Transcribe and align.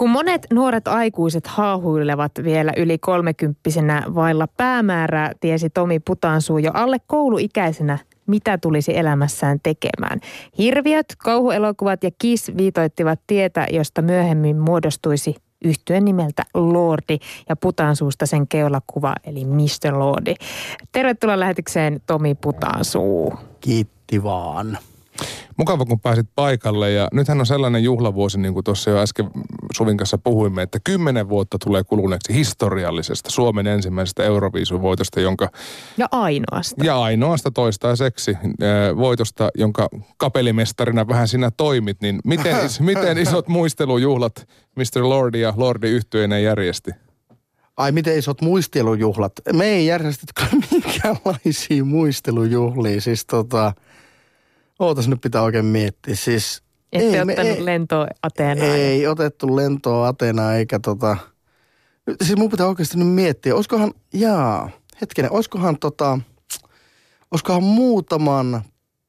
Kun 0.00 0.10
monet 0.10 0.46
nuoret 0.52 0.88
aikuiset 0.88 1.46
haahuilevat 1.46 2.32
vielä 2.44 2.72
yli 2.76 2.98
kolmekymppisenä 2.98 4.02
vailla 4.14 4.46
päämäärää, 4.56 5.32
tiesi 5.40 5.70
Tomi 5.70 5.98
Putansuu 5.98 6.58
jo 6.58 6.70
alle 6.74 6.96
kouluikäisenä 7.06 7.98
mitä 8.26 8.58
tulisi 8.58 8.96
elämässään 8.96 9.58
tekemään. 9.62 10.20
Hirviöt, 10.58 11.06
kauhuelokuvat 11.18 12.04
ja 12.04 12.10
Kiss 12.18 12.50
viitoittivat 12.56 13.20
tietä, 13.26 13.66
josta 13.72 14.02
myöhemmin 14.02 14.58
muodostuisi 14.58 15.34
yhtyen 15.64 16.04
nimeltä 16.04 16.42
Lordi 16.54 17.18
ja 17.48 17.56
Putansuusta 17.56 18.26
sen 18.26 18.48
keulakuva 18.48 19.14
eli 19.24 19.44
Mr. 19.44 19.98
Lordi. 19.98 20.34
Tervetuloa 20.92 21.40
lähetykseen 21.40 22.00
Tomi 22.06 22.34
Putansuu. 22.34 23.34
Kiitti 23.60 24.22
vaan. 24.22 24.78
Mukava, 25.60 25.84
kun 25.84 26.00
pääsit 26.00 26.26
paikalle 26.34 26.92
ja 26.92 27.08
nythän 27.12 27.40
on 27.40 27.46
sellainen 27.46 27.82
juhlavuosi, 27.82 28.38
niin 28.38 28.54
kuin 28.54 28.64
tuossa 28.64 28.90
jo 28.90 28.98
äsken 28.98 29.30
Suvin 29.76 29.96
kanssa 29.96 30.18
puhuimme, 30.18 30.62
että 30.62 30.78
kymmenen 30.84 31.28
vuotta 31.28 31.58
tulee 31.64 31.84
kuluneeksi 31.84 32.34
historiallisesta 32.34 33.30
Suomen 33.30 33.66
ensimmäisestä 33.66 34.22
Euroviisuvoitosta, 34.22 35.20
jonka... 35.20 35.48
Ja 35.96 36.06
ainoasta. 36.10 36.84
Ja 36.84 37.02
ainoasta 37.02 37.50
toistaiseksi 37.50 38.36
voitosta, 38.96 39.48
jonka 39.54 39.88
kapelimestarina 40.16 41.08
vähän 41.08 41.28
sinä 41.28 41.50
toimit, 41.50 42.00
niin 42.00 42.20
miten, 42.24 42.56
miten 42.80 43.18
isot 43.18 43.48
muistelujuhlat 43.48 44.48
Mr. 44.76 45.08
Lordi 45.08 45.40
ja 45.40 45.54
Lordi 45.56 45.88
yhtyeineen 45.88 46.42
järjesti? 46.42 46.90
Ai 47.76 47.92
miten 47.92 48.18
isot 48.18 48.40
muistelujuhlat? 48.40 49.32
Me 49.52 49.64
ei 49.64 49.86
järjestetty 49.86 50.44
minkäänlaisia 50.70 51.84
muistelujuhlia. 51.84 53.00
Siis 53.00 53.26
tota, 53.26 53.72
Ootas 54.80 55.08
nyt 55.08 55.20
pitää 55.20 55.42
oikein 55.42 55.64
miettiä. 55.64 56.14
Siis, 56.14 56.62
Ette 56.92 57.06
ei, 57.06 57.20
ottanut 57.20 57.38
ei, 57.38 57.64
lentoa 57.64 58.06
Ateenaan? 58.22 58.70
Ei 58.70 59.06
otettu 59.06 59.56
lentoa 59.56 60.08
Ateenaan 60.08 60.54
eikä 60.54 60.78
tota... 60.78 61.16
Siis 62.22 62.38
mun 62.38 62.50
pitää 62.50 62.66
oikeasti 62.66 62.98
nyt 62.98 63.08
miettiä, 63.08 63.54
olisikohan, 63.54 63.92
jaa, 64.12 64.70
hetkinen, 65.00 65.32
olisikohan 65.32 65.78
tota, 65.78 66.18
olisikohan 67.30 67.62
muutaman 67.62 68.62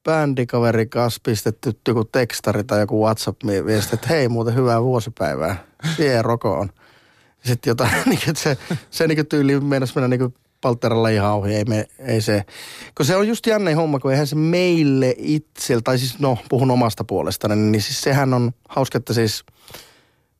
bändikaveri 0.04 0.86
kanssa 0.86 1.22
pistetty 1.23 1.80
joku 1.88 2.06
tekstari 2.06 2.64
tai 2.64 2.80
joku 2.80 3.03
WhatsApp-viesti, 3.03 3.94
että 3.96 4.08
hei 4.08 4.30
muuten 4.30 4.56
hyvää 4.56 4.84
vuosipäivää, 4.84 5.64
vie 6.00 6.22
rokoon. 6.22 6.70
Sitten 7.44 7.72
jotain, 7.72 7.92
niin, 8.06 8.30
että 8.30 8.42
se, 8.42 8.58
se 8.90 9.08
niin 9.08 9.28
tyyli 9.28 9.59
meinasi 9.59 9.94
mennä 9.96 10.08
niin 10.08 10.34
palteralla 10.62 11.09
ihan 11.09 11.34
ohi, 11.34 11.56
ei, 11.56 11.66
me, 11.66 11.88
ei 12.00 12.22
se. 12.22 12.44
Kun 12.98 13.06
se 13.06 13.16
on 13.16 13.28
just 13.28 13.48
jännä 13.48 13.76
homma, 13.76 14.00
kun 14.00 14.12
eihän 14.12 14.28
se 14.28 14.36
meille 14.36 15.16
itsellä, 15.18 15.81
tai 15.81 15.98
siis 15.98 16.20
no 16.20 16.38
puhun 16.50 16.72
omasta 16.72 17.03
puolestani, 17.03 17.56
niin 17.56 17.81
siis 17.81 18.02
sehän 18.02 18.34
on 18.34 18.52
hauska, 18.70 18.98
että 18.98 19.14
siis, 19.14 19.44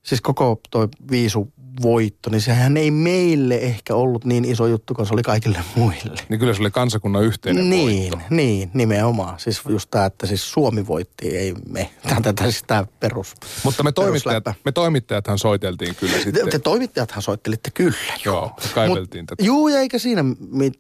siis 0.04 0.22
koko 0.22 0.62
toi 0.72 0.88
viisu 1.12 1.52
voitto, 1.82 2.30
niin 2.30 2.42
sehän 2.42 2.78
ei 2.78 2.92
meille 2.92 3.56
ehkä 3.56 3.96
ollut 3.96 4.26
niin 4.26 4.46
iso 4.46 4.68
juttu, 4.68 4.94
kun 4.94 5.06
se 5.06 5.14
oli 5.14 5.22
kaikille 5.22 5.60
muille. 5.76 6.22
Niin 6.30 6.40
kyllä 6.40 6.54
se 6.54 6.62
oli 6.62 6.72
kansakunnan 6.72 7.24
yhteinen 7.24 7.70
niin, 7.70 8.12
voitto. 8.12 8.28
Niin, 8.30 8.72
nimenomaan. 8.74 9.40
Siis 9.40 9.62
just 9.70 9.92
tämä, 9.92 10.06
että 10.06 10.28
siis 10.28 10.52
Suomi 10.52 10.88
voitti, 10.88 11.38
ei 11.38 11.54
me. 11.70 11.90
Tämä 12.24 12.34
siis 12.44 12.64
tämä 12.68 12.86
perus. 13.00 13.34
Mutta 13.64 13.84
me, 13.84 13.92
toimittajat, 13.92 14.44
me 14.66 14.72
toimittajathan 14.72 15.40
soiteltiin 15.40 15.96
kyllä 15.96 16.14
sitten. 16.14 16.46
Te, 16.46 16.52
te 16.52 16.60
toimittajathan 16.60 17.22
soittelitte 17.22 17.72
kyllä. 17.72 18.14
Joo, 18.26 18.52
kaiveltiin 18.74 19.22
Mut, 19.24 19.28
tätä. 19.28 19.44
Juu, 19.44 19.68
ja 19.68 19.80
eikä 19.80 20.00
siinä, 20.00 20.24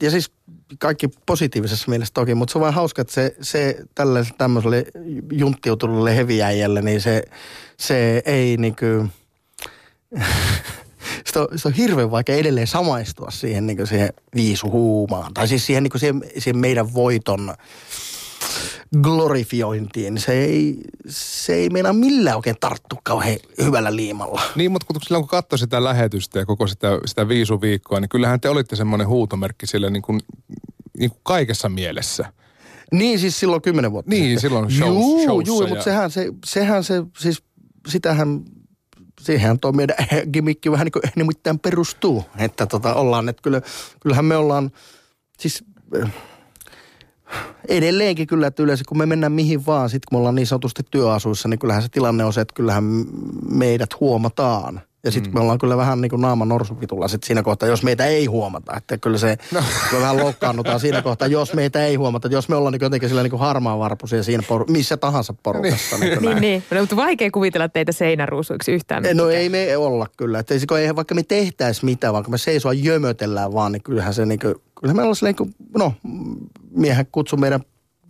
ja 0.01 0.11
siis 0.11 0.31
kaikki 0.79 1.09
positiivisessa 1.25 1.89
mielessä 1.89 2.13
toki, 2.13 2.35
mutta 2.35 2.51
se 2.51 2.57
on 2.57 2.61
vaan 2.61 2.73
hauska, 2.73 3.01
että 3.01 3.13
se, 3.13 3.35
se 3.41 3.77
tällaiselle 3.95 4.37
tämmöiselle 4.37 4.85
junttiutuneelle 5.31 6.15
heviäjälle, 6.15 6.81
niin 6.81 7.01
se, 7.01 7.23
se 7.77 8.21
ei 8.25 8.57
niinku 8.57 8.85
sitä 11.27 11.41
on, 11.41 11.47
sitä 11.55 11.69
on 11.69 11.73
hirveän 11.73 12.11
vaikea 12.11 12.35
edelleen 12.35 12.67
samaistua 12.67 13.31
siihen, 13.31 13.67
niin 13.67 13.87
siihen 13.87 14.09
viisuhuumaan. 14.35 15.33
Tai 15.33 15.47
siis 15.47 15.65
siihen, 15.65 15.83
niin 15.83 15.99
siihen, 15.99 16.21
siihen 16.37 16.57
meidän 16.57 16.93
voiton 16.93 17.53
glorifiointiin. 19.03 20.17
Se 20.17 20.31
ei, 20.33 20.77
se 21.07 21.53
ei 21.53 21.69
meinaa 21.69 21.93
millään 21.93 22.35
oikein 22.35 22.55
tarttu 22.59 22.95
kauhean 23.03 23.37
hyvällä 23.63 23.95
liimalla. 23.95 24.41
Niin, 24.55 24.71
mutta 24.71 24.87
kun 24.87 24.95
silloin 25.01 25.23
kun 25.23 25.29
katsoi 25.29 25.59
sitä 25.59 25.83
lähetystä 25.83 26.39
ja 26.39 26.45
koko 26.45 26.67
sitä, 26.67 26.99
sitä 27.05 27.27
viisuviikkoa, 27.27 27.99
niin 27.99 28.09
kyllähän 28.09 28.41
te 28.41 28.49
olitte 28.49 28.75
semmoinen 28.75 29.07
huutomerkki 29.07 29.67
sille 29.67 29.89
niin 29.89 30.01
kuin, 30.01 30.19
niin 30.97 31.09
kuin 31.09 31.19
kaikessa 31.23 31.69
mielessä. 31.69 32.33
Niin, 32.91 33.19
siis 33.19 33.39
silloin 33.39 33.61
kymmenen 33.61 33.91
vuotta 33.91 34.09
Niin, 34.09 34.23
sitten. 34.23 34.41
silloin 34.41 34.71
shows, 34.71 35.23
Juu, 35.25 35.41
juu, 35.41 35.61
ja... 35.61 35.67
mutta 35.67 35.83
sehän 35.83 36.11
se, 36.11 36.33
sehän 36.45 36.83
se, 36.83 37.03
siis 37.17 37.43
sitähän 37.87 38.41
siihen 39.21 39.59
tuo 39.59 39.71
meidän 39.71 39.95
gimmickki 40.33 40.71
vähän 40.71 40.85
niin 40.85 40.91
kuin 40.91 41.03
nimittäin 41.15 41.59
perustuu. 41.59 42.25
Että 42.37 42.65
tota 42.65 42.93
ollaan, 42.93 43.29
että 43.29 43.41
kyllä, 43.41 43.61
kyllähän 43.99 44.25
me 44.25 44.35
ollaan, 44.35 44.71
siis 45.39 45.63
äh, 46.03 46.13
edelleenkin 47.67 48.27
kyllä, 48.27 48.47
että 48.47 48.63
yleensä 48.63 48.83
kun 48.87 48.97
me 48.97 49.05
mennään 49.05 49.31
mihin 49.31 49.65
vaan, 49.65 49.89
sitten 49.89 50.07
kun 50.09 50.15
me 50.15 50.19
ollaan 50.19 50.35
niin 50.35 50.47
sanotusti 50.47 50.83
työasuissa, 50.91 51.47
niin 51.47 51.59
kyllähän 51.59 51.83
se 51.83 51.89
tilanne 51.89 52.25
on 52.25 52.33
se, 52.33 52.41
että 52.41 52.55
kyllähän 52.55 52.83
meidät 53.49 53.99
huomataan– 53.99 54.81
ja 55.03 55.11
sitten 55.11 55.31
mm. 55.31 55.37
me 55.37 55.41
ollaan 55.41 55.59
kyllä 55.59 55.77
vähän 55.77 56.01
niin 56.01 56.09
kuin 56.09 56.21
naama 56.21 56.45
norsupitulla 56.45 57.07
sit 57.07 57.23
siinä 57.23 57.43
kohtaa, 57.43 57.69
jos 57.69 57.83
meitä 57.83 58.05
ei 58.05 58.25
huomata. 58.25 58.77
Että 58.77 58.97
kyllä 58.97 59.17
se, 59.17 59.37
no. 59.51 59.63
me 59.91 59.99
vähän 59.99 60.17
loukkaannutaan 60.17 60.79
siinä 60.79 61.01
kohtaa, 61.01 61.27
jos 61.27 61.53
meitä 61.53 61.85
ei 61.85 61.95
huomata. 61.95 62.27
Jos 62.27 62.49
me 62.49 62.55
ollaan 62.55 62.71
niin 62.73 62.81
jotenkin 62.81 63.09
sillä 63.09 63.23
niin 63.23 63.31
kuin 63.31 63.39
harmaa 63.39 63.79
varpusia 63.79 64.23
siinä 64.23 64.43
poru- 64.43 64.71
missä 64.71 64.97
tahansa 64.97 65.33
porukassa. 65.43 65.97
niin, 65.97 66.09
niin, 66.09 66.21
niin, 66.21 66.41
niin. 66.41 66.63
No, 66.71 66.79
mutta 66.79 66.95
vaikea 66.95 67.31
kuvitella 67.31 67.69
teitä 67.69 67.91
seinäruusuiksi 67.91 68.71
yhtään 68.71 69.01
mitään. 69.01 69.17
No 69.17 69.29
ei 69.29 69.49
me 69.49 69.77
olla 69.77 70.07
kyllä. 70.17 70.39
Että 70.39 70.53
ei, 70.53 70.83
ei, 70.83 70.95
vaikka 70.95 71.15
me 71.15 71.23
tehtäis 71.23 71.83
mitään, 71.83 72.13
vaikka 72.13 72.31
me 72.31 72.37
seisoa 72.37 72.73
jömötellään 72.73 73.53
vaan, 73.53 73.71
niin 73.71 73.83
kyllähän 73.83 74.13
se 74.13 74.25
niin 74.25 74.39
kuin, 74.39 74.55
kyllä 74.81 74.93
me 74.93 75.01
ollaan 75.01 75.15
silleen, 75.15 75.35
niin 75.39 75.53
kuin, 75.53 75.55
no 75.77 75.93
miehän 76.75 77.05
kutsuu 77.11 77.39
meidän 77.39 77.61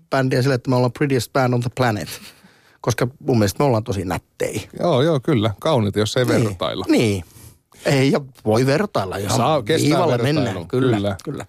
bändiä 0.09 0.41
sille, 0.41 0.56
että 0.56 0.69
me 0.69 0.75
ollaan 0.75 0.91
prettiest 0.91 1.34
band 1.34 1.53
on 1.53 1.62
the 1.62 1.69
planet 1.78 2.09
koska 2.81 3.08
mun 3.19 3.40
mielestä 3.40 3.64
me 3.64 3.66
ollaan 3.66 3.84
tosi 3.84 4.06
nättejä. 4.06 4.62
Joo, 4.80 5.02
joo, 5.02 5.19
kyllä. 5.19 5.53
Kaunit, 5.59 5.96
jos 5.96 6.18
ei 6.18 6.25
niin. 6.25 6.44
vertailla. 6.44 6.86
Niin. 6.90 7.24
Ei, 7.86 8.12
ja 8.12 8.22
voi 8.46 8.66
vertailla 8.66 9.18
ihan 9.18 9.38
Saa 9.38 9.66
viivalle 9.66 10.18
mennä. 10.18 10.53
Kyllä, 10.53 10.68
kyllä. 10.68 11.16
kyllä. 11.24 11.46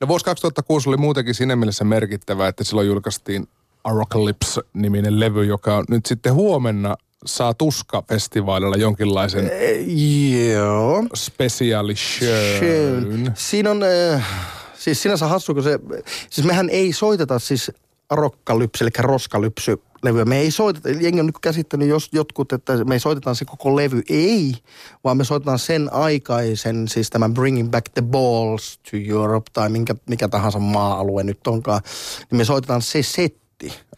No 0.00 0.08
vuosi 0.08 0.24
2006 0.24 0.88
oli 0.88 0.96
muutenkin 0.96 1.34
siinä 1.34 1.56
mielessä 1.56 1.84
merkittävä, 1.84 2.48
että 2.48 2.64
silloin 2.64 2.86
julkaistiin 2.86 3.48
Arocalypse-niminen 3.84 5.20
levy, 5.20 5.44
joka 5.44 5.76
on 5.76 5.84
nyt 5.88 6.06
sitten 6.06 6.34
huomenna 6.34 6.96
saa 7.26 7.54
Tuska-festivaalilla 7.54 8.76
jonkinlaisen 8.76 9.50
e, 9.52 9.72
joo. 10.52 11.04
special 11.14 11.94
show. 11.94 13.32
Siinä 13.34 13.70
on, 13.70 13.82
äh, 14.14 14.26
siis 14.74 15.02
sinänsä 15.02 15.26
hassu, 15.26 15.54
kun 15.54 15.62
se, 15.62 15.78
siis 16.30 16.46
mehän 16.46 16.70
ei 16.70 16.92
soiteta 16.92 17.38
siis 17.38 17.72
rokkalypsy, 18.14 18.84
eli 18.84 18.90
roskalypsy 18.98 19.82
levyä. 20.04 20.24
Me 20.24 20.38
ei 20.38 20.50
soiteta, 20.50 20.88
jengi 20.88 21.20
on 21.20 21.26
nyt 21.26 21.38
käsittänyt 21.38 21.88
jos 21.88 22.08
jotkut, 22.12 22.52
että 22.52 22.84
me 22.84 22.94
ei 22.94 23.00
soitetaan 23.00 23.36
se 23.36 23.44
koko 23.44 23.76
levy. 23.76 24.02
Ei, 24.10 24.54
vaan 25.04 25.16
me 25.16 25.24
soitetaan 25.24 25.58
sen 25.58 25.92
aikaisen, 25.92 26.88
siis 26.88 27.10
tämän 27.10 27.34
Bringing 27.34 27.70
Back 27.70 27.88
the 27.94 28.02
Balls 28.02 28.78
to 28.78 28.96
Europe 29.08 29.50
tai 29.52 29.68
minkä, 29.68 29.94
mikä 30.08 30.28
tahansa 30.28 30.58
maa-alue 30.58 31.24
nyt 31.24 31.46
onkaan. 31.46 31.80
Niin 32.30 32.38
me 32.38 32.44
soitetaan 32.44 32.82
se 32.82 33.02
setti. 33.02 33.44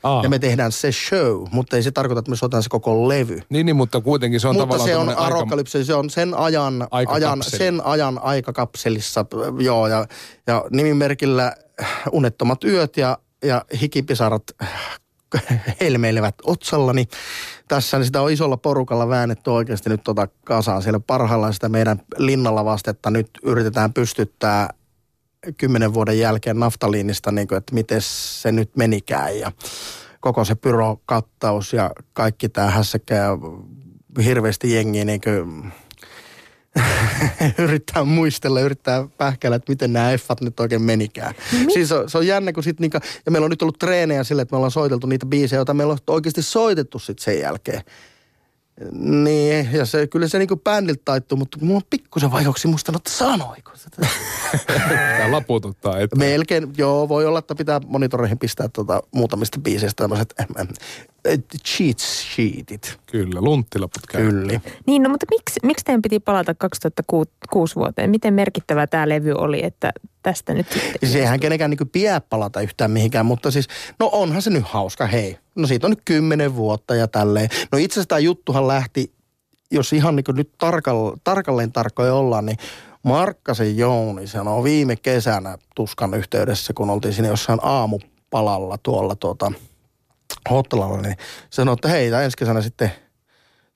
Aa. 0.02 0.22
Ja 0.22 0.28
me 0.28 0.38
tehdään 0.38 0.72
se 0.72 0.92
show, 0.92 1.44
mutta 1.50 1.76
ei 1.76 1.82
se 1.82 1.90
tarkoita, 1.90 2.18
että 2.18 2.30
me 2.30 2.36
soitetaan 2.36 2.62
se 2.62 2.68
koko 2.68 3.08
levy. 3.08 3.40
Niin, 3.48 3.66
niin 3.66 3.76
mutta 3.76 4.00
kuitenkin 4.00 4.40
se 4.40 4.48
on 4.48 4.54
mutta 4.54 4.66
tavallaan 4.66 4.88
se 4.88 4.96
on 4.96 5.18
arokalypse, 5.18 5.84
se 5.84 5.94
on 5.94 6.10
sen 6.10 6.34
ajan, 6.34 6.88
ajan, 6.90 7.42
sen 7.42 7.80
ajan 7.84 8.20
aikakapselissa, 8.22 9.26
joo, 9.58 9.86
ja, 9.86 10.06
ja 10.46 10.64
nimimerkillä 10.70 11.52
Unettomat 12.12 12.64
yöt 12.64 12.96
ja 12.96 13.18
ja 13.44 13.64
hikipisarat 13.80 14.42
helmeilevät 15.80 16.34
otsallani. 16.42 17.08
Tässä 17.68 17.98
niin 17.98 18.06
sitä 18.06 18.22
on 18.22 18.32
isolla 18.32 18.56
porukalla 18.56 19.08
väännetty 19.08 19.50
oikeasti 19.50 19.90
nyt 19.90 20.04
tota 20.04 20.28
kasaan. 20.44 20.82
Siellä 20.82 21.00
parhaillaan 21.00 21.54
sitä 21.54 21.68
meidän 21.68 22.02
linnalla 22.16 22.64
vastetta 22.64 23.10
nyt 23.10 23.30
yritetään 23.42 23.92
pystyttää 23.92 24.70
kymmenen 25.58 25.94
vuoden 25.94 26.18
jälkeen 26.18 26.58
naftaliinista, 26.58 27.32
niin 27.32 27.48
kuin, 27.48 27.58
että 27.58 27.74
miten 27.74 28.00
se 28.02 28.52
nyt 28.52 28.76
menikään 28.76 29.38
ja 29.38 29.52
koko 30.20 30.44
se 30.44 30.54
pyrokattaus 30.54 31.72
ja 31.72 31.90
kaikki 32.12 32.48
tämä 32.48 32.70
hässäkkä 32.70 33.14
ja 33.14 33.38
hirveästi 34.24 34.74
jengiä 34.74 35.04
niin 35.04 35.20
kuin 35.20 35.72
yrittää 37.58 38.04
muistella, 38.04 38.60
yrittää 38.60 39.08
pähkäillä, 39.18 39.56
että 39.56 39.72
miten 39.72 39.92
nämä 39.92 40.12
effat 40.12 40.40
nyt 40.40 40.60
oikein 40.60 40.82
menikään. 40.82 41.34
Mm-hmm. 41.52 41.70
Siis 41.70 41.92
on, 41.92 42.10
se 42.10 42.18
on 42.18 42.26
jännä, 42.26 42.52
kun 42.52 42.62
sit 42.62 42.80
niinku, 42.80 42.98
ja 43.26 43.32
meillä 43.32 43.44
on 43.44 43.50
nyt 43.50 43.62
ollut 43.62 43.78
treenejä 43.78 44.24
sille, 44.24 44.42
että 44.42 44.52
me 44.52 44.56
ollaan 44.56 44.70
soiteltu 44.70 45.06
niitä 45.06 45.26
biisejä, 45.26 45.58
joita 45.58 45.74
meillä 45.74 45.92
on 45.92 45.98
oikeasti 46.06 46.42
soitettu 46.42 46.98
sitten 46.98 47.24
sen 47.24 47.40
jälkeen. 47.40 47.82
Niin 48.92 49.54
eh, 49.54 49.74
ja 49.74 49.86
se, 49.86 50.06
kyllä 50.06 50.28
se 50.28 50.38
niinku 50.38 50.56
bändiltä 50.56 51.02
taittuu, 51.04 51.38
mutta 51.38 51.58
mulla 51.60 51.76
on 51.76 51.82
pikkusen 51.90 52.30
vaikeuksia 52.30 52.68
muistanut, 52.68 53.00
että 53.00 53.18
sanoiko 53.18 53.72
se. 53.74 53.90
Tämä 53.90 55.30
lapututtaa 55.36 55.98
että 55.98 56.16
Melkein, 56.16 56.72
joo, 56.78 57.08
voi 57.08 57.26
olla, 57.26 57.38
että 57.38 57.54
pitää 57.54 57.80
monitoreihin 57.86 58.38
pistää 58.38 58.68
tota, 58.68 59.02
muutamista 59.12 59.60
biiseistä 59.60 60.02
tämmöiset 60.02 60.34
äh, 60.40 60.46
äh, 60.60 61.38
cheat 61.66 61.98
sheetit. 61.98 62.98
Kyllä, 63.06 63.40
lunttilaput 63.40 64.06
käy. 64.06 64.30
Kyllä. 64.30 64.60
Niin, 64.86 65.02
no 65.02 65.08
mutta 65.08 65.26
miksi, 65.30 65.60
miksi 65.62 65.84
teidän 65.84 66.02
piti 66.02 66.20
palata 66.20 66.54
2006 66.54 67.74
vuoteen? 67.74 68.10
Miten 68.10 68.34
merkittävä 68.34 68.86
tämä 68.86 69.08
levy 69.08 69.32
oli, 69.32 69.64
että 69.64 69.92
tästä 70.22 70.54
nyt 70.54 70.66
sitten... 70.72 71.10
Sehän 71.10 71.40
kenenkään 71.40 71.70
niin 71.70 71.88
pidä 71.92 72.20
palata 72.20 72.60
yhtään 72.60 72.90
mihinkään, 72.90 73.26
mutta 73.26 73.50
siis, 73.50 73.68
no 73.98 74.10
onhan 74.12 74.42
se 74.42 74.50
nyt 74.50 74.64
hauska, 74.64 75.06
hei. 75.06 75.38
No 75.56 75.66
siitä 75.66 75.86
on 75.86 75.90
nyt 75.90 76.02
kymmenen 76.04 76.56
vuotta 76.56 76.94
ja 76.94 77.08
tälleen. 77.08 77.48
No 77.72 77.78
itse 77.78 77.94
asiassa 77.94 78.08
tämä 78.08 78.18
juttuhan 78.18 78.68
lähti, 78.68 79.12
jos 79.70 79.92
ihan 79.92 80.16
niin 80.16 80.24
nyt 80.32 80.50
tarkall, 80.58 81.16
tarkalleen 81.24 81.72
tarkkoja 81.72 82.14
ollaan, 82.14 82.46
niin 82.46 82.58
Markkasen 83.02 83.76
Jouni 83.76 84.26
sanoi 84.26 84.64
viime 84.64 84.96
kesänä 84.96 85.58
Tuskan 85.74 86.14
yhteydessä, 86.14 86.72
kun 86.72 86.90
oltiin 86.90 87.14
siinä 87.14 87.28
jossain 87.28 87.58
aamupalalla 87.62 88.78
tuolla 88.82 89.16
tuota, 89.16 89.52
hotellalla, 90.50 91.00
niin 91.00 91.16
sanoi, 91.50 91.72
että 91.72 91.88
hei, 91.88 92.08
ensi 92.24 92.36
kesänä 92.36 92.62
sitten 92.62 92.92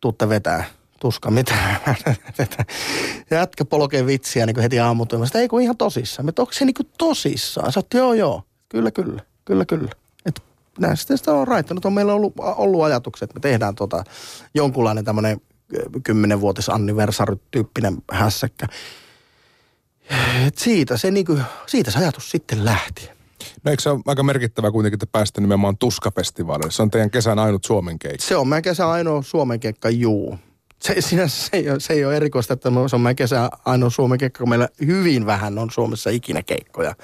tuutte 0.00 0.28
vetää 0.28 0.64
tuska 1.00 1.30
mitään. 1.30 1.80
Jätkä 3.30 3.64
polkee 3.64 4.06
vitsiä 4.06 4.46
niin 4.46 4.60
heti 4.60 4.80
aamutyömästä. 4.80 5.38
Ei 5.38 5.48
kun 5.48 5.62
ihan 5.62 5.76
tosissaan. 5.76 6.26
Mutta 6.26 6.42
onko 6.42 6.52
se 6.52 6.64
niin 6.64 6.74
tosissaan? 6.98 7.72
Sä 7.72 7.80
joo 7.94 8.12
joo, 8.12 8.42
kyllä 8.68 8.90
kyllä, 8.90 9.22
kyllä 9.44 9.64
kyllä. 9.64 9.90
Näin 10.78 10.96
sitten 10.96 11.18
sitä 11.18 11.32
on 11.32 11.48
raittanut. 11.48 11.84
On 11.84 11.92
meillä 11.92 12.14
ollut, 12.14 12.34
ollut 12.38 12.82
ajatukset, 12.82 13.22
että 13.22 13.34
me 13.34 13.40
tehdään 13.40 13.74
tota, 13.74 14.04
jonkunlainen 14.54 15.04
tämmöinen 15.04 15.40
kymmenenvuotis 16.02 16.68
anniversary-tyyppinen 16.68 17.96
hässäkkä. 18.12 18.66
Et 20.46 20.58
siitä, 20.58 20.96
se 20.96 21.10
niinku, 21.10 21.38
siitä 21.66 21.90
se 21.90 21.98
ajatus 21.98 22.30
sitten 22.30 22.64
lähti. 22.64 23.10
No 23.64 23.70
eikö 23.70 23.82
se 23.82 23.90
ole 23.90 24.00
aika 24.06 24.22
merkittävä 24.22 24.70
kuitenkin, 24.70 24.96
että 24.96 25.06
päästä 25.12 25.40
nimenomaan 25.40 25.76
Tuskafestivaalille? 25.76 26.70
Se 26.70 26.82
on 26.82 26.90
teidän 26.90 27.10
kesän 27.10 27.38
ainut 27.38 27.64
Suomen 27.64 27.98
keikka. 27.98 28.26
Se 28.26 28.36
on 28.36 28.48
meidän 28.48 28.62
kesän 28.62 28.88
ainoa 28.88 29.22
Suomen 29.22 29.60
keikka, 29.60 29.90
juu. 29.90 30.38
Se, 30.82 31.00
sinänsä 31.00 31.36
se 31.36 31.56
ei, 31.56 31.70
ole, 31.70 31.80
se 31.80 31.92
ei 31.92 32.04
ole 32.04 32.16
erikoista, 32.16 32.54
että 32.54 32.70
se 32.88 32.96
on 32.96 33.00
meidän 33.00 33.16
kesän 33.16 33.48
ainoa 33.64 33.90
Suomen 33.90 34.18
keikka, 34.18 34.38
kun 34.38 34.48
meillä 34.48 34.68
hyvin 34.86 35.26
vähän 35.26 35.58
on 35.58 35.70
Suomessa 35.70 36.10
ikinä 36.10 36.42
keikkoja. 36.42 36.94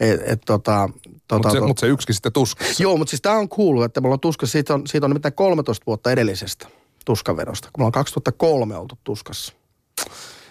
Et, 0.00 0.20
et, 0.24 0.40
tota, 0.46 0.88
tota, 1.28 1.38
Mutta 1.38 1.50
se, 1.50 1.58
to- 1.58 1.66
mut 1.66 1.78
se 1.78 1.86
yksikin 1.86 2.14
sitten 2.14 2.32
tuskassa. 2.32 2.82
Joo, 2.82 2.96
mutta 2.96 3.10
siis 3.10 3.22
tämä 3.22 3.36
on 3.38 3.48
kuullut, 3.48 3.84
että 3.84 4.00
me 4.00 4.06
ollaan 4.06 4.20
tuskassa, 4.20 4.52
siitä 4.52 4.74
on, 4.74 4.86
siitä 4.86 5.06
on 5.06 5.10
nimittäin 5.10 5.34
13 5.34 5.82
vuotta 5.86 6.10
edellisestä 6.12 6.68
tuskavedosta, 7.04 7.68
kun 7.72 7.80
me 7.80 7.84
ollaan 7.84 7.92
2003 7.92 8.76
oltu 8.76 8.98
tuskassa 9.04 9.52
No 10.00 10.04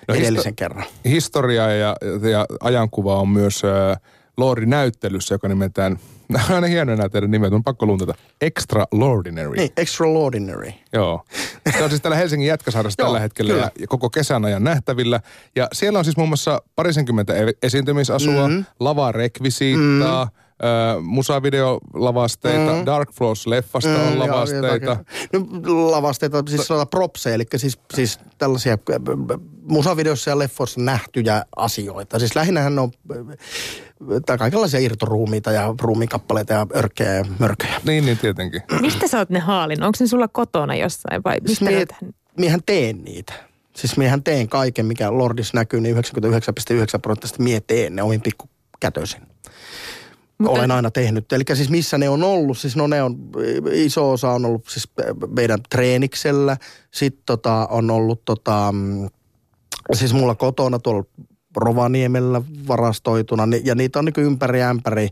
no, 0.08 0.14
histo- 0.16 0.22
edellisen 0.24 0.56
kerran. 0.56 0.86
Historia 1.06 1.72
ja, 1.72 1.96
ja 2.31 2.46
ajankuva 2.60 3.16
on 3.20 3.30
myös 3.30 3.62
äh, 3.66 3.98
Lordi-näyttelyssä, 4.38 5.36
joka 5.36 5.48
nimetään, 5.48 6.00
nämä 6.30 6.46
on 6.50 6.56
aina 6.56 6.68
hienoja 6.68 6.96
nämä 6.98 7.10
teidän 7.10 7.31
nimet, 7.31 7.54
on 7.54 7.64
pakko 7.64 7.86
luntata, 7.86 8.14
Extraordinary. 8.42 9.56
Niin, 9.56 9.72
extraordinary. 9.78 10.72
Joo. 10.94 11.25
Se 11.78 11.84
on 11.84 11.90
siis 11.90 12.02
täällä 12.02 12.16
Helsingin 12.16 12.48
Jätkäsaarassa 12.48 12.98
tällä 13.04 13.20
hetkellä 13.20 13.54
kyllä. 13.54 13.72
ja, 13.80 13.88
koko 13.88 14.10
kesän 14.10 14.46
ajan 14.46 14.64
nähtävillä. 14.64 15.20
Ja 15.56 15.68
siellä 15.74 16.00
on 16.00 16.06
siis 16.06 16.18
muun 16.18 16.30
muassa 16.30 16.62
parisenkymmentä 16.75 17.34
e- 17.36 17.54
esiintymisasua, 17.64 18.34
Mhm. 18.48 18.52
mm-hmm. 18.52 18.66
lavarekvisiittaa, 18.80 20.25
mm-hmm. 20.25 20.43
Musavideolavasteita, 21.01 22.71
mm-hmm. 22.71 22.86
Dark 22.86 23.10
Floors-leffasta 23.10 23.89
mm, 23.89 24.07
on 24.07 24.18
joo, 24.18 24.27
lavasteita. 24.27 24.68
jotakin. 24.68 25.06
No, 25.33 25.92
lavasteita, 25.92 26.44
siis 26.48 26.68
sanotaan 26.68 26.88
propseja, 26.88 27.36
eli 27.36 27.45
siis, 27.56 27.80
siis 27.94 28.19
tällaisia 28.38 28.77
musavideossa 29.62 30.30
ja 30.30 30.39
leffoissa 30.39 30.81
nähtyjä 30.81 31.45
asioita. 31.56 32.19
Siis 32.19 32.36
lähinnähän 32.36 32.80
on 32.80 32.92
tai 34.25 34.38
kaikenlaisia 34.38 34.80
irtoruumiita 34.80 35.51
ja 35.51 35.75
ruumikappaleita 35.81 36.54
ja 36.54 36.68
örkkejä 36.75 37.13
ja 37.13 37.25
mörköjä. 37.39 37.81
Niin, 37.86 38.06
niin 38.06 38.18
tietenkin. 38.18 38.62
Mistä 38.81 39.07
sä 39.07 39.18
oot 39.18 39.30
ne 39.30 39.39
haalin? 39.39 39.83
Onko 39.83 39.98
ne 40.00 40.07
sulla 40.07 40.27
kotona 40.27 40.75
jossain 40.75 41.21
vai 41.25 41.36
Siis 41.36 41.50
mistä 41.50 41.65
mie, 41.65 41.75
näitä? 41.75 41.95
miehän 42.38 42.60
teen 42.65 43.04
niitä. 43.04 43.33
Siis 43.75 43.98
miehän 43.98 44.24
teen 44.24 44.50
kaiken, 44.50 44.86
mikä 44.86 45.18
Lordis 45.18 45.54
näkyy, 45.54 45.81
niin 45.81 45.95
99,9 45.95 46.01
prosenttisesti 47.01 47.44
mie 47.44 47.60
teen 47.60 47.95
ne 47.95 48.04
omin 48.04 48.21
pikkukätöisin. 48.21 49.33
Mutta- 50.38 50.60
Olen 50.60 50.72
aina 50.72 50.92
tehnyt. 50.92 51.34
Eli 51.34 51.44
siis 51.54 51.70
missä 51.70 51.98
ne 51.98 52.10
on 52.10 52.24
ollut, 52.24 52.58
siis 52.58 52.76
no 52.76 52.88
ne 52.88 53.04
on, 53.04 53.18
iso 53.72 54.12
osa 54.12 54.30
on 54.30 54.46
ollut 54.46 54.68
siis 54.70 54.90
meidän 55.36 55.60
treeniksellä. 55.70 56.58
Sitten 56.92 57.24
tota, 57.26 57.68
on 57.72 57.92
ollut 57.92 58.26
tota, 58.26 58.70
mm, 58.72 59.10
siis 59.94 60.14
mulla 60.14 60.36
kotona 60.36 60.80
tuolla 60.80 61.04
Rovaniemellä 61.58 62.42
varastoituna. 62.68 63.48
Ja 63.64 63.76
niitä 63.76 64.00
on 64.00 64.06
niin 64.06 64.26
ympäri 64.26 64.62
ämpäri 64.62 65.10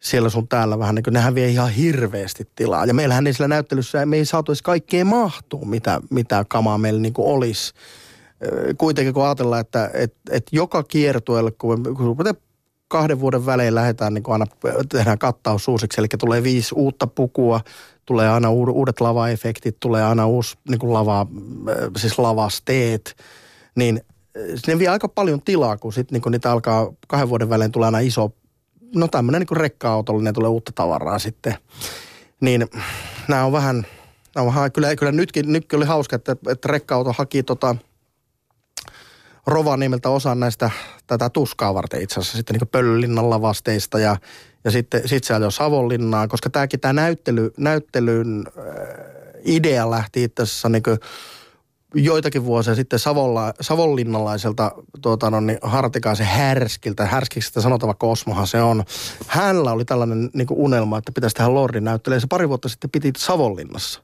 siellä 0.00 0.28
sun 0.28 0.48
täällä 0.48 0.78
vähän 0.78 0.94
niin 0.94 1.02
kuin, 1.02 1.14
nehän 1.14 1.34
vie 1.34 1.48
ihan 1.48 1.70
hirveästi 1.70 2.48
tilaa. 2.54 2.86
Ja 2.86 2.94
meillähän 2.94 3.26
ei 3.26 3.32
sillä 3.32 3.48
näyttelyssä, 3.48 4.06
me 4.06 4.16
ei 4.16 4.24
saatu 4.24 4.52
edes 4.52 4.62
kaikkea 4.62 5.04
mahtuu, 5.04 5.64
mitä, 5.64 6.00
mitä 6.10 6.44
kamaa 6.48 6.78
meillä 6.78 7.00
niin 7.00 7.12
kuin 7.12 7.28
olisi. 7.28 7.72
Kuitenkin 8.78 9.14
kun 9.14 9.24
ajatellaan, 9.24 9.60
että 9.60 9.90
et, 9.94 10.14
et 10.30 10.46
joka 10.52 10.82
kiertueelle, 10.82 11.50
kun, 11.50 11.82
kun 11.82 12.16
kahden 12.88 13.20
vuoden 13.20 13.46
välein 13.46 13.74
lähdetään 13.74 14.14
niin 14.14 14.24
aina, 14.26 14.46
tehdään 14.88 15.18
kattaus 15.18 15.68
uusiksi, 15.68 16.00
eli 16.00 16.08
tulee 16.18 16.42
viisi 16.42 16.74
uutta 16.74 17.06
pukua, 17.06 17.60
tulee 18.06 18.28
aina 18.28 18.50
uudet, 18.50 19.00
lavaefektit, 19.00 19.76
tulee 19.80 20.04
aina 20.04 20.26
uusi 20.26 20.56
niin 20.68 20.78
kuin 20.78 20.92
lava, 20.92 21.26
ö, 21.68 21.90
siis 21.96 22.18
lavasteet, 22.18 23.16
niin 23.74 24.00
ö, 24.36 24.56
ne 24.66 24.78
vie 24.78 24.88
aika 24.88 25.08
paljon 25.08 25.42
tilaa, 25.42 25.76
kun 25.76 25.92
sitten 25.92 26.20
niin 26.20 26.32
niitä 26.32 26.52
alkaa 26.52 26.92
kahden 27.08 27.28
vuoden 27.28 27.48
välein 27.48 27.72
tulee 27.72 27.86
aina 27.86 27.98
iso 27.98 28.32
no 28.94 29.08
tämmöinen 29.08 29.40
niin 29.40 29.56
rekka-autollinen 29.56 30.34
tulee 30.34 30.48
uutta 30.48 30.72
tavaraa 30.74 31.18
sitten. 31.18 31.54
Niin 32.40 32.66
nämä 33.28 33.44
on 33.44 33.52
vähän, 33.52 33.86
nämä 34.34 34.42
on 34.42 34.54
vähän 34.54 34.72
kyllä, 34.72 34.96
kyllä 34.96 35.12
nytkin, 35.12 35.52
nytkin 35.52 35.76
oli 35.76 35.86
hauska, 35.86 36.16
että, 36.16 36.36
että 36.48 36.68
rekka-auto 36.68 37.14
haki 37.18 37.42
tota 37.42 37.76
Rovaniemeltä 39.48 40.08
osan 40.10 40.40
näistä 40.40 40.70
tätä 41.06 41.30
tuskaa 41.30 41.74
varten 41.74 42.02
itse 42.02 42.20
asiassa 42.20 42.36
sitten 42.36 42.56
niin 42.56 42.68
Pöllölinnan 42.68 43.30
lavasteista 43.30 43.98
ja, 43.98 44.16
ja 44.64 44.70
sitten 44.70 45.08
sit 45.08 45.24
se 45.24 45.34
ajoi 45.34 45.52
Savonlinnaan, 45.52 46.28
koska 46.28 46.50
tämäkin 46.50 46.80
tämä 46.80 46.92
näyttely, 46.92 47.52
näyttelyn 47.56 48.44
äh, 48.58 48.64
idea 49.44 49.90
lähti 49.90 50.22
itse 50.22 50.42
asiassa 50.42 50.68
niin 50.68 50.82
joitakin 51.94 52.44
vuosia 52.44 52.74
sitten 52.74 52.98
Savolla, 52.98 53.54
savonlinnalaiselta 53.60 54.72
tuota, 55.02 55.30
no, 55.30 55.40
niin 55.40 55.58
Hartikaisen 55.62 56.26
härskiltä, 56.26 57.06
härskiksi 57.06 57.48
sitä 57.48 57.60
sanotava 57.60 57.94
Kosmohan 57.94 58.46
se 58.46 58.62
on. 58.62 58.84
Hänellä 59.26 59.72
oli 59.72 59.84
tällainen 59.84 60.30
niin 60.32 60.46
unelma, 60.50 60.98
että 60.98 61.12
pitäisi 61.12 61.36
tehdä 61.36 61.54
Lordin 61.54 61.84
näyttely. 61.84 62.16
Ja 62.16 62.20
se 62.20 62.26
pari 62.26 62.48
vuotta 62.48 62.68
sitten 62.68 62.90
piti 62.90 63.12
Savonlinnassa. 63.16 64.02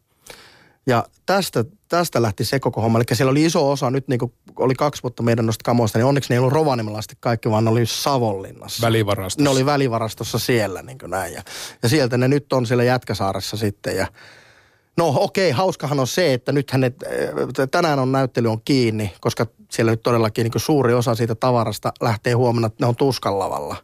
Ja 0.86 1.04
tästä, 1.26 1.64
tästä 1.98 2.22
lähti 2.22 2.44
se 2.44 2.60
koko 2.60 2.80
homma. 2.80 2.98
Eli 2.98 3.04
siellä 3.16 3.30
oli 3.30 3.44
iso 3.44 3.70
osa, 3.70 3.90
nyt 3.90 4.08
niin 4.08 4.20
oli 4.56 4.74
kaksi 4.74 5.02
vuotta 5.02 5.22
meidän 5.22 5.46
noista 5.46 5.62
kamoista, 5.64 5.98
niin 5.98 6.06
onneksi 6.06 6.30
ne 6.30 6.34
ei 6.34 6.38
ollut 6.38 6.52
Rovaniemellä 6.52 6.98
asti 6.98 7.14
kaikki, 7.20 7.50
vaan 7.50 7.64
ne 7.64 7.70
oli 7.70 7.86
Savonlinnassa. 7.86 8.86
Välivarastossa. 8.86 9.42
Ne 9.42 9.50
oli 9.50 9.66
välivarastossa 9.66 10.38
siellä 10.38 10.82
niin 10.82 10.98
kuin 10.98 11.10
näin. 11.10 11.34
Ja, 11.34 11.42
ja 11.82 11.88
sieltä 11.88 12.18
ne 12.18 12.28
nyt 12.28 12.52
on 12.52 12.66
siellä 12.66 12.84
Jätkäsaaressa 12.84 13.56
sitten. 13.56 13.96
Ja, 13.96 14.06
no 14.96 15.14
okei, 15.16 15.50
hauskahan 15.50 16.00
on 16.00 16.06
se, 16.06 16.34
että 16.34 16.52
nythän 16.52 16.80
ne, 16.80 16.92
äh, 17.06 17.68
tänään 17.70 17.98
on 17.98 18.12
näyttely 18.12 18.48
on 18.48 18.60
kiinni, 18.64 19.12
koska 19.20 19.46
siellä 19.70 19.92
nyt 19.92 20.02
todellakin 20.02 20.44
niin 20.44 20.60
suuri 20.60 20.94
osa 20.94 21.14
siitä 21.14 21.34
tavarasta 21.34 21.92
lähtee 22.00 22.32
huomenna, 22.32 22.66
että 22.66 22.84
ne 22.84 22.88
on 22.88 22.96
tuskallavalla 22.96 23.76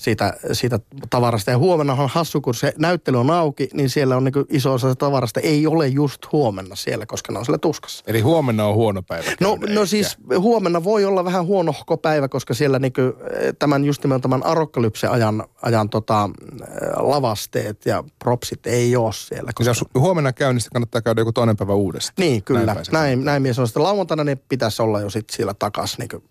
siitä, 0.00 0.34
siitä 0.52 0.78
tavarasta. 1.10 1.50
Ja 1.50 1.58
huomenna 1.58 1.92
on 1.92 2.08
hassu, 2.12 2.40
kun 2.40 2.54
se 2.54 2.74
näyttely 2.78 3.20
on 3.20 3.30
auki, 3.30 3.68
niin 3.74 3.90
siellä 3.90 4.16
on 4.16 4.24
niin 4.24 4.32
kuin 4.32 4.46
iso 4.48 4.72
osa 4.72 4.94
tavarasta 4.94 5.40
ei 5.40 5.66
ole 5.66 5.88
just 5.88 6.32
huomenna 6.32 6.76
siellä, 6.76 7.06
koska 7.06 7.32
ne 7.32 7.38
on 7.38 7.44
siellä 7.44 7.58
tuskassa. 7.58 8.04
Eli 8.06 8.20
huomenna 8.20 8.66
on 8.66 8.74
huono 8.74 9.02
päivä. 9.02 9.32
No, 9.40 9.58
no 9.68 9.86
siis 9.86 10.18
huomenna 10.38 10.84
voi 10.84 11.04
olla 11.04 11.24
vähän 11.24 11.46
huonohko 11.46 11.96
päivä, 11.96 12.28
koska 12.28 12.54
siellä 12.54 12.78
niinku, 12.78 13.00
eh, 13.00 13.54
tämän 13.58 13.84
just 13.84 14.02
nimenomaan 14.02 14.20
tämän 14.20 14.42
arokkalypsen 14.42 15.10
ajan, 15.10 15.44
ajan 15.62 15.90
tota, 15.90 16.30
eh, 16.62 16.66
lavasteet 16.96 17.86
ja 17.86 18.04
propsit 18.18 18.66
ei 18.66 18.96
ole 18.96 19.12
siellä. 19.12 19.46
Niin 19.46 19.54
Koska, 19.54 19.70
jos 19.70 19.84
huomenna 19.94 20.32
käy, 20.32 20.52
niin 20.52 20.60
sitten 20.60 20.72
kannattaa 20.72 21.02
käydä 21.02 21.20
joku 21.20 21.32
toinen 21.32 21.56
päivä 21.56 21.74
uudestaan. 21.74 22.14
niin, 22.18 22.42
kyllä. 22.42 22.74
Näin 22.74 22.86
Näin, 22.92 23.24
näin, 23.24 23.42
mies 23.42 23.58
on. 23.58 23.66
Sitten 23.68 23.82
lauantaina 23.82 24.24
ne 24.24 24.36
pitäisi 24.36 24.82
olla 24.82 25.00
jo 25.00 25.10
sit 25.10 25.30
siellä 25.30 25.54
takas 25.54 25.98
niinku 25.98 26.22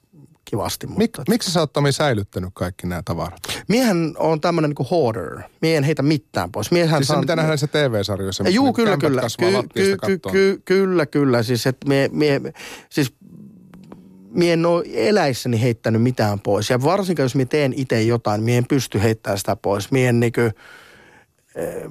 kivasti. 0.49 0.87
Mik, 0.87 0.97
Mutta, 0.97 1.23
miksi 1.27 1.51
sä 1.51 1.59
oot 1.59 1.73
Tomi 1.73 1.91
säilyttänyt 1.91 2.49
kaikki 2.53 2.87
nämä 2.87 3.01
tavarat? 3.05 3.39
Miehän 3.67 4.15
on 4.17 4.41
tämmöinen 4.41 4.69
niinku 4.69 4.87
hoarder. 4.91 5.39
Mie 5.61 5.77
en 5.77 5.83
heitä 5.83 6.01
mitään 6.01 6.51
pois. 6.51 6.71
Miehän 6.71 6.99
Siis 6.99 7.07
se 7.07 7.15
mitä 7.15 7.35
nähdään 7.35 7.49
näissä 7.49 7.67
TV-sarjoissa. 7.67 8.49
Juu, 8.49 8.65
niinku 8.65 8.75
kyllä, 8.75 8.97
kyllä. 8.97 9.21
Ky, 9.73 9.97
ky, 10.05 10.19
ky, 10.31 10.61
kyllä, 10.65 11.05
kyllä. 11.05 11.43
Siis, 11.43 11.67
että 11.67 11.87
mie, 11.87 12.09
mie, 12.11 12.41
siis 12.89 13.13
mie 14.31 14.53
en 14.53 14.65
ole 14.65 14.83
eläissäni 14.93 15.61
heittänyt 15.61 16.01
mitään 16.01 16.39
pois. 16.39 16.69
Ja 16.69 16.81
varsinkin, 16.81 17.23
jos 17.23 17.35
mie 17.35 17.45
teen 17.45 17.73
itse 17.75 18.01
jotain, 18.01 18.43
mie 18.43 18.57
en 18.57 18.65
pysty 18.69 19.01
heittämään 19.01 19.37
sitä 19.37 19.55
pois. 19.55 19.91
Mie 19.91 20.09
en 20.09 20.19
niinku, 20.19 20.41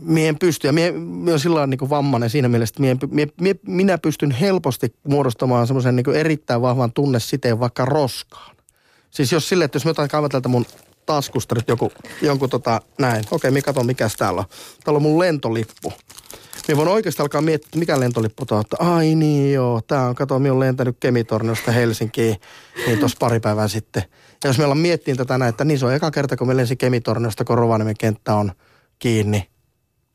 mie 0.00 0.28
en 0.28 0.38
pysty, 0.38 0.66
ja 0.66 0.72
mie, 0.72 0.94
on 1.32 1.40
sillä 1.40 1.66
niin 1.66 1.90
vammainen 1.90 2.30
siinä 2.30 2.48
mielessä, 2.48 2.72
että 2.72 2.80
mie, 2.80 2.96
mie, 3.10 3.26
mie, 3.40 3.54
minä 3.66 3.98
pystyn 3.98 4.30
helposti 4.30 4.94
muodostamaan 5.08 5.66
semmoisen 5.66 5.96
niin 5.96 6.14
erittäin 6.14 6.62
vahvan 6.62 6.92
tunnesiteen 6.92 7.60
vaikka 7.60 7.84
roskaan. 7.84 8.56
Siis 9.10 9.32
jos 9.32 9.48
sille, 9.48 9.64
että 9.64 9.76
jos 9.76 9.84
mä 9.84 9.90
otan 9.90 10.08
kaivan 10.08 10.30
mun 10.48 10.66
taskusta 11.06 11.54
nyt 11.54 11.68
joku, 11.68 11.92
jonkun 12.22 12.50
tota, 12.50 12.80
näin. 12.98 13.24
Okei, 13.30 13.50
minä 13.50 13.62
katson 13.62 13.86
mikäs 13.86 14.16
täällä 14.16 14.40
on. 14.40 14.46
Täällä 14.84 14.96
on 14.96 15.02
mun 15.02 15.18
lentolippu. 15.18 15.92
Minä 16.68 16.76
voin 16.76 16.88
oikeasti 16.88 17.22
alkaa 17.22 17.40
miettiä, 17.40 17.78
mikä 17.78 18.00
lentolippu 18.00 18.46
tuo, 18.46 18.60
että 18.60 18.76
ai 18.78 19.14
niin 19.14 19.52
joo, 19.52 19.80
tää 19.86 20.08
on, 20.08 20.14
kato, 20.14 20.38
minä 20.38 20.52
olen 20.52 20.66
lentänyt 20.66 20.96
Kemitorniosta 21.00 21.72
Helsinkiin 21.72 22.36
niin 22.86 22.98
tuossa 22.98 23.16
pari 23.20 23.40
päivää 23.40 23.68
sitten. 23.68 24.02
Ja 24.44 24.50
jos 24.50 24.58
meillä 24.58 24.72
on 24.72 24.78
miettiin 24.78 25.16
tätä 25.16 25.38
näin, 25.38 25.48
että 25.48 25.64
niin 25.64 25.78
se 25.78 25.86
on 25.86 25.94
eka 25.94 26.10
kerta, 26.10 26.36
kun 26.36 26.46
me 26.46 26.56
lensin 26.56 26.78
Kemitorniosta, 26.78 27.44
kun 27.44 27.58
Rovaniemen 27.58 27.96
kenttä 27.98 28.34
on 28.34 28.52
kiinni. 28.98 29.48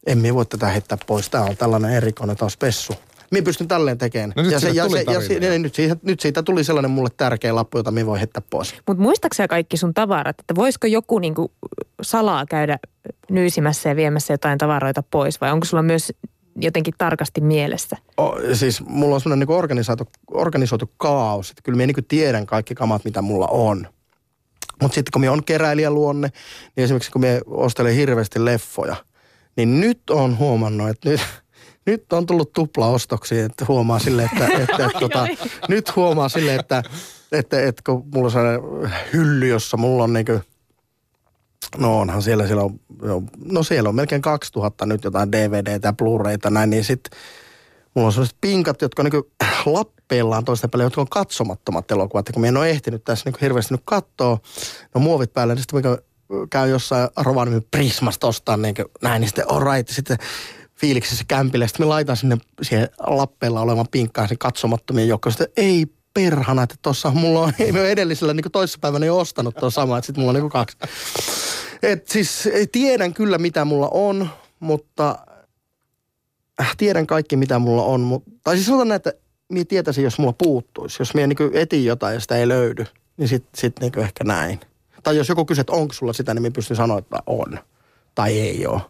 En 0.07 0.17
minä 0.17 0.33
voi 0.33 0.45
tätä 0.45 0.67
heittää 0.67 0.97
pois. 1.07 1.29
Tämä 1.29 1.43
on 1.43 1.57
tällainen 1.57 1.93
erikoinen 1.93 2.37
taas 2.37 2.57
pessu. 2.57 2.93
Minä 3.31 3.43
pystyn 3.43 3.67
tälleen 3.67 3.97
tekemään. 3.97 4.33
No 4.35 4.43
nyt 4.43 4.51
ja 4.51 4.59
se, 4.59 4.65
siitä 4.65 4.77
ja 4.77 4.87
tuli 4.87 5.03
se, 5.05 5.11
ja 5.11 5.21
se, 5.21 5.39
niin, 5.39 5.61
nyt, 5.61 5.75
siitä, 5.75 5.95
nyt 6.03 6.19
siitä 6.19 6.43
tuli 6.43 6.63
sellainen 6.63 6.91
mulle 6.91 7.09
tärkeä 7.17 7.55
lappu, 7.55 7.77
jota 7.77 7.91
minä 7.91 8.05
voi 8.05 8.19
heittää 8.19 8.43
pois. 8.49 8.75
Mutta 8.87 9.03
muistaaksä 9.03 9.47
kaikki 9.47 9.77
sun 9.77 9.93
tavarat, 9.93 10.39
että 10.39 10.55
voisiko 10.55 10.87
joku 10.87 11.19
niinku 11.19 11.51
salaa 12.01 12.45
käydä 12.45 12.79
nyysimässä 13.29 13.89
ja 13.89 13.95
viemässä 13.95 14.33
jotain 14.33 14.57
tavaroita 14.57 15.03
pois 15.11 15.41
vai 15.41 15.51
onko 15.51 15.65
sulla 15.65 15.83
myös 15.83 16.13
jotenkin 16.55 16.93
tarkasti 16.97 17.41
mielessä? 17.41 17.97
O, 18.17 18.35
siis 18.53 18.81
mulla 18.85 19.15
on 19.15 19.21
semmoinen 19.21 19.47
niin 19.47 19.57
organisoitu, 19.57 20.07
organisoitu 20.31 20.91
kaos, 20.97 21.49
että 21.49 21.61
kyllä 21.61 21.77
minä 21.77 21.93
niin 21.95 22.05
tiedän 22.07 22.45
kaikki 22.45 22.75
kamat, 22.75 23.05
mitä 23.05 23.21
mulla 23.21 23.47
on. 23.47 23.87
Mutta 24.81 24.95
sitten 24.95 25.11
kun 25.11 25.21
minä 25.21 25.31
on 25.31 25.43
keräilijäluonne, 25.43 26.29
niin 26.75 26.83
esimerkiksi 26.83 27.11
kun 27.11 27.21
minä 27.21 27.39
ostelen 27.47 27.95
hirveästi 27.95 28.45
leffoja, 28.45 28.95
niin 29.55 29.79
nyt 29.79 30.09
on 30.09 30.37
huomannut, 30.37 30.89
että 30.89 31.09
nyt, 31.09 31.21
nyt 31.85 32.13
on 32.13 32.25
tullut 32.25 32.53
tuplaostoksia, 32.53 33.45
että 33.45 33.65
huomaa 33.67 33.99
sille, 33.99 34.23
että, 34.23 34.45
että, 34.45 34.85
että 34.85 34.99
tota, 34.99 35.27
nyt 35.69 35.95
huomaa 35.95 36.29
sille, 36.29 36.55
että, 36.55 36.83
että, 37.31 37.61
että 37.61 37.81
kun 37.85 38.03
mulla 38.13 38.25
on 38.25 38.31
sellainen 38.31 38.61
hylly, 39.13 39.47
jossa 39.47 39.77
mulla 39.77 40.03
on 40.03 40.13
niinku, 40.13 40.41
no 41.77 41.99
onhan 41.99 42.21
siellä, 42.21 42.47
siellä 42.47 42.63
on, 42.63 42.79
no 43.51 43.63
siellä 43.63 43.89
on 43.89 43.95
melkein 43.95 44.21
2000 44.21 44.85
nyt 44.85 45.03
jotain 45.03 45.31
DVDtä 45.31 45.87
ja 45.87 45.93
Blu-rayta 45.93 46.49
näin, 46.49 46.69
niin 46.69 46.83
sitten 46.83 47.19
mulla 47.95 48.05
on 48.07 48.13
sellaiset 48.13 48.37
pinkat, 48.41 48.81
jotka 48.81 49.01
on 49.01 49.05
niinku 49.05 49.31
lappeillaan 49.65 50.45
toista 50.45 50.67
päälle, 50.67 50.83
jotka 50.83 51.01
on 51.01 51.09
katsomattomat 51.09 51.91
elokuvat. 51.91 52.27
Ja 52.27 52.33
kun 52.33 52.41
minä 52.41 52.49
en 52.49 52.57
ole 52.57 52.69
ehtinyt 52.69 53.03
tässä 53.03 53.23
niinku 53.25 53.39
hirveästi 53.41 53.73
nyt 53.73 53.81
katsoa, 53.85 54.37
no 54.95 55.01
muovit 55.01 55.33
päälle, 55.33 55.55
niin 55.55 55.63
sitten 55.63 55.97
käy 56.49 56.69
jossain 56.69 57.09
Rovaniemen 57.17 57.65
Prismasta 57.71 58.27
ostaa 58.27 58.57
niin 58.57 58.75
näin, 59.01 59.19
niin 59.19 59.29
sitten 59.29 59.51
all 59.51 59.73
right, 59.73 59.89
sitten 59.89 60.17
fiiliksissä 60.75 61.23
kämpille. 61.27 61.67
Sitten 61.67 61.85
mä 61.85 61.89
laitan 61.89 62.17
sinne 62.17 62.37
siihen 62.61 62.89
lappeilla 62.99 63.61
olevan 63.61 63.87
pinkkaan 63.91 64.27
sen 64.27 64.37
katsomattomien 64.37 65.07
joukkoon. 65.07 65.33
Sitten 65.33 65.53
ei 65.57 65.87
perhana, 66.13 66.63
että 66.63 66.75
tuossa 66.81 67.11
mulla 67.11 67.39
on, 67.39 67.53
ei 67.59 67.71
ole 67.71 67.91
edellisellä 67.91 68.33
niin 68.33 68.51
toissapäivänä 68.51 69.05
jo 69.05 69.17
ostanut 69.17 69.55
tuon 69.55 69.71
sama, 69.71 69.97
että 69.97 70.05
sitten 70.05 70.21
mulla 70.21 70.37
on 70.37 70.41
niin 70.41 70.49
kaksi. 70.49 70.77
Et 71.83 72.07
siis 72.07 72.49
tiedän 72.71 73.13
kyllä 73.13 73.37
mitä 73.37 73.65
mulla 73.65 73.89
on, 73.91 74.29
mutta 74.59 75.19
äh, 76.61 76.75
tiedän 76.77 77.07
kaikki 77.07 77.35
mitä 77.35 77.59
mulla 77.59 77.83
on. 77.83 78.01
Mutta, 78.01 78.31
tai 78.43 78.55
siis 78.55 78.65
sanotaan 78.65 78.87
näin, 78.87 78.95
että 78.95 79.13
minä 79.49 79.65
tietäisin, 79.65 80.03
jos 80.03 80.19
mulla 80.19 80.33
puuttuisi. 80.33 81.01
Jos 81.01 81.13
minä 81.13 81.27
niin 81.27 81.37
etin 81.53 81.85
jotain 81.85 82.13
ja 82.13 82.19
sitä 82.19 82.37
ei 82.37 82.47
löydy, 82.47 82.85
niin 83.17 83.27
sitten 83.27 83.59
sit 83.61 83.79
niin 83.79 83.99
ehkä 83.99 84.23
näin. 84.23 84.59
Tai 85.03 85.17
jos 85.17 85.29
joku 85.29 85.45
kysyy, 85.45 85.61
että 85.61 85.73
onko 85.73 85.93
sulla 85.93 86.13
sitä, 86.13 86.33
niin 86.33 86.41
minä 86.41 86.53
pystyn 86.53 86.77
sanoa, 86.77 86.99
että 86.99 87.17
on. 87.27 87.59
Tai 88.15 88.39
ei 88.39 88.67
ole. 88.67 88.81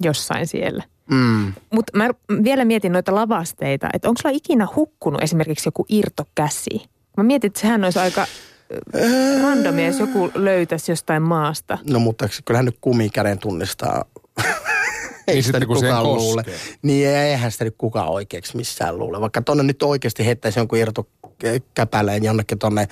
Jossain 0.00 0.46
siellä. 0.46 0.84
Mm. 1.10 1.52
Mutta 1.72 1.98
mä 1.98 2.10
vielä 2.44 2.64
mietin 2.64 2.92
noita 2.92 3.14
lavasteita, 3.14 3.88
että 3.92 4.08
onko 4.08 4.20
sulla 4.22 4.36
ikinä 4.36 4.68
hukkunut 4.76 5.22
esimerkiksi 5.22 5.68
joku 5.68 5.86
irtokäsi? 5.88 6.84
Mä 7.16 7.24
mietin, 7.24 7.48
että 7.48 7.60
sehän 7.60 7.84
olisi 7.84 7.98
aika 7.98 8.20
äh, 8.22 9.42
randomia, 9.42 9.86
jos 9.86 9.98
joku 9.98 10.30
löytäisi 10.34 10.92
jostain 10.92 11.22
maasta. 11.22 11.78
No 11.90 11.98
mutta 11.98 12.28
kyllähän 12.44 12.64
nyt 12.64 12.78
kumikäden 12.80 13.38
tunnistaa. 13.38 14.04
ei 15.26 15.34
Niin 15.34 15.44
sitä 15.44 15.60
nyt 15.60 15.68
kukaan 15.68 16.02
luule. 16.02 16.42
koskee. 16.44 16.76
Niin 16.82 17.08
eihän 17.08 17.52
sitä 17.52 17.64
nyt 17.64 17.74
kukaan 17.78 18.08
oikeaksi 18.08 18.56
missään 18.56 18.98
luule. 18.98 19.20
Vaikka 19.20 19.42
tonne 19.42 19.62
nyt 19.62 19.82
oikeasti 19.82 20.26
heittäisi 20.26 20.58
jonkun 20.58 20.78
irtokäpäleen 20.78 22.24
jonnekin 22.24 22.58
tonne 22.58 22.88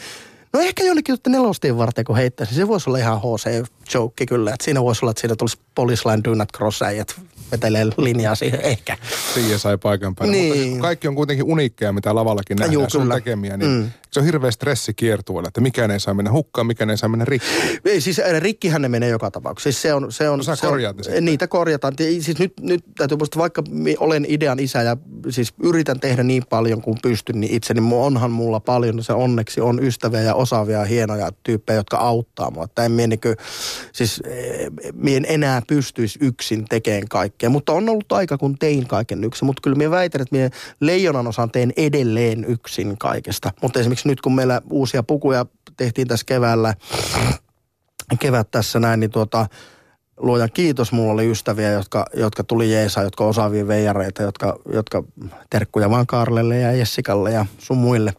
No 0.53 0.61
ehkä 0.61 0.85
jonnekin 0.85 1.15
että 1.15 1.31
nelostien 1.31 1.79
varten, 1.79 2.05
kun 2.05 2.17
heittäisi. 2.17 2.55
Se 2.55 2.69
voisi 2.69 2.91
olla 2.91 2.99
ihan 2.99 3.19
HC-joke 3.19 4.27
kyllä. 4.27 4.51
Että 4.55 4.65
siinä 4.65 4.83
voisi 4.83 5.05
olla, 5.05 5.11
että 5.11 5.21
siinä 5.21 5.37
tulisi 5.37 5.59
Police 5.75 6.09
Line 6.09 6.21
Do 6.25 6.35
Not 6.35 6.49
Cross 6.57 6.81
vetelee 7.53 7.85
linjaa 7.97 8.35
siihen 8.35 8.61
ehkä. 8.61 8.97
Siihen 9.35 9.59
sai 9.59 9.79
paikan 9.79 10.15
päälle. 10.15 10.37
Niin. 10.37 10.69
Mutta 10.69 10.83
kaikki 10.83 11.09
on 11.09 11.15
kuitenkin 11.15 11.45
uniikkeja, 11.47 11.93
mitä 11.93 12.15
lavallakin 12.15 12.57
nähdään, 12.57 12.73
Juu, 12.73 12.91
sun 12.91 13.09
tekemiä, 13.09 13.57
niin 13.57 13.71
Mm. 13.71 13.91
Se 14.13 14.21
on 14.21 14.27
hirveä 14.27 14.51
stressi 14.51 14.95
kiertueella, 14.95 15.49
että 15.49 15.61
mikään 15.61 15.91
ei 15.91 16.01
saa 16.01 16.15
mennä 16.15 16.33
hukkaan, 16.33 16.67
mikään 16.67 16.91
ei 16.91 16.97
saa 16.97 17.09
mennä 17.09 17.25
rikki. 17.25 17.49
Ei, 17.85 18.01
siis 18.01 18.21
rikkihän 18.39 18.83
ne 18.83 18.89
menee 18.89 19.09
joka 19.09 19.31
tapauksessa. 19.31 19.71
Siis 19.71 19.83
se 19.83 19.95
on, 19.95 20.13
se 20.13 20.29
on, 20.29 20.39
No 20.39 20.43
sä 20.43 20.57
se 20.57 20.67
on, 20.67 20.79
ne. 21.11 21.21
Niitä 21.21 21.47
korjataan. 21.47 21.95
Siis 21.99 22.39
nyt, 22.39 22.53
nyt 22.61 22.85
täytyy 22.99 23.17
muistaa, 23.17 23.41
vaikka 23.41 23.63
olen 23.99 24.27
idean 24.29 24.59
isä 24.59 24.83
ja 24.83 24.97
siis 25.29 25.55
yritän 25.63 26.01
tehdä 26.01 26.23
niin 26.23 26.43
paljon 26.51 26.83
kuin 26.83 26.99
pystyn, 27.03 27.41
niin 27.41 27.55
itse, 27.55 27.75
niin 27.75 27.93
onhan 27.93 28.31
mulla 28.31 28.61
paljon. 28.61 29.05
Se 29.05 29.13
onneksi 29.13 29.61
on 29.61 29.85
ystäviä 29.85 30.21
ja 30.21 30.35
osaavia 30.35 30.79
ja 30.79 30.85
hienoja 30.85 31.31
tyyppejä, 31.43 31.77
jotka 31.77 31.97
auttaa 31.97 32.51
mua. 32.51 32.65
Että 32.65 32.85
en 32.85 32.93
mie 32.93 33.07
niin 33.07 33.21
kuin, 33.21 33.37
siis 33.93 34.23
eh, 34.27 34.67
mie 34.95 35.17
en 35.17 35.27
enää 35.29 35.63
pystyisi 35.67 36.19
yksin 36.23 36.65
tekemään 36.69 37.09
kaikkea. 37.09 37.51
Mutta 37.51 37.73
on 37.73 37.89
ollut 37.89 38.13
aika, 38.13 38.39
kun 38.39 38.59
tein 38.59 38.87
kaiken 38.87 39.25
yksin. 39.25 39.47
Mutta 39.47 39.61
kyllä 39.63 39.77
minä 39.77 39.91
väitän, 39.91 40.23
että 40.23 40.37
minä 40.37 40.51
leijonan 40.81 41.27
osan 41.27 41.51
teen 41.51 41.73
edelleen 41.77 42.45
yksin 42.45 42.99
kaikesta. 42.99 43.51
Mutta 43.63 43.81
esimerkiksi 43.81 44.00
nyt, 44.05 44.21
kun 44.21 44.35
meillä 44.35 44.63
uusia 44.71 45.03
pukuja 45.03 45.47
tehtiin 45.77 46.09
tässä 46.09 46.27
keväällä, 46.27 46.75
kevät 48.19 48.51
tässä 48.51 48.81
näin, 48.81 49.01
niin 49.01 49.11
tuota, 49.11 49.47
luojan 50.17 50.51
kiitos, 50.55 50.93
mulla 50.93 51.13
oli 51.13 51.31
ystäviä, 51.31 51.71
jotka, 51.71 52.07
jotka 52.15 52.45
tuli 52.45 52.73
jeesa, 52.73 53.03
jotka 53.03 53.25
osaavia 53.25 53.69
veijareita, 53.69 54.23
jotka, 54.23 54.59
jotka 54.73 55.05
terkkuja 55.51 55.91
vaan 55.91 56.07
Kaarlelle 56.07 56.59
ja 56.59 56.73
Jessikalle 56.73 57.31
ja 57.33 57.47
sun 57.59 57.77
muille. 57.77 58.15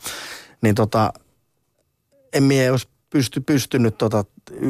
Niin 0.61 0.75
tota, 0.75 1.13
en 2.33 2.43
mie 2.43 2.71
olisi 2.71 2.87
pysty, 3.09 3.41
pystynyt 3.41 3.97
tota, 3.97 4.25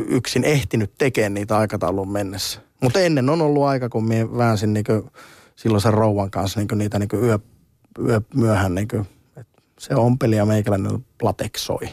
yksin 0.08 0.44
ehtinyt 0.44 0.94
tekemään 0.98 1.34
niitä 1.34 1.58
aikataulun 1.58 2.12
mennessä. 2.12 2.60
Mutta 2.82 3.00
ennen 3.00 3.30
on 3.30 3.41
ollut 3.41 3.63
aika, 3.63 3.89
kun 3.89 4.08
mie 4.08 4.38
väänsin 4.38 4.74
niinku 4.74 5.12
silloin 5.56 5.82
sen 5.82 5.94
rouvan 5.94 6.32
kanssa 6.32 6.60
niinku 6.60 6.75
niitä 6.75 7.00
niinku 7.00 7.15
yö, 7.15 7.39
yö 8.08 8.22
myöhään. 8.36 8.75
Niinku, 8.75 9.06
se 9.81 9.95
ompeli 9.95 10.35
ja 10.35 10.45
meikäläinen 10.45 11.05
lateksoi. 11.21 11.89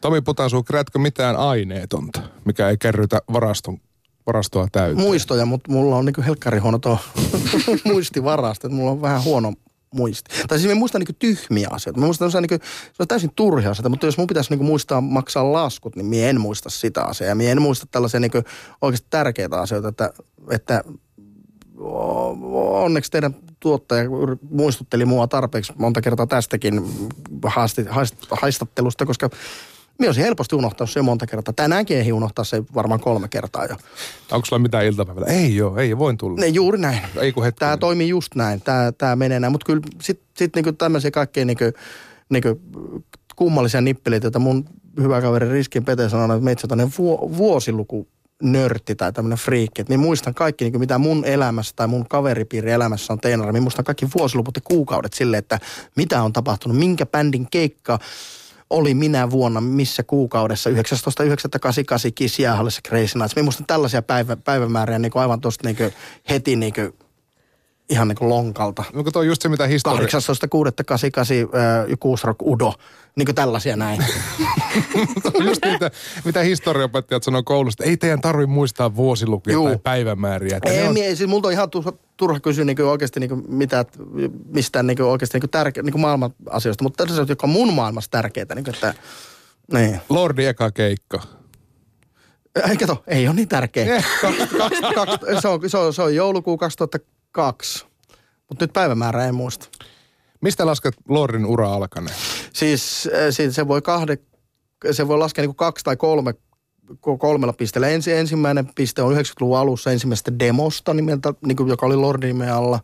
Tomi 0.00 0.20
Putansuu, 0.20 0.62
kerätkö 0.62 0.98
mitään 0.98 1.36
aineetonta, 1.36 2.22
mikä 2.44 2.68
ei 2.68 2.78
kerrytä 2.78 3.20
varaston, 3.32 3.78
varastoa 4.26 4.68
täyteen? 4.72 5.06
muistoja, 5.06 5.46
mutta 5.46 5.72
mulla 5.72 5.96
on 5.96 6.04
niinku 6.04 6.22
helkkari 6.22 6.58
huono 6.58 6.78
tuo 6.78 6.98
muistivarasto, 7.84 8.66
että 8.66 8.76
mulla 8.76 8.90
on 8.90 9.02
vähän 9.02 9.24
huono 9.24 9.52
muisti. 9.94 10.30
Tai 10.48 10.58
siis 10.58 10.72
mä 10.72 10.78
muistan 10.78 11.00
niinku 11.00 11.16
tyhmiä 11.18 11.68
asioita. 11.70 12.00
Mä 12.00 12.06
muistan 12.06 12.30
niinku, 12.40 12.66
se 12.92 13.02
on 13.02 13.08
täysin 13.08 13.30
turhia 13.36 13.70
asioita, 13.70 13.88
mutta 13.88 14.06
jos 14.06 14.18
mun 14.18 14.26
pitäisi 14.26 14.50
niinku 14.50 14.64
muistaa 14.64 15.00
maksaa 15.00 15.52
laskut, 15.52 15.96
niin 15.96 16.06
mä 16.06 16.16
en 16.16 16.40
muista 16.40 16.70
sitä 16.70 17.02
asiaa. 17.02 17.34
Mä 17.34 17.42
en 17.42 17.62
muista 17.62 17.86
tällaisia 17.90 18.20
niinku 18.20 18.42
oikeasti 18.82 19.06
tärkeitä 19.10 19.60
asioita, 19.60 19.88
että, 19.88 20.12
että 20.50 20.84
onneksi 21.78 23.10
teidän 23.10 23.36
tuottaja 23.60 24.04
muistutteli 24.50 25.04
mua 25.04 25.26
tarpeeksi 25.26 25.72
monta 25.78 26.00
kertaa 26.00 26.26
tästäkin 26.26 26.82
haasti, 27.44 27.84
haist, 27.88 28.14
haistattelusta, 28.30 29.06
koska 29.06 29.30
minä 29.98 30.08
olisin 30.08 30.24
helposti 30.24 30.56
unohtanut 30.56 30.90
se 30.90 31.02
monta 31.02 31.26
kertaa. 31.26 31.54
Tänäänkin 31.54 31.96
ei 31.96 32.12
unohtaa 32.12 32.44
se 32.44 32.62
varmaan 32.74 33.00
kolme 33.00 33.28
kertaa 33.28 33.66
jo. 33.66 33.76
Onko 34.32 34.46
sulla 34.46 34.62
mitään 34.62 34.86
iltapäivällä? 34.86 35.28
Ei 35.28 35.56
joo, 35.56 35.76
ei 35.76 35.98
voin 35.98 36.16
tulla. 36.16 36.40
Ne, 36.40 36.46
juuri 36.46 36.78
näin. 36.78 36.98
Ei 37.20 37.32
kun 37.32 37.44
hetki. 37.44 37.58
Tämä 37.58 37.76
toimii 37.76 38.08
just 38.08 38.34
näin. 38.34 38.60
Tämä, 38.60 38.92
tämä 38.98 39.16
menee 39.16 39.40
näin. 39.40 39.52
Mutta 39.52 39.66
kyllä 39.66 39.82
sitten 40.00 40.26
sit 40.38 40.56
niinku 40.56 40.72
tämmöisiä 40.72 41.10
kaikkein 41.10 41.46
niinku, 41.46 41.64
niinku 42.28 42.60
kummallisia 43.36 43.80
nippeleitä, 43.80 44.26
joita 44.26 44.38
mun 44.38 44.64
hyvä 45.00 45.20
kaveri 45.20 45.48
Riskin 45.48 45.84
Pete 45.84 46.08
sanoi, 46.08 46.36
että 46.36 46.44
meitä 46.44 46.68
on 46.70 46.90
vuosiluku 47.36 48.08
nörtti 48.42 48.94
tai 48.94 49.12
tämmöinen 49.12 49.38
friikki. 49.38 49.80
Että 49.80 49.98
muistan 49.98 50.34
kaikki, 50.34 50.64
niin 50.70 50.80
mitä 50.80 50.98
mun 50.98 51.24
elämässä 51.24 51.72
tai 51.76 51.86
mun 51.86 52.08
kaveripiirin 52.08 52.74
elämässä 52.74 53.12
on 53.12 53.20
teinara. 53.20 53.52
Minä 53.52 53.62
muistan 53.62 53.84
kaikki 53.84 54.08
vuosiluvut 54.18 54.56
ja 54.56 54.62
kuukaudet 54.64 55.12
silleen, 55.12 55.38
että 55.38 55.60
mitä 55.96 56.22
on 56.22 56.32
tapahtunut, 56.32 56.78
minkä 56.78 57.06
bändin 57.06 57.46
keikka 57.50 57.98
oli 58.70 58.94
minä 58.94 59.30
vuonna, 59.30 59.60
missä 59.60 60.02
kuukaudessa, 60.02 60.70
19.9.88 60.70 60.76
Kiss 62.14 62.38
Jäähallissa 62.38 62.80
Crazy 62.88 63.18
Nights. 63.18 63.36
Minä 63.36 63.44
muistan 63.44 63.66
tällaisia 63.66 64.02
päivä, 64.02 64.36
päivämääriä 64.36 64.98
niin 64.98 65.12
kuin 65.12 65.22
aivan 65.22 65.40
tuosta 65.40 65.68
niin 65.68 65.92
heti 66.30 66.56
niin 66.56 66.72
kuin 66.74 67.05
ihan 67.88 68.08
niin 68.08 68.16
kuin 68.16 68.28
lonkalta. 68.28 68.84
Onko 68.94 69.10
toi 69.10 69.26
just 69.26 69.42
se, 69.42 69.48
mitä 69.48 69.66
historia... 69.66 70.06
18.6.88 70.06 70.10
uh, 71.44 71.98
Kuusrock 72.00 72.42
Udo. 72.42 72.74
Niin 73.16 73.26
kuin 73.26 73.34
tällaisia 73.34 73.76
näin. 73.76 74.04
just 75.44 75.64
mitä, 75.64 75.90
mitä 76.24 76.40
historiopettajat 76.40 77.22
sanoo 77.22 77.42
koulusta. 77.42 77.84
Ei 77.84 77.96
teidän 77.96 78.20
tarvi 78.20 78.46
muistaa 78.46 78.96
vuosilukuja 78.96 79.54
Juu. 79.54 79.68
tai 79.68 79.78
päivämääriä. 79.78 80.56
Että 80.56 80.70
Ei, 80.70 80.82
on, 80.82 80.88
on... 80.88 80.94
siis 80.94 81.26
multa 81.26 81.48
on 81.48 81.52
ihan 81.52 81.70
turha, 81.70 81.92
turha 82.16 82.40
kysyä 82.40 82.64
niin 82.64 82.76
kuin 82.76 82.86
oikeasti 82.86 83.20
niin 83.20 83.30
kuin 83.30 83.44
mitä, 83.48 83.84
mistään 84.48 84.86
niin 84.86 84.96
kuin 84.96 85.06
oikeasti 85.06 85.36
niin 85.36 85.40
kuin 85.40 85.50
tärke, 85.50 85.82
niin 85.82 85.92
kuin 85.92 86.00
maailman 86.00 86.34
asioista, 86.50 86.84
mutta 86.84 87.06
tässä 87.06 87.22
on, 87.22 87.28
joka 87.28 87.46
on 87.46 87.50
mun 87.50 87.72
maailmassa 87.74 88.10
tärkeää. 88.10 88.46
Niin 88.54 88.64
kuin, 88.64 88.74
että, 88.74 88.94
niin. 89.72 90.00
Lordi 90.08 90.46
eka 90.46 90.70
keikka. 90.70 91.35
Ei, 92.70 92.76
kato, 92.76 93.04
ei 93.06 93.28
ole 93.28 93.36
niin 93.36 93.48
tärkeä. 93.48 94.02
Kaks, 94.20 94.38
kaks, 94.58 94.80
kaks, 94.94 95.12
se, 95.40 95.48
on, 95.48 95.70
se, 95.70 95.78
on, 95.78 95.94
se 95.94 96.02
on 96.02 96.14
joulukuu 96.14 96.58
2002, 96.58 97.86
mutta 98.48 98.64
nyt 98.64 98.72
päivämäärä 98.72 99.24
en 99.24 99.34
muista. 99.34 99.68
Mistä 100.40 100.66
lasket 100.66 100.94
Lordin 101.08 101.46
ura 101.46 101.72
alkaneen? 101.72 102.16
Siis, 102.52 103.08
äh, 103.14 103.20
siis 103.30 103.54
se 103.54 103.68
voi 103.68 103.82
kahde, 103.82 104.18
se 104.90 105.08
voi 105.08 105.18
laskea 105.18 105.42
niin 105.42 105.48
kuin 105.48 105.56
kaksi 105.56 105.84
tai 105.84 105.96
kolme 105.96 106.34
ko- 106.92 107.18
kolmella 107.18 107.52
pisteellä. 107.52 107.88
Ensi, 107.88 108.12
ensimmäinen 108.12 108.70
piste 108.74 109.02
on 109.02 109.14
90-luvun 109.16 109.58
alussa 109.58 109.92
ensimmäisestä 109.92 110.38
demosta 110.38 110.94
nimeltä, 110.94 111.34
niin 111.46 111.56
kuin, 111.56 111.68
joka 111.68 111.86
oli 111.86 111.96
Lordin 111.96 112.28
nimen 112.28 112.52
alla. 112.52 112.80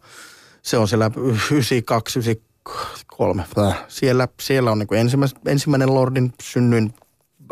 Se 0.62 0.78
on 0.78 0.88
siellä 0.88 1.10
92, 1.16 2.18
93. 2.18 3.44
Siellä, 3.88 4.28
siellä 4.40 4.70
on 4.70 4.78
niin 4.78 4.86
kuin 4.86 5.00
ensimmäinen 5.46 5.94
Lordin 5.94 6.32
synnyin 6.42 6.94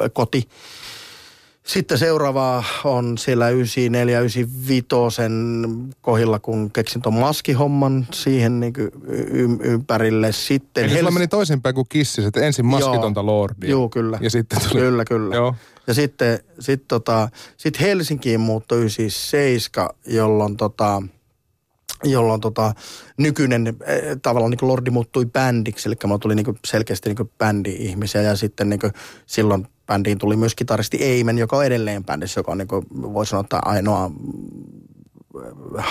äh, 0.02 0.10
koti. 0.12 0.48
Sitten 1.66 1.98
seuraava 1.98 2.64
on 2.84 3.18
siellä 3.18 3.48
94, 3.48 4.20
95 4.20 4.86
kohdilla, 6.00 6.38
kun 6.38 6.70
keksin 6.70 7.02
tuon 7.02 7.14
maskihomman 7.14 8.06
siihen 8.12 8.60
niin 8.60 8.72
y- 9.06 9.58
ympärille. 9.62 10.32
Sitten 10.32 10.84
Eli 10.84 10.94
sulla 10.94 11.10
Hels- 11.10 11.14
meni 11.14 11.28
toisinpäin 11.28 11.74
kuin 11.74 11.86
kissis, 11.88 12.24
että 12.24 12.40
ensin 12.40 12.66
maskitonta 12.66 13.26
Lordia. 13.26 13.70
Joo, 13.70 13.88
kyllä. 13.88 14.18
Ja 14.20 14.30
sitten 14.30 14.58
tuli... 14.68 14.80
Kyllä, 14.80 15.04
kyllä. 15.04 15.34
Joo. 15.34 15.54
Ja 15.86 15.94
sitten 15.94 16.38
sit 16.60 16.88
tota, 16.88 17.28
sit 17.56 17.80
Helsinkiin 17.80 18.40
muuttoi 18.40 18.78
97, 18.78 19.88
jolloin 20.06 20.56
tota, 20.56 21.02
jolloin 22.04 22.40
tota, 22.40 22.74
nykyinen 23.16 23.66
äh, 23.66 23.74
tavallaan 24.22 24.50
niin 24.50 24.68
Lordi 24.68 24.90
muuttui 24.90 25.26
bändiksi, 25.26 25.88
eli 25.88 25.96
mulla 26.04 26.18
tuli 26.18 26.34
niin 26.34 26.58
selkeästi 26.66 27.14
niin 27.14 27.30
bändi-ihmisiä 27.38 28.22
ja 28.22 28.36
sitten 28.36 28.68
niin 28.68 28.80
silloin 29.26 29.66
bändiin 29.90 30.18
tuli 30.18 30.36
myös 30.36 30.54
kitaristi 30.54 30.96
Eimen, 30.96 31.38
joka 31.38 31.56
on 31.56 31.64
edelleen 31.64 32.04
bändissä, 32.04 32.40
joka 32.40 32.52
on 32.52 32.58
niin 32.58 32.68
kuin, 32.68 32.86
voi 32.92 33.26
sanoa, 33.26 33.40
että 33.40 33.58
ainoa 33.64 34.10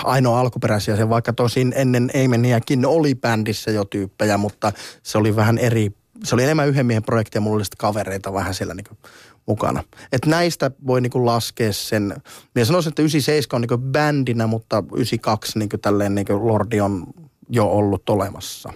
ainoa 0.04 0.40
alkuperäisiä 0.40 0.96
se, 0.96 1.10
vaikka 1.10 1.34
tosin 1.34 1.74
ennen 1.76 2.12
Eimeniäkin 2.14 2.86
oli 2.86 3.16
bändissä 3.16 3.72
jo 3.72 3.86
tyyppejä, 3.86 4.38
mutta 4.38 4.72
se 5.04 5.18
oli 5.18 5.36
vähän 5.36 5.58
eri, 5.58 5.92
se 6.24 6.36
oli 6.36 6.44
enemmän 6.44 6.68
yhden 6.68 6.86
miehen 6.86 7.04
projekti 7.04 7.38
ja 7.38 7.42
mulla 7.42 7.56
oli 7.56 7.64
kavereita 7.78 8.34
vähän 8.34 8.54
siellä 8.54 8.74
niin 8.74 8.98
mukana. 9.46 9.84
Et 10.12 10.26
näistä 10.26 10.72
voi 10.88 11.02
niin 11.02 11.26
laskea 11.26 11.74
sen, 11.74 12.14
minä 12.56 12.66
sanoisin, 12.66 12.90
että 12.90 13.02
97 13.02 13.58
on 13.58 13.62
niin 13.62 13.92
bändinä, 13.92 14.48
mutta 14.48 14.84
92 14.94 15.60
niin 15.60 15.70
tälleen 15.82 16.16
niin 16.16 16.28
Lordi 16.30 16.82
on 16.82 17.08
jo 17.50 17.66
ollut 17.66 18.10
olemassa. 18.10 18.74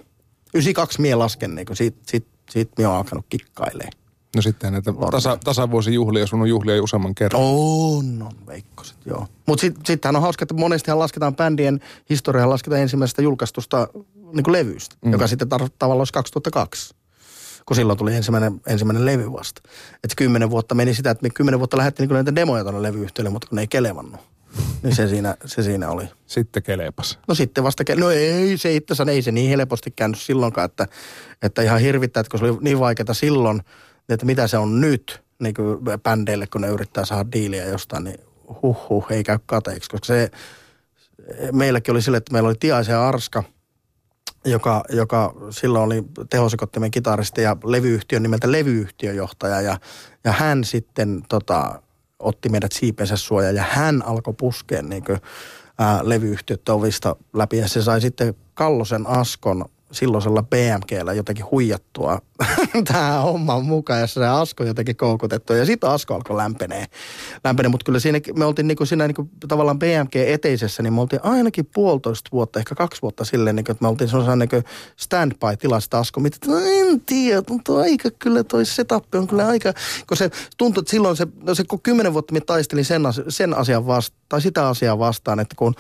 92 0.54 1.02
mie 1.02 1.16
lasken, 1.16 1.56
niin 1.56 1.68
siitä, 1.74 1.98
siitä, 2.08 2.28
siitä 2.50 2.74
mie 2.78 2.88
on 2.88 2.96
alkanut 2.96 3.26
kikkailemaan. 3.30 4.03
No 4.36 4.42
sitten 4.42 4.74
näitä 4.74 4.94
tasa, 5.12 5.38
tasavuosijuhlia, 5.44 6.28
sun 6.28 6.42
on 6.42 6.50
juhlia 6.50 6.84
useamman 6.84 7.16
kerran. 7.16 7.42
On, 7.42 8.22
on 8.22 8.48
veikkoset, 8.48 8.98
joo. 9.06 9.28
Mutta 9.46 9.62
sitten 9.62 9.86
sittenhän 9.86 10.16
on 10.16 10.22
hauska, 10.22 10.44
että 10.44 10.54
monestihan 10.54 11.00
lasketaan 11.00 11.36
bändien 11.36 11.80
historiaa, 12.10 12.50
lasketaan 12.50 12.82
ensimmäisestä 12.82 13.22
julkaistusta 13.22 13.88
niin 14.34 14.44
kuin 14.44 14.52
levystä, 14.52 14.96
mm. 15.06 15.12
joka 15.12 15.28
sitten 15.28 15.48
tar- 15.48 15.70
tavallaan 15.80 16.02
olisi 16.02 16.14
2002 16.14 16.96
kun 17.66 17.76
silloin 17.76 18.00
tuli 18.00 18.16
ensimmäinen, 18.16 18.62
ensimmäinen 18.68 19.06
levy 19.06 19.32
vasta. 19.32 19.62
Että 19.94 20.16
kymmenen 20.18 20.50
vuotta 20.50 20.76
meni 20.76 20.94
sitä, 20.94 21.12
että 21.12 21.24
me 21.24 21.30
kymmenen 21.30 21.60
vuotta 21.60 21.78
lähdettiin 21.78 22.08
niin 22.08 22.14
näitä 22.14 22.36
demoja 22.36 22.64
tuonne 22.64 22.82
levyyhtiölle, 22.82 23.30
mutta 23.30 23.48
kun 23.48 23.56
ne 23.56 23.62
ei 23.62 23.68
kelevannut. 23.68 24.22
Niin 24.84 24.96
se 24.96 25.08
siinä, 25.08 25.36
se 25.46 25.64
siinä 25.64 25.90
oli. 25.90 26.04
Sitten 26.26 26.64
kelepas. 26.64 27.20
No 27.28 27.36
sitten 27.36 27.64
vasta, 27.64 27.84
ke- 27.84 28.00
no 28.00 28.10
ei 28.10 28.58
se 28.58 28.76
itse 28.76 28.94
asiassa, 28.94 29.12
ei 29.12 29.22
se 29.22 29.32
niin 29.32 29.50
helposti 29.50 29.92
käynyt 29.92 30.20
silloinkaan, 30.20 30.66
että, 30.66 30.88
että 31.42 31.62
ihan 31.62 31.80
hirvittää, 31.80 32.22
että 32.22 32.32
kun 32.32 32.40
se 32.40 32.46
oli 32.46 32.58
niin 32.62 32.80
vaikeaa 32.80 33.14
silloin, 33.14 33.62
että 34.10 34.26
mitä 34.26 34.48
se 34.48 34.58
on 34.58 34.82
nyt 34.82 35.24
niin 35.40 35.54
kuin 35.54 35.80
bändeille, 36.04 36.48
kun 36.48 36.62
ne 36.62 36.68
yrittää 36.68 37.06
saada 37.06 37.32
diiliä 37.32 37.66
jostain, 37.66 38.04
niin 38.04 38.20
huh 38.62 38.90
huh, 38.90 39.06
ei 39.10 39.24
käy 39.24 39.40
kateeksi, 39.46 39.90
koska 39.90 40.06
se 40.06 40.32
meilläkin 41.52 41.92
oli 41.92 42.02
sille, 42.02 42.18
että 42.18 42.34
meillä 42.34 42.48
oli 42.48 42.56
Tiaisen 42.60 42.98
Arska, 42.98 43.44
joka, 44.46 44.84
joka 44.90 45.34
silloin 45.50 45.86
oli 45.86 46.04
tehosekottimen 46.30 46.92
kitaristi 46.92 47.42
ja 47.42 47.58
levyyhtiön 47.64 48.24
nimeltä 48.24 48.52
levyyhtiöjohtaja 48.52 49.62
ja, 49.62 49.78
ja 50.24 50.32
hän 50.32 50.64
sitten 50.64 51.24
tota, 51.30 51.82
otti 52.20 52.50
meidät 52.50 52.72
siipensä 52.72 53.18
suoja 53.18 53.52
ja 53.52 53.64
hän 53.70 54.06
alkoi 54.06 54.34
puskea 54.34 54.82
niin 54.82 55.04
kuin, 55.04 55.20
ää, 55.80 56.00
levyyhtiöt 56.04 56.70
ovista 56.70 57.16
läpi 57.34 57.58
ja 57.58 57.68
se 57.68 57.82
sai 57.82 58.02
sitten 58.02 58.36
Kallosen 58.54 59.08
Askon 59.08 59.66
silloisella 59.94 60.44
BMGllä 60.44 61.14
jotenkin 61.14 61.46
huijattua 61.52 62.22
tähän 62.88 63.22
hommaan 63.22 63.66
mukaan, 63.66 64.02
jossa 64.02 64.22
se 64.22 64.28
Asko 64.28 64.64
jotenkin 64.64 64.96
koukutettu. 64.96 65.54
Ja 65.54 65.66
sitten 65.66 65.90
Asko 65.90 66.16
alkoi 66.16 66.38
lämpenee. 66.38 66.86
lämpenee. 67.44 67.70
Mutta 67.70 67.84
kyllä 67.86 68.00
siinä, 68.00 68.20
me 68.36 68.46
oltiin 68.46 68.68
niinku 68.68 68.86
siinä 68.86 69.08
niinku 69.08 69.30
tavallaan 69.48 69.80
BMG-eteisessä, 69.80 70.84
niin 70.84 70.94
me 70.94 71.02
oltiin 71.02 71.24
ainakin 71.24 71.70
puolitoista 71.74 72.30
vuotta, 72.32 72.60
ehkä 72.60 72.76
kaksi 72.76 73.02
vuotta 73.02 73.26
silleen, 73.26 73.56
niinku, 73.56 73.72
että 73.72 73.84
me 73.84 73.88
oltiin 73.88 74.08
sellaisen 74.08 74.40
niinku 74.40 74.62
standby-tilasta 74.98 76.00
Asko. 76.00 76.20
Mitä, 76.20 76.38
no 76.48 76.58
en 76.58 77.02
tiedä, 77.02 77.44
mutta 77.50 77.78
aika 77.78 78.10
kyllä 78.20 78.44
toi 78.44 78.66
setup 78.66 79.16
on 79.16 79.28
kyllä 79.28 79.48
aika, 79.48 79.74
kun 80.08 80.18
se 80.18 80.30
tuntui, 80.58 80.82
että 80.82 80.92
silloin 80.92 81.16
se, 81.16 81.28
no 81.44 81.56
se 81.56 81.64
kun 81.64 81.82
kymmenen 81.82 82.14
vuotta 82.14 82.34
me 82.34 82.42
taistelin 82.42 82.86
sen, 82.86 83.04
sen 83.30 83.54
asian 83.54 83.88
vastaan, 83.88 84.24
tai 84.30 84.42
sitä 84.42 84.68
asiaa 84.68 85.00
vastaan, 85.00 85.40
että 85.40 85.56
kun 85.56 85.76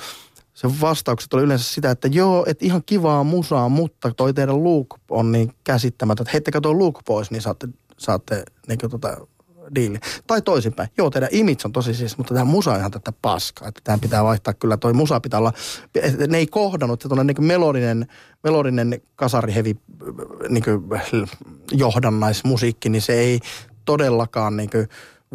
se 0.54 0.68
vastaukset 0.82 1.34
oli 1.34 1.44
yleensä 1.44 1.74
sitä, 1.74 1.92
että 1.92 2.08
joo, 2.08 2.46
että 2.48 2.66
ihan 2.66 2.84
kivaa 2.86 3.24
musaa, 3.24 3.70
mutta 3.70 4.12
toi 4.18 4.34
teidän 4.34 4.63
look 4.63 5.00
on 5.10 5.32
niin 5.32 5.54
käsittämätön, 5.63 6.24
että 6.24 6.32
heittäkää 6.34 6.62
tuo 6.62 6.80
look 6.80 7.00
pois, 7.06 7.32
niin 7.32 7.42
saatte, 7.42 7.68
saatte 7.98 8.44
niin 8.68 8.80
tota, 8.92 9.18
diili. 9.76 9.98
Tai 10.28 10.42
toisinpäin, 10.42 10.89
joo, 10.98 11.10
teidän 11.10 11.30
image 11.32 11.62
on 11.66 11.72
tosi 11.72 11.94
siis, 11.94 12.18
mutta 12.18 12.34
tämä 12.34 12.46
musa 12.46 12.72
on 12.72 12.80
ihan 12.80 12.92
tätä 12.92 13.13
paskaa, 13.22 13.68
että 13.68 13.82
tämä 13.84 13.98
pitää 13.98 14.24
vaihtaa 14.24 14.54
kyllä, 14.54 14.78
toi 14.78 14.94
musa 14.94 15.20
pitää 15.20 15.39
olla, 15.39 15.54
ne 16.28 16.38
ei 16.38 16.48
kohdannut, 16.48 17.00
että 17.00 17.10
tuonne 17.10 17.34
niin 17.34 17.46
melodinen, 17.46 18.08
melodinen 18.44 19.02
kasarihevi 19.16 19.76
niin 20.50 20.63
johdannaismusiikki, 21.72 22.89
niin 22.89 23.02
se 23.02 23.13
ei 23.13 23.39
todellakaan 23.86 24.58
niin 24.58 24.70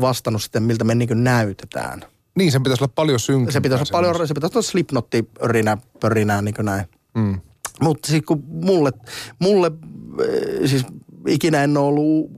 vastannut 0.01 0.43
sitten, 0.43 0.63
miltä 0.63 0.85
me 0.85 0.95
niin 0.95 1.25
näytetään. 1.25 2.05
Niin, 2.39 2.53
sen 2.53 2.63
pitäisi 2.63 2.85
olla 2.85 2.93
paljon 2.95 3.21
synkempää. 3.21 3.53
Se 3.53 3.61
pitäisi 3.61 3.83
olla 3.83 3.91
paljon, 3.91 4.29
se 4.29 4.35
pitäisi 4.35 4.59
olla 4.59 4.67
slipnotti 4.67 5.23
pörinä, 5.23 5.79
pörinää 6.01 6.43
niin 6.43 6.55
kuin 6.55 6.67
näin. 6.67 6.85
Mm. 7.15 7.41
Mutta 7.81 8.09
siis 8.09 8.23
kun 8.23 8.45
mulle, 8.47 8.93
mulle 9.39 9.71
siis 10.67 10.87
ikinä 11.29 11.65
en 11.65 11.77
ole 11.77 11.87
ollut, 11.87 12.31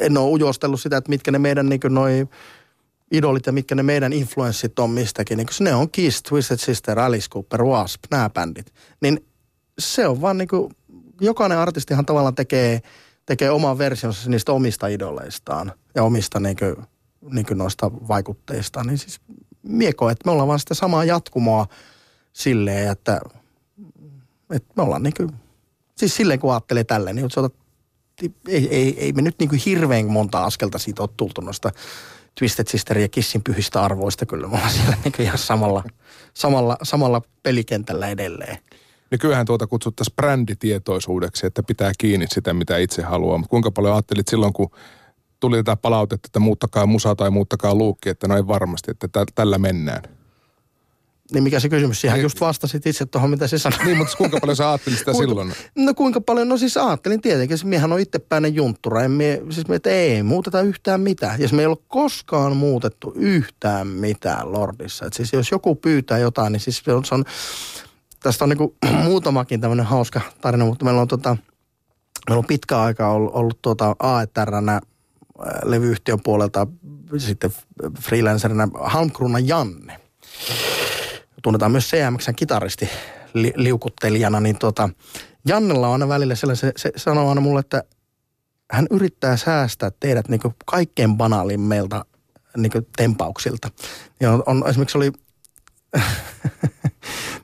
en 0.00 0.18
ole 0.18 0.30
ujostellut 0.30 0.80
sitä, 0.80 0.96
että 0.96 1.08
mitkä 1.08 1.30
ne 1.30 1.38
meidän 1.38 1.68
niin 1.68 1.80
noi 1.88 2.28
idolit 3.12 3.46
ja 3.46 3.52
mitkä 3.52 3.74
ne 3.74 3.82
meidän 3.82 4.12
influenssit 4.12 4.78
on 4.78 4.90
mistäkin. 4.90 5.38
Niin 5.38 5.48
ne 5.60 5.74
on 5.74 5.90
Kiss, 5.90 6.22
Twisted 6.22 6.58
Sister, 6.58 6.98
Alice 6.98 7.28
Cooper, 7.30 7.64
Wasp, 7.64 8.04
nämä 8.10 8.30
bändit. 8.30 8.72
Niin 9.00 9.26
se 9.78 10.08
on 10.08 10.20
vaan 10.20 10.38
niin 10.38 10.48
kuin, 10.48 10.72
jokainen 11.20 11.58
artistihan 11.58 12.06
tavallaan 12.06 12.34
tekee, 12.34 12.80
tekee 13.26 13.50
oman 13.50 13.78
versionsa 13.78 14.30
niistä 14.30 14.52
omista 14.52 14.86
idoleistaan 14.86 15.72
ja 15.94 16.02
omista 16.02 16.40
niin 16.40 16.56
kuin, 16.56 16.76
niin 17.20 17.46
noista 17.54 17.90
vaikutteista, 17.92 18.84
niin 18.84 18.98
siis 18.98 19.20
mieko, 19.62 20.10
että 20.10 20.22
me 20.26 20.32
ollaan 20.32 20.48
vaan 20.48 20.58
sitä 20.60 20.74
samaa 20.74 21.04
jatkumoa 21.04 21.66
silleen, 22.32 22.90
että, 22.90 23.20
että 24.50 24.72
me 24.76 24.82
ollaan 24.82 25.02
niin 25.02 25.14
kuin, 25.16 25.30
siis 25.96 26.16
silleen 26.16 26.40
kun 26.40 26.52
ajattelee 26.52 26.84
tälleen, 26.84 27.16
niin 27.16 27.26
otat, 27.26 27.54
ei, 28.48 28.68
ei, 28.70 29.04
ei 29.04 29.12
me 29.12 29.22
nyt 29.22 29.38
niin 29.38 29.48
kuin 29.48 29.62
hirveän 29.66 30.06
monta 30.06 30.44
askelta 30.44 30.78
siitä 30.78 31.02
ole 31.02 31.10
tultu 31.16 31.40
noista 31.40 31.70
Twisted 32.38 32.66
Sister 32.68 32.98
ja 32.98 33.08
Kissin 33.08 33.42
pyhistä 33.42 33.82
arvoista 33.82 34.26
kyllä. 34.26 34.48
Me 34.48 34.54
ollaan 34.54 34.72
siellä 34.72 34.96
niin 35.04 35.14
ihan 35.18 35.38
samalla, 35.38 35.84
samalla, 36.34 36.76
samalla 36.82 37.22
pelikentällä 37.42 38.08
edelleen. 38.08 38.58
Nykyään 39.10 39.46
tuota 39.46 39.66
kutsuttaisiin 39.66 40.16
bränditietoisuudeksi, 40.16 41.46
että 41.46 41.62
pitää 41.62 41.92
kiinni 41.98 42.26
sitä, 42.28 42.54
mitä 42.54 42.78
itse 42.78 43.02
haluaa. 43.02 43.38
Mutta 43.38 43.50
kuinka 43.50 43.70
paljon 43.70 43.94
ajattelit 43.94 44.28
silloin, 44.28 44.52
kun 44.52 44.70
tuli 45.40 45.56
tätä 45.56 45.76
palautetta, 45.76 46.28
että 46.28 46.40
muuttakaa 46.40 46.86
musa 46.86 47.14
tai 47.14 47.30
muuttakaa 47.30 47.74
luukki, 47.74 48.08
että 48.08 48.28
noin 48.28 48.48
varmasti, 48.48 48.90
että 48.90 49.08
tä- 49.08 49.24
tällä 49.34 49.58
mennään. 49.58 50.02
Niin 51.32 51.42
mikä 51.42 51.60
se 51.60 51.68
kysymys? 51.68 52.00
Siihen 52.00 52.22
just 52.22 52.40
vastasit 52.40 52.86
itse 52.86 53.06
tuohon, 53.06 53.30
mitä 53.30 53.46
se 53.46 53.58
sanoi. 53.58 53.84
Niin, 53.84 53.98
mutta 53.98 54.16
kuinka 54.16 54.38
paljon 54.40 54.56
sä 54.56 54.70
ajattelit 54.70 54.98
sitä 54.98 55.12
kuinka, 55.12 55.28
silloin? 55.28 55.52
No 55.76 55.94
kuinka 55.94 56.20
paljon? 56.20 56.48
No 56.48 56.56
siis 56.56 56.76
ajattelin 56.76 57.20
tietenkin. 57.20 57.58
Miehän 57.64 57.92
on 57.92 58.00
itsepäinen 58.00 58.54
junttura. 58.54 59.02
En 59.02 59.10
mie, 59.10 59.42
siis 59.50 59.68
me, 59.68 59.76
että 59.76 59.90
ei 59.90 60.22
muuteta 60.22 60.60
yhtään 60.60 61.00
mitään. 61.00 61.40
Ja 61.40 61.48
me 61.52 61.62
ei 61.62 61.66
ole 61.66 61.76
koskaan 61.88 62.56
muutettu 62.56 63.12
yhtään 63.16 63.86
mitään 63.86 64.52
Lordissa. 64.52 65.06
Et 65.06 65.12
siis 65.12 65.32
jos 65.32 65.50
joku 65.50 65.74
pyytää 65.74 66.18
jotain, 66.18 66.52
niin 66.52 66.60
siis 66.60 66.82
se 66.84 66.92
on, 66.92 67.04
se 67.04 67.14
on 67.14 67.24
tästä 68.22 68.44
on 68.44 68.48
niinku 68.48 68.76
muutamakin 69.04 69.60
tämmöinen 69.60 69.86
hauska 69.86 70.20
tarina, 70.40 70.64
mutta 70.64 70.84
meillä 70.84 71.00
on, 71.00 71.08
tota, 71.08 71.36
meillä 72.28 72.38
on 72.38 72.46
pitkä 72.46 72.80
aika 72.80 73.10
ollut, 73.10 73.34
ollut 73.34 73.58
tuota 73.62 73.96
AETRnä 73.98 74.80
levyyhtiön 75.64 76.18
puolelta 76.24 76.66
sitten 77.18 77.52
freelancerina 78.00 78.68
Halmkruna 78.74 79.38
Janne. 79.38 80.00
Tunnetaan 81.42 81.72
myös 81.72 81.90
CMXn 81.90 82.34
kitaristi 82.34 82.88
li, 83.34 83.52
liukuttelijana, 83.56 84.40
niin 84.40 84.58
tota, 84.58 84.88
Jannella 85.46 85.86
on 85.86 85.92
aina 85.92 86.08
välillä 86.08 86.34
sellainen, 86.34 86.58
se, 86.60 86.72
se 86.76 86.92
sanoo 86.96 87.28
aina 87.28 87.40
mulle, 87.40 87.60
että 87.60 87.82
hän 88.70 88.86
yrittää 88.90 89.36
säästää 89.36 89.90
teidät 90.00 90.28
niin 90.28 90.40
kaikkein 90.66 91.16
banaalimmeilta 91.16 92.04
niin 92.56 92.72
tempauksilta. 92.96 93.70
Ja 94.20 94.32
on, 94.32 94.42
on, 94.46 94.64
esimerkiksi 94.68 94.98
oli 94.98 95.12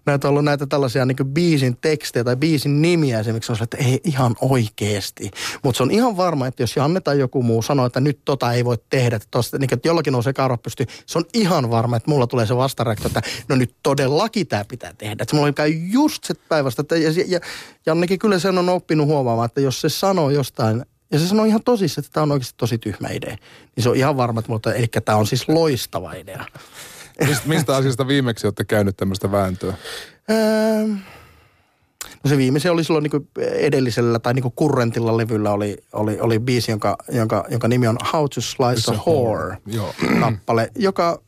näitä 0.06 0.28
on 0.28 0.30
ollut 0.30 0.44
näitä 0.44 0.66
tällaisia 0.66 1.06
niin 1.06 1.16
biisin 1.24 1.76
tekstejä 1.80 2.24
tai 2.24 2.36
biisin 2.36 2.82
nimiä 2.82 3.20
esimerkiksi 3.20 3.52
on 3.52 3.58
että 3.62 3.76
ei 3.76 4.00
ihan 4.04 4.36
oikeasti. 4.40 5.30
Mutta 5.62 5.76
se 5.76 5.82
on 5.82 5.90
ihan 5.90 6.16
varma, 6.16 6.46
että 6.46 6.62
jos 6.62 6.76
Janne 6.76 7.00
tai 7.00 7.18
joku 7.18 7.42
muu 7.42 7.62
sanoo, 7.62 7.86
että 7.86 8.00
nyt 8.00 8.18
tota 8.24 8.52
ei 8.52 8.64
voi 8.64 8.78
tehdä, 8.90 9.16
että, 9.16 9.28
tosta, 9.30 9.58
niin, 9.58 9.74
että 9.74 9.88
jollakin 9.88 10.22
se 10.22 10.32
karva 10.32 10.56
pystyy, 10.56 10.86
se 11.06 11.18
on 11.18 11.24
ihan 11.34 11.70
varma, 11.70 11.96
että 11.96 12.10
mulla 12.10 12.26
tulee 12.26 12.46
se 12.46 12.56
vastareaktio, 12.56 13.06
että 13.06 13.22
no 13.48 13.56
nyt 13.56 13.74
todellakin 13.82 14.46
tämä 14.46 14.64
pitää 14.64 14.94
tehdä. 14.98 15.22
Että 15.22 15.36
mulla 15.36 15.52
käy 15.52 15.68
just 15.68 16.24
se 16.24 16.34
päivästä, 16.48 16.82
että 16.82 16.96
ja, 16.96 17.10
ja, 17.26 17.40
Jannekin 17.86 18.18
kyllä 18.18 18.38
sen 18.38 18.58
on 18.58 18.68
oppinut 18.68 19.06
huomaamaan, 19.06 19.46
että 19.46 19.60
jos 19.60 19.80
se 19.80 19.88
sanoo 19.88 20.30
jostain 20.30 20.84
ja 21.12 21.18
se 21.18 21.28
sanoo 21.28 21.44
ihan 21.44 21.62
tosissaan, 21.64 22.04
että 22.04 22.12
tämä 22.12 22.22
on 22.22 22.32
oikeasti 22.32 22.54
tosi 22.56 22.78
tyhmä 22.78 23.08
idea. 23.08 23.36
Niin 23.76 23.82
se 23.82 23.88
on 23.88 23.96
ihan 23.96 24.16
varma, 24.16 24.42
että 24.56 24.72
eli 24.72 24.86
tämä 25.04 25.18
on 25.18 25.26
siis 25.26 25.48
loistava 25.48 26.12
idea. 26.12 26.44
Mistä, 27.20 27.48
mistä 27.48 27.76
asiasta 27.76 28.08
viimeksi 28.08 28.46
olette 28.46 28.64
käynyt 28.64 28.96
tämmöistä 28.96 29.32
vääntöä? 29.32 29.74
Öö, 30.30 30.86
no 32.24 32.28
se 32.28 32.36
viimeisen 32.36 32.72
oli 32.72 32.84
silloin 32.84 33.02
niin 33.02 33.28
edellisellä 33.38 34.18
tai 34.18 34.34
niin 34.34 34.52
kurrentilla 34.56 35.16
levyllä 35.16 35.50
oli, 35.50 35.76
oli, 35.92 36.20
oli 36.20 36.38
biisi, 36.38 36.70
jonka, 36.70 36.96
jonka, 37.12 37.44
jonka 37.50 37.68
nimi 37.68 37.86
on 37.86 37.96
How 38.12 38.24
to 38.34 38.40
Slice 38.40 38.90
a 38.90 38.94
Whore 38.94 39.56
kappale, 40.20 40.70
joka, 40.76 41.20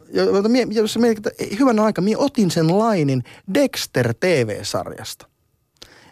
jos 0.70 0.98
että 1.16 1.30
hyvän 1.58 1.80
aika, 1.80 2.00
minä 2.00 2.18
otin 2.18 2.50
sen 2.50 2.78
lainin 2.78 3.24
Dexter 3.54 4.14
TV-sarjasta. 4.20 5.26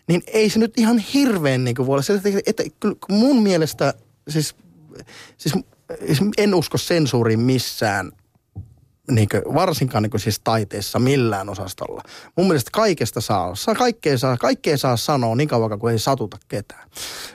Niin 0.08 0.22
ei 0.26 0.50
se 0.50 0.58
nyt 0.58 0.78
ihan 0.78 0.98
hirveän 0.98 1.64
niin 1.64 1.76
kuin 1.76 1.86
voi 1.86 1.94
olla. 1.94 2.16
Että, 2.16 2.28
että, 2.46 2.62
että 2.62 2.88
mun 3.08 3.42
mielestä, 3.42 3.94
siis, 4.28 4.56
siis 5.38 5.54
en 6.38 6.54
usko 6.54 6.78
sensuuriin 6.78 7.40
missään– 7.40 8.12
niin 9.10 9.28
kuin, 9.28 9.54
varsinkaan 9.54 10.02
niin 10.02 10.10
kuin 10.10 10.20
siis 10.20 10.40
taiteessa 10.44 10.98
millään 10.98 11.48
osastolla. 11.48 12.02
Mun 12.36 12.46
mielestä 12.46 12.70
kaikesta 12.72 13.20
saa, 13.20 13.54
saa 13.54 13.74
kaikkea, 13.74 14.18
saa, 14.18 14.36
kaikkea 14.36 14.76
saa 14.76 14.96
sanoa 14.96 15.36
niin 15.36 15.48
kauan 15.48 15.78
kuin 15.78 15.92
ei 15.92 15.98
satuta 15.98 16.38
ketään. 16.48 16.88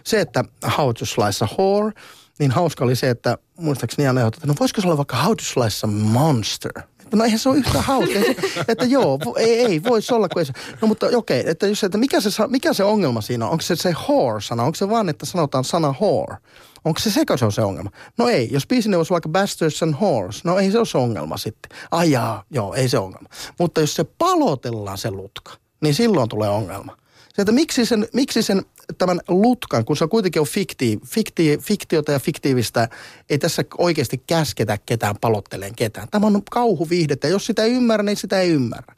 Se, 0.04 0.22
että 0.22 0.44
How 0.78 0.94
to 1.00 1.06
Slice 1.06 1.46
a 1.46 1.48
Whore, 1.58 1.92
niin 2.40 2.52
hauska 2.52 2.86
oli 2.86 2.96
se, 2.96 3.10
että 3.10 3.38
muistaakseni 3.58 4.06
Janne 4.06 4.28
että 4.28 4.48
no 4.48 4.54
voisiko 4.60 4.82
se 4.82 4.88
olla 4.88 4.98
vaikka 4.98 5.18
How 5.18 5.36
to 5.36 5.44
Slice 5.44 5.80
a 5.84 5.88
Monster? 5.88 6.72
No 7.14 7.24
eihän 7.24 7.40
se 7.40 7.50
ole 7.50 7.58
yhtä 7.58 7.82
hauska. 7.82 8.20
että 8.68 8.86
joo, 8.86 9.20
ei, 9.38 9.66
ei 9.66 9.84
voisi 9.84 10.14
olla, 10.14 10.30
kun 10.30 10.40
ei 10.40 10.46
se. 10.46 10.54
No 10.82 10.88
mutta 10.88 11.06
okei, 11.06 11.40
okay, 11.40 11.52
että, 11.52 11.68
että 11.86 11.98
mikä, 11.98 12.22
se, 12.22 12.48
mikä 12.48 12.74
se 12.74 12.84
ongelma 12.84 13.22
siinä 13.22 13.46
on? 13.46 13.52
Onko 13.52 13.62
se 13.62 13.76
se 13.76 13.90
whore-sana? 13.90 14.64
Onko 14.64 14.76
se 14.76 14.90
vaan, 14.90 15.10
että 15.10 15.26
sanotaan 15.26 15.64
sana 15.64 15.96
whore? 16.02 16.38
Onko 16.86 17.00
se 17.00 17.12
sekö 17.12 17.38
se 17.38 17.46
on 17.46 17.52
se 17.52 17.62
ongelma? 17.62 17.92
No 18.18 18.30
ei, 18.30 18.50
jos 18.52 18.68
biisin 18.68 18.96
olisi 18.96 19.12
vaikka 19.12 19.30
Bastards 19.30 19.84
and 19.84 19.96
Horse, 20.02 20.42
no 20.44 20.60
ei 20.60 20.72
se 20.72 20.78
ole 20.78 20.86
se 20.86 20.98
ongelma 20.98 21.38
sitten. 21.38 21.78
Ai 21.92 22.12
jaa, 22.12 22.44
joo, 22.52 22.74
ei 22.74 22.90
se 22.90 23.00
ongelma. 23.00 23.30
Mutta 23.60 23.82
jos 23.82 23.96
se 23.96 24.04
palotellaan 24.04 24.98
se 24.98 25.12
lutka, 25.12 25.52
niin 25.82 25.94
silloin 25.94 26.30
tulee 26.30 26.50
ongelma. 26.50 26.98
Se, 27.34 27.42
että 27.42 27.52
miksi 27.52 27.86
sen, 27.86 28.08
miksi 28.14 28.42
sen 28.42 28.62
tämän 28.98 29.20
lutkan, 29.28 29.86
kun 29.86 29.98
se 29.98 30.08
kuitenkin 30.08 30.40
on 30.40 30.48
fikti, 30.48 31.00
fikti, 31.06 31.58
fiktiota 31.62 32.12
ja 32.12 32.20
fiktiivistä, 32.20 32.90
ei 33.30 33.38
tässä 33.38 33.64
oikeasti 33.78 34.24
käsketä 34.28 34.78
ketään 34.86 35.16
palotteleen 35.22 35.76
ketään. 35.76 36.08
Tämä 36.12 36.28
on 36.28 36.42
kauhuviihdettä. 36.52 37.28
Jos 37.28 37.46
sitä 37.46 37.64
ei 37.64 37.74
ymmärrä, 37.74 38.04
niin 38.04 38.18
sitä 38.18 38.40
ei 38.40 38.50
ymmärrä. 38.50 38.96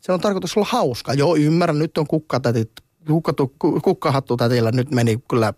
Se 0.00 0.12
on 0.12 0.20
tarkoitus 0.20 0.56
olla 0.56 0.66
hauska. 0.70 1.14
Joo, 1.14 1.36
ymmärrän, 1.36 1.78
nyt 1.78 1.98
on 1.98 2.06
kukkatätit, 2.06 2.70
kukkahattu 3.82 4.36
tätillä 4.36 4.70
nyt 4.72 4.90
meni 4.90 5.18
kyllä 5.30 5.54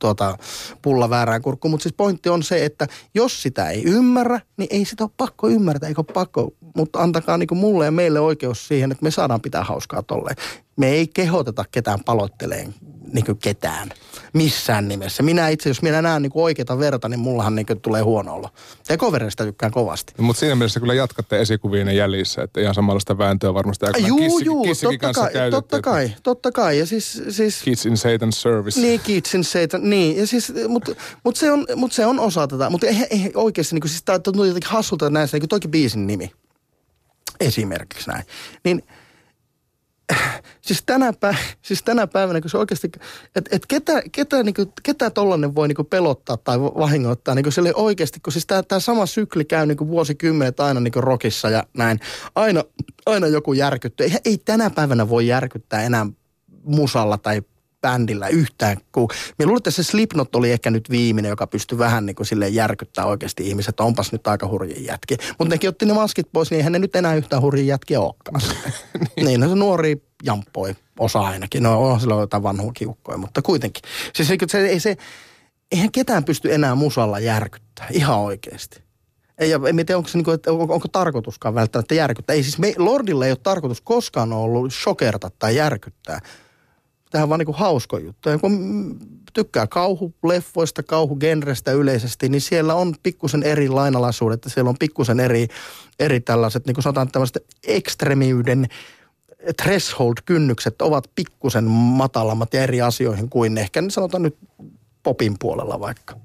tuota, 0.00 0.38
pulla 0.82 1.10
väärään 1.10 1.42
kurkkuun. 1.42 1.70
Mutta 1.70 1.82
siis 1.82 1.94
pointti 1.96 2.28
on 2.28 2.42
se, 2.42 2.64
että 2.64 2.86
jos 3.14 3.42
sitä 3.42 3.70
ei 3.70 3.82
ymmärrä, 3.84 4.40
niin 4.56 4.68
ei 4.70 4.84
sitä 4.84 5.04
ole 5.04 5.10
pakko 5.16 5.48
ymmärtää, 5.48 5.88
eikä 5.88 6.00
ole 6.00 6.12
pakko. 6.14 6.50
Mutta 6.76 6.98
antakaa 6.98 7.38
niin 7.38 7.48
mulle 7.52 7.84
ja 7.84 7.90
meille 7.90 8.20
oikeus 8.20 8.68
siihen, 8.68 8.92
että 8.92 9.02
me 9.02 9.10
saadaan 9.10 9.40
pitää 9.40 9.64
hauskaa 9.64 10.02
tolleen. 10.02 10.36
Me 10.76 10.88
ei 10.88 11.08
kehoteta 11.08 11.64
ketään 11.70 11.98
palotteleen 12.04 12.74
niin 13.12 13.38
ketään 13.42 13.90
missään 14.32 14.88
nimessä. 14.88 15.22
Minä 15.22 15.48
itse, 15.48 15.70
jos 15.70 15.82
minä 15.82 16.02
näen 16.02 16.22
niin 16.22 16.32
oikeita 16.34 16.78
verta, 16.78 17.08
niin 17.08 17.20
mullahan 17.20 17.54
niin 17.54 17.66
tulee 17.82 18.02
huono 18.02 18.34
olo. 18.34 18.48
Tekoverestä 18.86 19.44
tykkään 19.44 19.72
kovasti. 19.72 20.12
No, 20.18 20.24
mutta 20.24 20.40
siinä 20.40 20.54
mielessä 20.54 20.80
kyllä 20.80 20.94
jatkatte 20.94 21.40
esikuvien 21.40 21.96
jäljissä, 21.96 22.42
että 22.42 22.60
ihan 22.60 22.74
samanlaista 22.74 23.18
vääntöä 23.18 23.54
varmasti 23.54 23.86
aika 23.86 23.98
juu, 23.98 24.18
kissi, 24.18 24.44
juu, 24.44 24.66
totta 24.66 25.12
kai, 25.12 25.32
käytetty, 25.32 25.50
totta 25.50 25.80
kai, 25.80 26.12
totta 26.22 26.52
kai. 26.52 26.78
Ja 26.78 26.86
siis, 26.86 27.22
siis, 27.28 27.62
kids 27.62 27.86
in 27.86 27.92
Satan's 27.94 28.32
service. 28.32 28.80
Niin, 28.80 29.00
kids 29.00 29.34
in 29.34 29.44
Satan, 29.44 29.90
niin. 29.90 30.16
Ja 30.16 30.26
siis, 30.26 30.52
mutta 30.68 30.92
mut 31.24 31.36
se, 31.36 31.52
on, 31.52 31.66
mut 31.76 31.92
se 31.92 32.06
on 32.06 32.20
osa 32.20 32.46
tätä. 32.46 32.70
Mutta 32.70 32.86
ei, 32.86 33.06
ei 33.10 33.32
oikeasti, 33.34 33.74
niin 33.74 33.80
kuin, 33.80 33.90
siis 33.90 34.02
tämä 34.02 34.18
on 34.38 34.48
jotenkin 34.48 34.70
hassulta 34.70 35.10
näissä, 35.10 35.34
niin 35.34 35.42
kuin 35.42 35.48
toikin 35.48 35.70
biisin 35.70 36.06
nimi. 36.06 36.30
Esimerkiksi 37.40 38.10
näin. 38.10 38.24
Niin– 38.64 38.82
siis 40.66 40.82
tänä, 40.86 41.12
päivänä, 41.12 41.42
siis 41.62 41.82
tänä 41.82 42.06
päivänä, 42.06 42.40
kun 42.40 42.50
se 42.50 42.58
oikeasti, 42.58 42.90
että 43.36 43.56
et 43.56 43.66
ketä, 43.66 44.02
ketä, 44.12 44.42
niin 44.42 44.54
ketä 44.82 45.10
tollanen 45.10 45.54
voi 45.54 45.68
niin 45.68 45.76
kuin 45.76 45.86
pelottaa 45.86 46.36
tai 46.36 46.60
vahingoittaa, 46.60 47.34
niin 47.34 47.42
kuin 47.42 47.52
sille 47.52 47.72
oikeasti, 47.74 48.20
kun 48.20 48.32
siis 48.32 48.46
tämä 48.46 48.80
sama 48.80 49.06
sykli 49.06 49.44
käy 49.44 49.66
niin 49.66 49.76
kuin 49.76 49.88
vuosikymmenet 49.88 50.60
aina 50.60 50.80
niin 50.80 50.92
kuin 50.92 51.02
rockissa 51.04 51.50
ja 51.50 51.64
näin. 51.76 52.00
Aina, 52.34 52.64
aina 53.06 53.26
joku 53.26 53.52
järkyttyy. 53.52 54.06
Ei, 54.06 54.12
ei 54.24 54.38
tänä 54.38 54.70
päivänä 54.70 55.08
voi 55.08 55.26
järkyttää 55.26 55.82
enää 55.82 56.06
musalla 56.64 57.18
tai 57.18 57.42
bändillä 57.80 58.28
yhtään. 58.28 58.76
Kun, 58.92 59.08
me 59.38 59.46
luulen, 59.46 59.58
että 59.58 59.70
se 59.70 59.82
Slipknot 59.82 60.36
oli 60.36 60.52
ehkä 60.52 60.70
nyt 60.70 60.90
viimeinen, 60.90 61.30
joka 61.30 61.46
pystyi 61.46 61.78
vähän 61.78 62.06
niin 62.06 62.16
kuin 62.16 62.26
silleen 62.26 62.54
järkyttää 62.54 63.06
oikeasti 63.06 63.48
ihmiset, 63.48 63.68
että 63.68 63.82
onpas 63.82 64.12
nyt 64.12 64.26
aika 64.26 64.48
hurjia 64.48 64.80
jätkiä. 64.80 65.16
Mutta 65.38 65.54
nekin 65.54 65.68
otti 65.68 65.86
ne 65.86 65.92
maskit 65.92 66.28
pois, 66.32 66.50
niin 66.50 66.56
eihän 66.56 66.72
ne 66.72 66.78
nyt 66.78 66.96
enää 66.96 67.14
yhtään 67.14 67.42
hurjia 67.42 67.66
jätkiä 67.66 68.00
olekaan. 68.00 68.40
niin. 69.16 69.26
niin, 69.26 69.40
no 69.40 69.48
se 69.48 69.54
nuori 69.54 70.02
jamppoi, 70.24 70.76
osa 70.98 71.20
ainakin. 71.20 71.62
No 71.62 71.90
on 71.90 72.00
sillä 72.00 72.14
jotain 72.14 72.42
vanhua 72.42 72.72
kiukkoja, 72.72 73.18
mutta 73.18 73.42
kuitenkin. 73.42 73.82
Siis 74.14 74.28
se, 74.28 74.36
se, 74.48 74.66
ei 74.66 74.80
se, 74.80 74.96
eihän 75.72 75.92
ketään 75.92 76.24
pysty 76.24 76.54
enää 76.54 76.74
musalla 76.74 77.18
järkyttää, 77.18 77.86
ihan 77.90 78.18
oikeasti. 78.18 78.82
Ei, 79.38 79.50
ja 79.50 79.60
en 79.68 79.76
tiedä, 79.76 79.96
onko, 79.96 80.08
se, 80.08 80.18
niin 80.18 80.24
kuin, 80.24 80.34
että 80.34 80.52
onko, 80.52 80.74
onko 80.74 80.88
tarkoituskaan 80.88 81.54
välttämättä 81.54 81.94
järkyttää. 81.94 82.36
Ei 82.36 82.42
siis 82.42 82.58
me, 82.58 82.74
Lordilla 82.78 83.26
ei 83.26 83.32
ole 83.32 83.38
tarkoitus 83.42 83.80
koskaan 83.80 84.32
ollut 84.32 84.72
shokerta 84.72 85.30
tai 85.38 85.56
järkyttää 85.56 86.20
Tähän 87.10 87.28
vaan 87.28 87.38
niin 87.38 87.54
hausko 87.54 87.98
juttu. 87.98 88.28
Ja 88.28 88.38
kun 88.38 88.96
tykkää 89.32 89.66
kauhuleffoista, 89.66 90.82
kauhugenrestä 90.82 91.72
yleisesti, 91.72 92.28
niin 92.28 92.40
siellä 92.40 92.74
on 92.74 92.94
pikkusen 93.02 93.42
eri 93.42 93.68
lainalaisuudet. 93.68 94.42
Siellä 94.46 94.68
on 94.68 94.78
pikkusen 94.78 95.20
eri, 95.20 95.48
eri 95.98 96.20
tällaiset, 96.20 96.66
niin 96.66 96.74
kuin 96.74 96.82
sanotaan 96.82 97.08
tämmöiset 97.08 97.44
ekstremiyden 97.66 98.66
threshold-kynnykset 99.62 100.82
ovat 100.82 101.10
pikkusen 101.14 101.64
matalammat 101.64 102.54
ja 102.54 102.62
eri 102.62 102.80
asioihin 102.80 103.28
kuin 103.28 103.58
ehkä, 103.58 103.80
niin 103.80 103.90
sanotaan 103.90 104.22
nyt 104.22 104.36
popin 105.02 105.36
puolella 105.38 105.80
vaikka. 105.80 106.16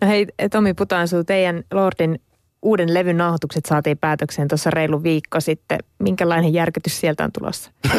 No 0.00 0.08
hei 0.08 0.26
Tomi 0.50 0.74
Putansu, 0.74 1.24
teidän 1.24 1.64
Lordin 1.72 2.20
uuden 2.64 2.94
levyn 2.94 3.16
nauhoitukset 3.16 3.66
saatiin 3.66 3.98
päätökseen 3.98 4.48
tuossa 4.48 4.70
reilu 4.70 5.02
viikko 5.02 5.40
sitten. 5.40 5.78
Minkälainen 5.98 6.52
järkytys 6.52 7.00
sieltä 7.00 7.24
on 7.24 7.32
tulossa? 7.32 7.70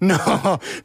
no, 0.00 0.18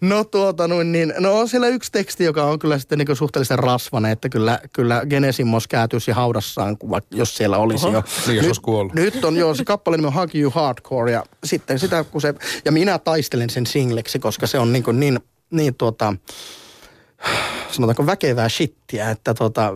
no 0.01 0.23
tuota 0.23 0.67
noin 0.67 0.91
niin, 0.91 1.13
no 1.19 1.39
on 1.39 1.49
siellä 1.49 1.67
yksi 1.67 1.91
teksti, 1.91 2.23
joka 2.23 2.43
on 2.43 2.59
kyllä 2.59 2.79
sitten 2.79 2.97
niin 2.97 3.15
suhteellisen 3.15 3.59
rasvainen, 3.59 4.11
että 4.11 4.29
kyllä, 4.29 4.59
kyllä 4.73 5.01
Genesimos 5.09 5.67
käätyisi 5.67 6.11
haudassaan, 6.11 6.77
jos 7.11 7.37
siellä 7.37 7.57
olisi 7.57 7.87
Oho. 7.87 7.95
jo. 7.95 8.03
Niin, 8.27 8.43
nyt, 8.45 8.59
kuollut. 8.59 8.93
nyt 8.93 9.25
on 9.25 9.37
jo, 9.37 9.55
se 9.55 9.65
kappale 9.65 9.97
nimi 9.97 10.07
on 10.07 10.13
Hug 10.13 10.35
You 10.35 10.51
Hardcore 10.51 11.11
ja 11.11 11.23
sitten 11.43 11.79
sitä, 11.79 12.03
kun 12.03 12.21
se, 12.21 12.33
ja 12.65 12.71
minä 12.71 12.99
taistelen 12.99 13.49
sen 13.49 13.67
singleksi, 13.67 14.19
koska 14.19 14.47
se 14.47 14.59
on 14.59 14.73
niin, 14.73 14.83
kuin 14.83 14.99
niin, 14.99 15.19
niin 15.49 15.75
tuota, 15.75 16.13
sanotaanko 17.71 18.05
väkevää 18.05 18.49
shittiä, 18.49 19.09
että 19.09 19.33
tuota, 19.33 19.73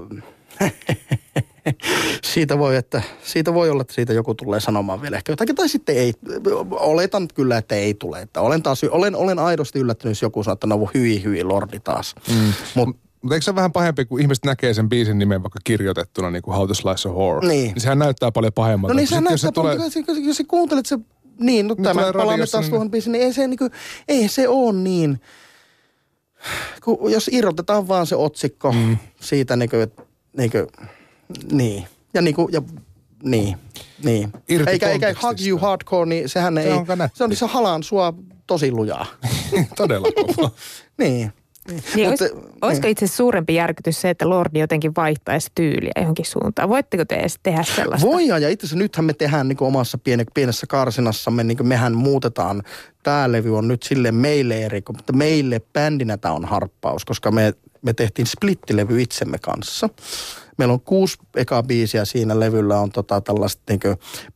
siitä, 2.33 2.59
voi, 2.59 2.75
että, 2.75 3.01
siitä 3.23 3.53
voi 3.53 3.69
olla, 3.69 3.81
että 3.81 3.93
siitä 3.93 4.13
joku 4.13 4.35
tulee 4.35 4.59
sanomaan 4.59 5.01
vielä 5.01 5.17
ehkä 5.17 5.31
jotakin. 5.31 5.55
Tai 5.55 5.69
sitten 5.69 5.95
ei. 5.95 6.13
Oletan 6.71 7.27
kyllä, 7.33 7.57
että 7.57 7.75
ei 7.75 7.93
tule. 7.93 8.21
Että 8.21 8.41
olen, 8.41 8.63
taas, 8.63 8.83
olen, 8.83 9.15
olen 9.15 9.39
aidosti 9.39 9.79
yllättynyt, 9.79 10.11
jos 10.11 10.21
joku 10.21 10.43
sanoo, 10.43 10.53
että 10.53 10.67
no 10.67 10.89
hyi 10.93 11.23
hyi 11.23 11.43
lordi 11.43 11.79
taas. 11.79 12.15
Mm. 12.29 12.53
Mutta 12.75 12.99
Mutta 13.21 13.35
eikö 13.35 13.43
se 13.43 13.55
vähän 13.55 13.71
pahempi, 13.71 14.05
kun 14.05 14.21
ihmiset 14.21 14.45
näkee 14.45 14.73
sen 14.73 14.89
biisin 14.89 15.19
nimen 15.19 15.43
vaikka 15.43 15.59
kirjoitettuna, 15.63 16.31
niin 16.31 16.41
kuin 16.41 16.55
How 16.55 16.67
to 16.67 16.73
Slice 16.73 17.09
a 17.09 17.11
Whore? 17.11 17.47
Niin. 17.47 17.73
niin 17.73 17.81
sehän 17.81 17.99
näyttää 17.99 18.31
paljon 18.31 18.53
pahemmalta. 18.53 18.93
No 18.93 18.97
niin, 18.97 19.07
sehän 19.07 19.23
näyttää, 19.23 19.33
jos 19.33 19.41
se 19.41 19.51
tulee... 19.51 19.75
jos, 19.75 19.95
jos, 19.95 20.17
jos, 20.17 20.43
kuuntelet 20.47 20.85
se, 20.85 20.99
niin, 21.39 21.67
no 21.67 21.73
Niin 21.73 21.83
tämä 21.83 22.13
palaamme 22.13 22.45
taas 22.51 22.63
niin- 22.63 22.69
tuohon 22.69 22.91
biisiin, 22.91 23.11
niin 23.11 23.23
ei 23.23 23.33
se, 23.33 23.47
niin 23.47 23.57
kuin, 23.57 23.71
ei 24.07 24.27
se 24.27 24.47
ole 24.47 24.73
niin, 24.73 25.19
kun 26.83 27.11
jos 27.11 27.29
irrotetaan 27.33 27.87
vaan 27.87 28.07
se 28.07 28.15
otsikko 28.15 28.71
mm. 28.71 28.97
siitä 29.19 29.55
niin 29.55 29.69
kuin, 29.69 29.81
että, 29.81 30.03
niin 30.37 30.51
kuin, 30.51 30.67
niin, 31.51 31.87
ja 32.13 32.21
niin 32.21 32.35
kuin, 32.35 32.53
ja 32.53 32.61
niin, 33.23 33.57
niin. 34.03 34.33
Irti 34.49 34.71
Eikä, 34.71 34.89
eikä 34.89 35.13
Hug. 35.23 35.37
You 35.47 35.57
Hardcore, 35.59 36.09
niin 36.09 36.29
sehän 36.29 36.53
Se 36.55 36.61
ei, 36.61 36.71
on 36.71 36.85
nätti. 36.97 37.17
se 37.17 37.23
on, 37.23 37.35
se 37.35 37.45
halaan 37.45 37.83
sua 37.83 38.13
tosi 38.47 38.71
lujaa. 38.71 39.05
Todella 39.77 40.07
kova. 40.11 40.51
niin. 41.01 41.33
Niin 41.95 42.09
Mutta- 42.09 42.25
olis, 42.25 42.45
olisiko 42.61 42.87
itse 42.87 43.07
suurempi 43.07 43.55
järkytys 43.55 44.01
se, 44.01 44.09
että 44.09 44.29
Lordi 44.29 44.59
jotenkin 44.59 44.91
vaihtaisi 44.97 45.47
tyyliä 45.55 45.91
johonkin 45.95 46.25
suuntaan? 46.25 46.69
Voitteko 46.69 47.05
te 47.05 47.15
edes 47.15 47.39
tehdä 47.43 47.63
sellaista? 47.63 48.07
Voidaan, 48.07 48.41
ja 48.41 48.49
itse 48.49 48.65
asiassa 48.65 48.79
nythän 48.79 49.05
me 49.05 49.13
tehdään 49.13 49.47
niin 49.47 49.57
omassa 49.63 49.97
piene, 49.97 50.25
pienessä 50.33 50.67
karsinassamme, 50.67 51.43
niin 51.43 51.67
mehän 51.67 51.95
muutetaan, 51.97 52.63
tämä 53.03 53.31
levy 53.31 53.57
on 53.57 53.67
nyt 53.67 53.83
sille 53.83 54.11
meille 54.11 54.65
eri, 54.65 54.81
kun- 54.81 54.95
mutta 54.95 55.13
meille 55.13 55.61
bändinä 55.73 56.17
tämä 56.17 56.33
on 56.33 56.45
harppaus, 56.45 57.05
koska 57.05 57.31
me, 57.31 57.53
me 57.83 57.93
tehtiin 57.93 58.27
splittilevy 58.27 59.01
itsemme 59.01 59.37
kanssa. 59.37 59.89
Meillä 60.57 60.73
on 60.73 60.81
kuusi 60.81 61.17
ekaa 61.35 61.63
biisiä 61.63 62.05
siinä 62.05 62.39
levyllä 62.39 62.79
on 62.79 62.91
tota 62.91 63.21
tällaista 63.21 63.61
niin 63.69 63.79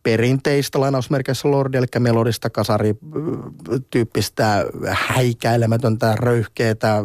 perinteistä 0.04 0.80
lainausmerkeissä 0.80 1.52
lordi, 1.52 1.78
eli 1.78 1.86
melodista 2.00 2.50
kasarityyppistä 2.50 4.66
häikäilemätöntä, 4.88 6.16
röyhkeätä, 6.16 6.98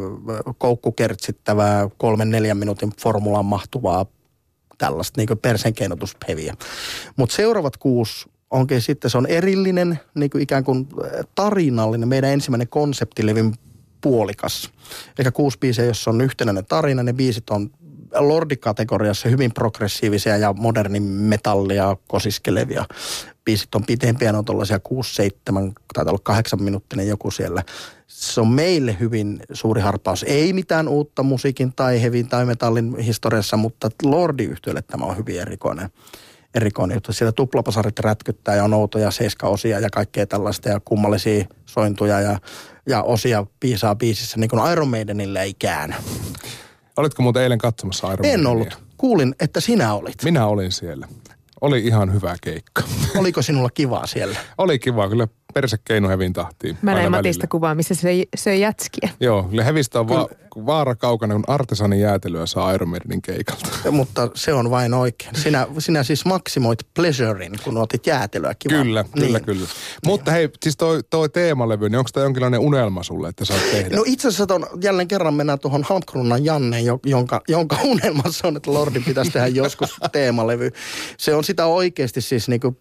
koukkukertsittävää, 0.59 1.89
kolmen 1.97 2.31
neljän 2.31 2.57
minuutin 2.57 2.93
formulaan 3.01 3.45
mahtuvaa 3.45 4.07
tällaista 4.79 5.21
niin 5.21 5.39
persenkeinutusheviä. 5.43 6.55
Mutta 7.17 7.37
seuraavat 7.37 7.77
kuusi 7.77 8.29
onkin 8.51 8.81
sitten, 8.81 9.11
se 9.11 9.19
on 9.19 9.27
erillinen, 9.27 10.01
niin 10.15 10.31
kuin 10.31 10.43
ikään 10.43 10.65
kuin 10.65 10.89
tarinallinen, 11.35 12.09
meidän 12.09 12.31
ensimmäinen 12.31 12.69
konseptilevyn 12.69 13.55
puolikas. 14.03 14.71
Eli 15.19 15.31
kuusi 15.31 15.59
biisiä, 15.59 15.85
jossa 15.85 16.11
on 16.11 16.21
yhtenäinen 16.21 16.67
tarina, 16.67 17.03
ne 17.03 17.13
biisit 17.13 17.51
on 17.51 17.71
Lordi-kategoriassa 18.19 19.29
hyvin 19.29 19.55
progressiivisia 19.55 20.37
ja 20.37 20.53
modernin 20.53 21.03
metallia 21.03 21.97
kosiskelevia. 22.09 22.85
Biisit 23.45 23.75
on 23.75 23.85
pitempiä, 23.85 24.33
ne 24.33 24.39
on 24.39 24.45
tuollaisia 24.45 24.79
6, 24.79 25.15
7, 25.15 25.73
taitaa 25.95 26.11
olla 26.11 26.21
8 26.23 26.63
minuuttinen 26.63 27.09
joku 27.09 27.31
siellä. 27.31 27.63
Se 28.07 28.41
on 28.41 28.49
meille 28.49 28.97
hyvin 29.01 29.41
suuri 29.53 29.81
harppaus. 29.81 30.23
Ei 30.29 30.53
mitään 30.53 30.89
uutta 30.89 31.23
musiikin 31.23 31.73
tai 31.73 32.03
heavy 32.03 32.25
tai 32.25 32.47
metallin 32.47 32.99
historiassa, 32.99 33.57
mutta 33.57 33.91
lordi 34.03 34.51
tämä 34.87 35.07
on 35.07 35.17
hyvin 35.17 35.41
erikoinen 35.41 35.89
erikoinen 36.55 36.95
juttu. 36.97 37.13
Siellä 37.13 37.33
tuplapasarit 37.33 37.99
rätkyttää 37.99 38.57
ja 38.57 38.65
on 38.65 38.75
outoja 38.75 39.11
seiskaosia 39.11 39.81
ja 39.81 39.91
kaikkea 39.91 40.27
tällaista 40.27 40.69
ja 40.69 40.81
kummallisia 40.85 41.45
sointuja 41.67 42.21
ja, 42.21 42.39
ja 42.89 43.03
osia 43.03 43.47
piisaa 43.61 43.95
biisissä, 43.95 44.37
niin 44.41 44.51
kuin 44.51 44.73
Iron 44.73 44.89
Maidenille 44.89 45.43
ei 45.43 45.55
kään. 45.55 45.95
Olitko 46.97 47.23
muuten 47.23 47.43
eilen 47.43 47.59
katsomassa 47.59 48.07
Iron 48.13 48.27
En 48.27 48.31
Maidenia? 48.31 48.51
ollut. 48.51 48.83
Kuulin, 48.99 49.35
että 49.41 49.61
sinä 49.61 49.95
olit. 49.95 50.15
Minä 50.25 50.47
olin 50.47 50.73
siellä. 50.73 51.09
Oli 51.61 51.79
ihan 51.87 52.13
hyvä 52.13 52.37
keikka. 52.43 52.83
Oliko 53.21 53.43
sinulla 53.43 53.71
kivaa 53.71 54.07
siellä? 54.07 54.39
Oli 54.59 54.79
kiva, 54.79 55.09
kyllä 55.09 55.29
persekeino 55.55 56.09
hevin 56.09 56.33
tahtiin. 56.33 56.79
Mä 56.83 56.95
näin 56.95 57.11
Matista 57.11 57.41
välillä. 57.41 57.51
kuvaa, 57.51 57.75
missä 57.75 57.95
se 57.95 58.09
söi 58.37 58.61
jätskiä. 58.61 59.09
Joo, 59.21 59.43
kyllä 59.43 59.65
hevistä 59.65 60.01
on 60.01 60.09
va- 60.09 60.29
vaara 60.57 60.95
kaukana, 60.95 61.35
kun 61.35 61.45
artesanin 61.47 62.01
jäätelyä 62.01 62.47
saa 62.47 62.73
Iron 62.73 62.89
Maidenin 62.89 63.23
keikalta. 63.23 63.69
Mutta 63.91 64.29
se 64.35 64.53
on 64.53 64.71
vain 64.71 64.95
oikein. 64.95 65.35
Sinä, 65.37 65.67
sinä 65.79 66.03
siis 66.03 66.25
maksimoit 66.25 66.79
pleasurein, 66.95 67.53
kun 67.65 67.77
otit 67.77 68.07
jäätelöä 68.07 68.55
kivaa. 68.59 68.83
Kyllä, 68.83 69.05
kyllä, 69.05 69.27
Niin. 69.39 69.45
kyllä. 69.45 69.67
Mutta 70.07 70.31
hei, 70.31 70.49
siis 70.63 70.77
toi, 70.77 71.01
toi 71.11 71.29
teemalevy, 71.29 71.89
niin 71.89 71.99
onko 71.99 72.11
tämä 72.13 72.25
jonkinlainen 72.25 72.61
unelma 72.61 73.03
sulle, 73.03 73.29
että 73.29 73.45
saat 73.45 73.61
tehdä? 73.71 73.97
No 73.97 74.03
itse 74.07 74.29
asiassa 74.29 74.47
ton, 74.47 74.67
jälleen 74.83 75.09
kerran 75.09 75.35
mennään 75.35 75.59
tuohon 75.59 75.83
Halmkruunan 75.83 76.45
Janneen, 76.45 76.85
jo- 76.85 77.01
jonka, 77.07 77.41
jonka 77.49 77.79
unelmassa 77.85 78.49
on, 78.49 78.57
että 78.57 78.73
Lordi 78.73 79.01
pitäisi 79.01 79.31
tehdä 79.31 79.47
joskus 79.47 79.97
teemalevy. 80.13 80.71
Se 81.19 81.35
on 81.35 81.45
sitä 81.45 81.67
oikeasti 81.67 82.21
siis 82.21 82.49
niinku, 82.49 82.77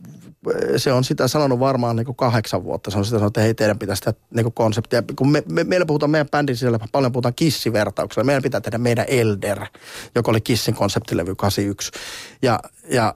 se 0.78 0.94
on 0.94 1.04
sitä 1.04 1.28
sanonut 1.28 1.60
varmaan 1.60 1.96
niinku 1.96 2.14
kahdeksan 2.14 2.64
vuotta. 2.64 2.92
Se 2.92 2.98
on 2.98 3.06
sitä 3.06 3.16
sanonut, 3.16 3.30
että 3.38 3.42
hei 3.42 3.54
teidän 3.54 3.80
pitäisi 3.80 4.02
tehdä 4.04 4.18
niinku 4.36 4.52
konseptia. 4.52 5.04
Kun 5.16 5.32
me, 5.32 5.44
me, 5.50 5.64
meillä 5.64 5.86
puhutaan 5.86 6.10
meidän 6.12 6.30
bändin 6.30 6.56
sisällä, 6.56 6.80
paljon 6.92 7.12
puhutaan 7.12 7.34
kissivertauksella. 7.62 8.26
Meidän 8.26 8.44
pitää 8.44 8.62
tehdä 8.62 8.78
meidän 8.78 9.06
Elder, 9.08 9.66
joka 10.16 10.32
oli 10.32 10.42
Kissin 10.42 10.76
konseptilevy 10.76 11.36
81. 11.36 11.92
Ja, 12.42 12.60
ja 12.90 13.16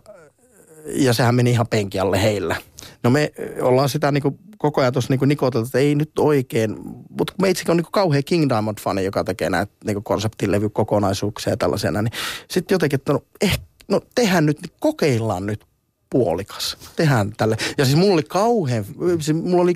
ja 0.88 1.14
sehän 1.14 1.36
meni 1.36 1.52
ihan 1.52 1.68
penki 1.68 2.00
alle 2.00 2.22
heillä. 2.22 2.56
No 3.04 3.10
me 3.10 3.32
ö, 3.40 3.66
ollaan 3.66 3.90
sitä 3.90 4.12
niinku 4.12 4.40
koko 4.58 4.82
ajan 4.82 4.94
tuossa 4.94 5.14
niinku 5.14 5.26
nikoteltu, 5.26 5.66
että 5.66 5.80
ei 5.80 5.96
nyt 5.96 6.12
oikein, 6.20 6.76
mutta 7.10 7.34
kun 7.34 7.42
meitsikö 7.42 7.72
on 7.72 7.78
niinku 7.78 7.92
kauhean 7.92 8.24
King 8.24 8.50
Diamond-fani, 8.50 9.06
joka 9.06 9.24
tekee 9.24 9.50
näitä 9.50 9.74
niinku 9.86 10.02
konseptilevykokonaisuuksia 10.02 11.54
ja 11.54 11.58
tällaisena, 11.58 12.02
niin 12.02 12.12
sitten 12.50 12.76
jotenkin, 12.76 13.00
että 13.00 13.14
no, 13.14 13.20
eh, 13.42 13.60
no 13.88 14.02
tehdään 14.16 14.46
nyt, 14.46 14.62
niin 14.62 14.72
kokeillaan 14.80 15.46
nyt 15.46 15.66
puolikas. 16.10 16.78
Tehdään 16.96 17.34
tälle. 17.38 17.58
Ja 17.78 17.86
siis 17.86 17.98
mulla 17.98 18.14
oli 18.14 18.24
kauhean, 18.24 18.86
siis 19.20 19.38
mulla 19.38 19.64
oli 19.64 19.74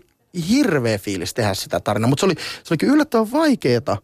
hirveä 0.49 0.97
fiilis 0.97 1.33
tehdä 1.33 1.53
sitä 1.53 1.79
tarinaa, 1.79 2.09
mutta 2.09 2.21
se 2.21 2.25
oli, 2.25 2.35
se 2.35 2.73
olikin 2.73 2.89
yllättävän 2.89 3.31
vaikeaa 3.31 3.97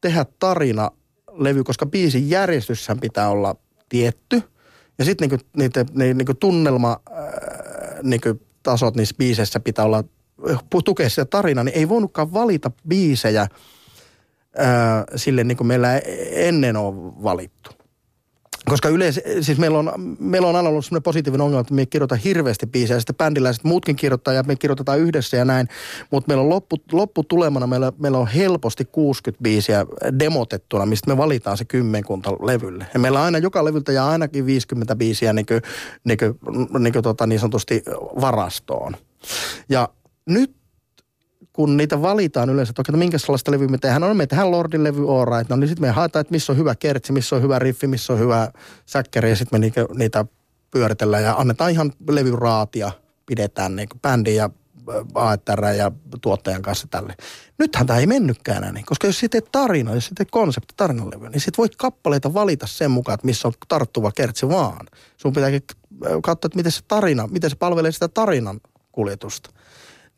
tehdä 0.00 0.26
tarina 0.38 0.90
levy, 1.32 1.64
koska 1.64 1.86
biisin 1.86 2.30
järjestyshän 2.30 3.00
pitää 3.00 3.28
olla 3.28 3.56
tietty. 3.88 4.42
Ja 4.98 5.04
sitten 5.04 5.28
niinku, 5.28 5.46
niitä, 5.56 5.86
ni, 5.94 6.14
niinku 6.14 6.34
tunnelma 6.34 7.00
ää, 7.10 7.98
niinku, 8.02 8.40
tasot 8.62 8.96
niissä 8.96 9.14
biiseissä 9.18 9.60
pitää 9.60 9.84
olla, 9.84 10.04
pu- 10.50 10.82
tukea 10.84 11.10
sitä 11.10 11.24
tarinaa, 11.24 11.64
niin 11.64 11.76
ei 11.76 11.88
voinutkaan 11.88 12.32
valita 12.32 12.70
biisejä 12.88 13.46
ää, 14.56 15.04
sille 15.16 15.44
niin 15.44 15.56
kuin 15.56 15.66
meillä 15.66 15.98
ennen 16.30 16.76
on 16.76 17.22
valittu. 17.22 17.77
Koska 18.68 18.88
yleensä, 18.88 19.20
siis 19.40 19.58
meillä 19.58 19.78
on, 19.78 20.16
meillä 20.18 20.48
on 20.48 20.56
aina 20.56 20.68
ollut 20.68 20.84
sellainen 20.84 21.02
positiivinen 21.02 21.44
ongelma, 21.44 21.60
että 21.60 21.74
me 21.74 21.82
ei 21.82 21.86
kirjoita 21.86 22.14
hirveästi 22.14 22.66
biisejä, 22.66 23.00
sitten 23.00 23.16
bändiläiset 23.16 23.64
muutkin 23.64 23.96
kirjoittaa 23.96 24.34
ja 24.34 24.42
me 24.42 24.56
kirjoitetaan 24.56 24.98
yhdessä 24.98 25.36
ja 25.36 25.44
näin. 25.44 25.68
Mutta 26.10 26.28
meillä 26.28 26.42
on 26.42 26.48
loppu, 26.48 26.76
lopputulemana, 26.92 27.66
meillä, 27.66 27.92
meillä 27.98 28.18
on 28.18 28.26
helposti 28.26 28.84
60 28.84 29.42
biisiä 29.42 29.86
demotettuna, 30.18 30.86
mistä 30.86 31.10
me 31.10 31.16
valitaan 31.16 31.56
se 31.56 31.64
kymmenkunta 31.64 32.32
levylle. 32.32 32.86
Ja 32.94 33.00
meillä 33.00 33.22
aina 33.22 33.38
joka 33.38 33.64
levyltä 33.64 33.92
jää 33.92 34.08
ainakin 34.08 34.46
50 34.46 34.96
biisiä 34.96 35.32
niin, 35.32 35.46
kuin, 35.46 35.62
niin, 36.04 36.18
kuin, 36.18 36.38
niin, 36.82 36.92
kuin 36.92 37.02
tota, 37.02 37.26
niin 37.26 37.40
sanotusti 37.40 37.82
varastoon. 38.20 38.96
Ja 39.68 39.88
nyt 40.28 40.57
kun 41.58 41.76
niitä 41.76 42.02
valitaan 42.02 42.50
yleensä, 42.50 42.70
että, 42.70 42.82
okei, 42.82 42.92
että 42.92 42.98
minkä 42.98 43.18
sellaista 43.18 43.50
levyä 43.50 43.68
me 43.68 43.78
tehdään, 43.78 44.00
no 44.00 44.14
me 44.14 44.26
tehdään 44.26 44.50
Lordin 44.50 44.84
levy 44.84 45.12
all 45.12 45.24
right. 45.24 45.50
no 45.50 45.56
niin 45.56 45.68
sitten 45.68 45.88
me 45.88 45.90
haetaan, 45.90 46.20
että 46.20 46.30
missä 46.30 46.52
on 46.52 46.58
hyvä 46.58 46.74
kertsi, 46.74 47.12
missä 47.12 47.36
on 47.36 47.42
hyvä 47.42 47.58
riffi, 47.58 47.86
missä 47.86 48.12
on 48.12 48.18
hyvä 48.18 48.50
säkkäri 48.86 49.30
ja 49.30 49.36
sitten 49.36 49.60
me 49.60 49.70
niitä, 49.94 50.24
pyöritellään 50.70 51.22
ja 51.22 51.34
annetaan 51.34 51.70
ihan 51.70 51.92
levyraatia, 52.08 52.92
pidetään 53.26 53.76
niin 53.76 53.88
bändin 54.02 54.36
ja 54.36 54.50
AETR 55.14 55.64
ja 55.64 55.92
tuottajan 56.20 56.62
kanssa 56.62 56.86
tälle. 56.90 57.14
Nythän 57.58 57.86
tämä 57.86 57.98
ei 57.98 58.06
mennytkään 58.06 58.64
enää 58.64 58.82
koska 58.86 59.06
jos 59.06 59.18
sitten 59.18 59.42
tarina, 59.52 59.94
jos 59.94 60.06
sitten 60.06 60.26
konsepti 60.30 60.74
tarinalevyä, 60.76 61.28
niin 61.28 61.40
sitten 61.40 61.62
voit 61.62 61.76
kappaleita 61.76 62.34
valita 62.34 62.66
sen 62.66 62.90
mukaan, 62.90 63.14
että 63.14 63.26
missä 63.26 63.48
on 63.48 63.54
tarttuva 63.68 64.12
kertsi 64.12 64.48
vaan. 64.48 64.86
Sun 65.16 65.32
pitääkin 65.32 65.62
katsoa, 66.22 66.46
että 66.48 66.56
miten 66.56 66.72
se 66.72 66.80
tarina, 66.88 67.26
miten 67.26 67.50
se 67.50 67.56
palvelee 67.56 67.92
sitä 67.92 68.08
tarinan 68.08 68.60
kuljetusta. 68.92 69.50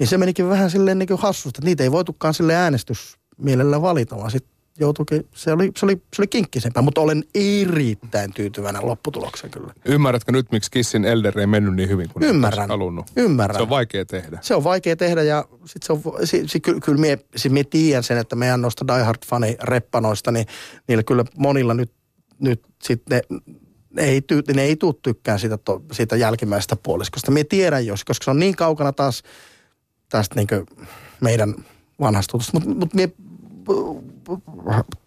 Niin 0.00 0.08
se 0.08 0.18
menikin 0.18 0.48
vähän 0.48 0.70
silleen 0.70 0.98
niin 0.98 1.06
kuin 1.06 1.20
hassusta, 1.20 1.48
että 1.48 1.64
niitä 1.64 1.82
ei 1.82 1.92
voitukaan 1.92 2.34
sille 2.34 2.54
äänestysmielellä 2.54 3.82
valita, 3.82 4.16
vaan 4.16 4.30
sitten 4.30 4.52
joutuikin, 4.78 5.28
se 5.34 5.52
oli, 5.52 5.70
se 5.76 5.86
oli, 5.86 5.96
se 6.16 6.22
oli 6.22 6.26
kinkkisempää, 6.26 6.82
mutta 6.82 7.00
olen 7.00 7.24
erittäin 7.34 8.32
tyytyväinen 8.32 8.86
lopputulokseen 8.86 9.50
kyllä. 9.50 9.72
Ymmärrätkö 9.84 10.32
nyt, 10.32 10.52
miksi 10.52 10.70
Kissin 10.70 11.04
Elder 11.04 11.38
ei 11.38 11.46
mennyt 11.46 11.74
niin 11.74 11.88
hyvin 11.88 12.08
kuin 12.08 12.22
Ymmärrän. 12.22 12.68
halunnut? 12.68 13.06
Ymmärrän. 13.16 13.56
Se 13.56 13.62
on 13.62 13.70
vaikea 13.70 14.04
tehdä. 14.06 14.38
Se 14.40 14.54
on 14.54 14.64
vaikea 14.64 14.96
tehdä 14.96 15.22
ja 15.22 15.44
sit 15.64 15.82
se 15.82 15.92
on, 15.92 16.02
si, 16.24 16.42
si, 16.46 16.60
kyllä, 16.60 16.80
kyllä 16.80 17.00
mie, 17.00 17.18
siis 17.36 17.52
mie 17.52 17.64
tiedän 17.64 18.02
sen, 18.02 18.18
että 18.18 18.36
meidän 18.36 18.62
noista 18.62 18.86
Die 18.86 19.02
Hard-fani 19.02 19.56
reppanoista, 19.62 20.32
niin 20.32 20.46
niillä 20.88 21.02
kyllä 21.02 21.24
monilla 21.36 21.74
nyt, 21.74 21.92
nyt 22.38 22.62
sitten 22.82 23.20
ne, 23.30 23.38
ne 23.90 24.02
ei, 24.02 24.22
ty, 24.22 24.42
ne 24.54 24.62
ei 24.62 24.76
tuu 24.76 24.92
tykkään 24.92 25.38
siitä, 25.38 25.58
to, 25.58 25.82
siitä 25.92 26.16
jälkimmäisestä 26.16 26.76
puoliskosta. 26.82 27.30
Mie 27.30 27.44
tiedän 27.44 27.86
jos, 27.86 28.04
koska 28.04 28.24
se 28.24 28.30
on 28.30 28.38
niin 28.38 28.56
kaukana 28.56 28.92
taas 28.92 29.22
tästä 30.10 30.34
niin 30.34 30.48
meidän 31.20 31.54
vanhasta 32.00 32.32
tutusta. 32.32 32.52
Mutta 32.52 32.70
mut 32.74 32.94
mie 32.94 33.12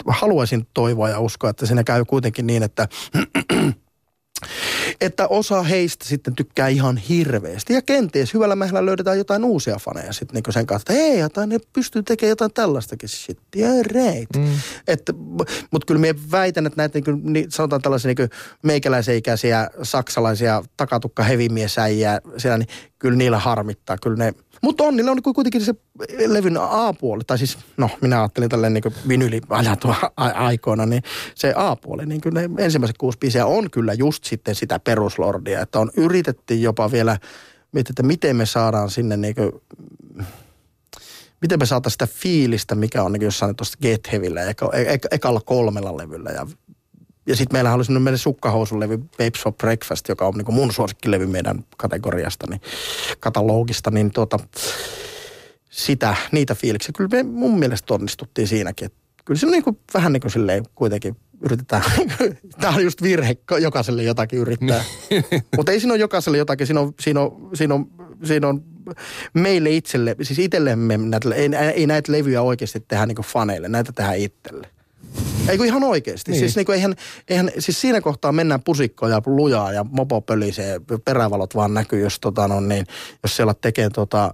haluaisin 0.07 0.67
toivoa 0.73 1.09
ja 1.09 1.19
uskoa, 1.19 1.49
että 1.49 1.65
siinä 1.65 1.83
käy 1.83 2.05
kuitenkin 2.05 2.47
niin, 2.47 2.63
että 2.63 2.87
että 5.01 5.27
osa 5.27 5.63
heistä 5.63 6.05
sitten 6.05 6.35
tykkää 6.35 6.67
ihan 6.67 6.97
hirveästi. 6.97 7.73
Ja 7.73 7.81
kenties 7.81 8.33
hyvällä 8.33 8.55
mehällä 8.55 8.85
löydetään 8.85 9.17
jotain 9.17 9.43
uusia 9.43 9.77
faneja 9.79 10.13
sitten 10.13 10.33
niin 10.43 10.53
sen 10.53 10.65
kanssa, 10.65 10.93
että 10.93 11.03
hei, 11.03 11.19
jotain, 11.19 11.49
ne 11.49 11.59
pystyy 11.73 12.03
tekemään 12.03 12.29
jotain 12.29 12.53
tällaistakin 12.53 13.09
shittiä, 13.09 13.69
right. 13.83 14.35
Mm. 14.37 14.49
Mutta 15.71 15.85
kyllä 15.85 16.01
minä 16.01 16.19
väitän, 16.31 16.65
että 16.65 16.81
näitä 16.81 16.99
niin 16.99 17.33
niin, 17.33 17.51
sanotaan 17.51 17.81
tällaisia 17.81 18.13
niin 18.17 18.29
meikäläiseikäisiä 18.63 19.69
saksalaisia 19.83 20.63
takatukka 20.77 21.23
hevimiesäjiä 21.23 22.21
siellä, 22.37 22.57
niin 22.57 22.69
kyllä 22.99 23.17
niillä 23.17 23.39
harmittaa. 23.39 23.97
Kyllä 23.97 24.17
ne, 24.17 24.33
mutta 24.61 24.83
on, 24.83 24.95
niillä 24.95 25.11
on 25.11 25.23
kuitenkin 25.23 25.61
se 25.61 25.73
levyn 26.27 26.57
A-puoli, 26.57 27.23
tai 27.27 27.37
siis, 27.37 27.57
no 27.77 27.89
minä 28.01 28.21
ajattelin 28.21 28.49
tälleen 28.49 28.73
niin 28.73 28.93
vinyli 29.07 29.41
ajatua 29.49 29.95
aikoina, 30.17 30.85
niin 30.85 31.03
se 31.35 31.53
A-puoli, 31.55 32.05
niin 32.05 32.21
kyllä 32.21 32.41
ne 32.41 32.63
ensimmäiset 32.63 32.97
kuusi 32.97 33.17
biisiä 33.17 33.45
on 33.45 33.71
kyllä 33.71 33.93
just 33.93 34.23
sitten 34.23 34.55
sitä 34.55 34.79
peruslordia, 34.83 35.61
että 35.61 35.79
on 35.79 35.91
yritetty 35.97 36.55
jopa 36.55 36.91
vielä 36.91 37.17
miettiä, 37.71 37.91
että 37.91 38.03
miten 38.03 38.35
me 38.35 38.45
saadaan 38.45 38.89
sinne 38.89 39.17
niin 39.17 39.35
kuin, 39.35 39.51
miten 41.41 41.59
me 41.59 41.65
saataisiin 41.65 42.07
sitä 42.07 42.19
fiilistä, 42.19 42.75
mikä 42.75 43.03
on 43.03 43.11
niin 43.11 43.21
jossain 43.21 43.55
tuossa 43.55 43.77
Get 43.81 44.11
Heavyllä 44.11 44.41
ja 44.41 44.49
eka, 44.49 44.69
eka, 44.73 45.07
ekalla 45.11 45.41
kolmella 45.41 45.97
levyllä 45.97 46.29
ja 46.29 46.47
ja 47.27 47.35
sitten 47.35 47.55
meillä 47.55 47.73
oli 47.73 47.85
semmoinen 47.85 48.03
meidän 48.03 48.17
sukkahousulevy 48.17 48.97
Babes 48.97 49.43
for 49.43 49.53
Breakfast, 49.53 50.09
joka 50.09 50.27
on 50.27 50.33
niin 50.33 50.53
mun 50.53 50.73
suosikkilevy 50.73 51.25
meidän 51.25 51.63
kategoriasta, 51.77 52.47
niin 52.49 52.61
katalogista, 53.19 53.91
niin 53.91 54.11
tuota, 54.11 54.39
sitä, 55.73 56.15
niitä 56.31 56.55
fiiliksiä. 56.55 56.93
Kyllä 56.97 57.09
me 57.09 57.23
mun 57.23 57.59
mielestä 57.59 57.93
onnistuttiin 57.93 58.47
siinäkin. 58.47 58.85
Että 58.85 58.99
kyllä 59.25 59.39
se 59.39 59.45
on 59.45 59.51
niin 59.51 59.63
kuin, 59.63 59.79
vähän 59.93 60.13
niin 60.13 60.21
kuin 60.21 60.31
silleen 60.31 60.63
kuitenkin 60.75 61.15
yritetään. 61.43 61.83
Tämä 62.61 62.75
on 62.75 62.83
just 62.83 63.01
virhe, 63.01 63.37
jokaiselle 63.61 64.03
jotakin 64.03 64.39
yrittää. 64.39 64.83
Mutta 65.57 65.71
ei 65.71 65.79
siinä 65.79 65.93
ole 65.93 65.99
jokaiselle 65.99 66.37
jotakin, 66.37 66.67
siinä 66.67 66.79
on, 66.79 66.93
siinä 66.99 67.21
on, 67.21 67.49
siinä 67.53 67.75
on, 67.75 67.87
siinä 68.23 68.47
on 68.47 68.63
meille 69.33 69.69
itselle, 69.69 70.15
siis 70.21 70.39
itsellemme, 70.39 70.99
ei, 71.35 71.49
ei 71.75 71.87
näitä 71.87 72.11
levyjä 72.11 72.41
oikeasti 72.41 72.79
tehdä 72.87 73.05
niin 73.05 73.17
faneille, 73.17 73.69
näitä 73.69 73.91
tehdään 73.91 74.17
itselle. 74.17 74.67
Eikö 75.47 75.65
ihan 75.65 75.83
oikeasti? 75.83 76.31
Niin. 76.31 76.39
Siis, 76.39 76.55
niin 76.55 76.65
kuin, 76.65 76.75
eihän, 76.75 76.95
eihän, 77.27 77.51
siis 77.59 77.81
siinä 77.81 78.01
kohtaa 78.01 78.31
mennään 78.31 78.63
pusikkoon 78.63 79.11
ja 79.11 79.21
lujaa 79.25 79.73
ja 79.73 79.83
mopo 79.83 80.21
pölisee, 80.21 80.81
perävalot 81.05 81.55
vaan 81.55 81.73
näkyy, 81.73 81.99
jos, 81.99 82.19
tota, 82.19 82.47
no, 82.47 82.59
niin, 82.59 82.85
jos 83.23 83.35
siellä 83.35 83.53
tekee 83.53 83.89
tota, 83.89 84.31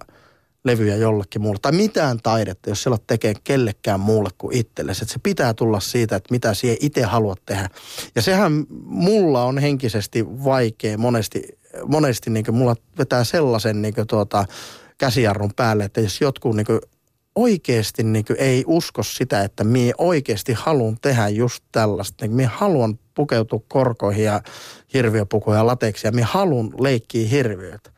levyjä 0.64 0.96
jollekin 0.96 1.42
muulle. 1.42 1.58
Tai 1.62 1.72
mitään 1.72 2.18
taidetta, 2.22 2.70
jos 2.70 2.82
siellä 2.82 2.98
tekee 3.06 3.34
kellekään 3.44 4.00
muulle 4.00 4.30
kuin 4.38 4.56
itsellesi. 4.56 5.04
Että 5.04 5.12
se 5.12 5.20
pitää 5.22 5.54
tulla 5.54 5.80
siitä, 5.80 6.16
että 6.16 6.34
mitä 6.34 6.54
siihen 6.54 6.76
itse 6.80 7.02
haluat 7.02 7.40
tehdä. 7.46 7.70
Ja 8.14 8.22
sehän 8.22 8.66
mulla 8.84 9.44
on 9.44 9.58
henkisesti 9.58 10.26
vaikea 10.44 10.98
monesti, 10.98 11.42
monesti 11.86 12.30
niin 12.30 12.44
mulla 12.54 12.76
vetää 12.98 13.24
sellaisen 13.24 13.82
niin 13.82 13.94
tuota, 14.08 14.44
käsijarrun 14.98 15.52
päälle, 15.56 15.84
että 15.84 16.00
jos 16.00 16.20
jotkut 16.20 16.56
niin 16.56 16.66
oikeasti 17.34 18.02
niin 18.02 18.24
ei 18.38 18.64
usko 18.66 19.02
sitä, 19.02 19.42
että 19.42 19.64
mie 19.64 19.92
oikeasti 19.98 20.52
haluan 20.52 20.96
tehdä 21.02 21.28
just 21.28 21.64
tällaista. 21.72 22.24
Niin 22.24 22.36
mie 22.36 22.46
haluan 22.46 22.98
pukeutua 23.14 23.60
korkoihin 23.68 24.24
ja 24.24 24.42
hirviöpukuja 24.94 25.56
ja 25.56 25.66
lateksia. 25.66 26.12
Mie 26.12 26.24
haluan 26.24 26.70
leikkiä 26.78 27.28
hirviöitä. 27.28 27.90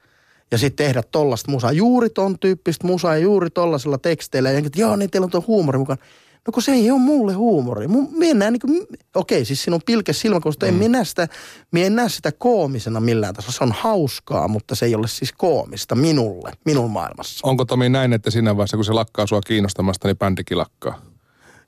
Ja 0.52 0.58
sitten 0.58 0.86
tehdä 0.86 1.02
tollasta 1.02 1.50
musaa. 1.50 1.72
Juuri 1.72 2.10
ton 2.10 2.38
tyyppistä 2.38 2.86
musaa 2.86 3.14
ja 3.14 3.22
juuri 3.22 3.50
tollasilla 3.50 3.98
teksteillä. 3.98 4.50
Ja 4.50 4.58
että 4.58 4.80
joo, 4.80 4.96
niin 4.96 5.10
teillä 5.10 5.24
on 5.24 5.30
tuo 5.30 5.44
huumori 5.46 5.78
mukaan. 5.78 5.98
No 6.46 6.52
kun 6.52 6.62
se 6.62 6.72
ei 6.72 6.90
ole 6.90 6.98
mulle 6.98 7.32
huumori. 7.32 7.86
Minä 8.18 8.50
niin 8.50 8.60
kuin, 8.60 8.86
okei, 9.14 9.44
siis 9.44 9.62
siinä 9.62 9.74
on 9.74 9.80
pilke 9.86 10.12
silmäkosta. 10.12 10.66
Mm. 10.66 10.68
En 10.68 10.74
minä 10.74 11.04
sitä, 11.04 11.28
minä 11.70 11.86
en 11.86 11.96
näe 11.96 12.08
sitä 12.08 12.32
koomisena 12.32 13.00
millään 13.00 13.34
tasolla. 13.34 13.52
Se 13.52 13.64
on 13.64 13.72
hauskaa, 13.72 14.48
mutta 14.48 14.74
se 14.74 14.86
ei 14.86 14.94
ole 14.94 15.08
siis 15.08 15.32
koomista 15.32 15.94
minulle, 15.94 16.52
minun 16.64 16.90
maailmassa. 16.90 17.48
Onko 17.48 17.64
Tomi 17.64 17.88
näin, 17.88 18.12
että 18.12 18.30
siinä 18.30 18.56
vaiheessa, 18.56 18.76
kun 18.76 18.84
se 18.84 18.92
lakkaa 18.92 19.26
sua 19.26 19.40
kiinnostamasta, 19.40 20.08
niin 20.08 20.18
bändikin 20.18 20.58
lakkaa? 20.58 21.02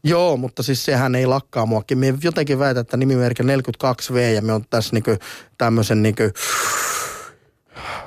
Joo, 0.05 0.37
mutta 0.37 0.63
siis 0.63 0.85
sehän 0.85 1.15
ei 1.15 1.27
lakkaa 1.27 1.67
muakin. 1.67 1.99
Me 1.99 2.15
jotenkin 2.23 2.59
väitän, 2.59 2.81
että 2.81 2.97
nimimerkki 2.97 3.43
42V 3.43 4.17
ja 4.35 4.43
me 4.43 4.53
on 4.53 4.65
tässä 4.71 4.97
niinku 4.97 5.11
tämmöisen 5.59 6.03
niinku, 6.03 6.23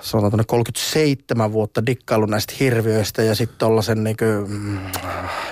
sanotaan 0.02 0.32
tuonne 0.32 0.44
37 0.48 1.52
vuotta 1.52 1.86
dikkaillut 1.86 2.30
näistä 2.30 2.54
hirviöistä 2.60 3.24
ja 3.24 3.36
sitten 3.36 3.60
tuollaisen 3.60 4.04
niin 4.04 4.18
mm, 4.48 4.80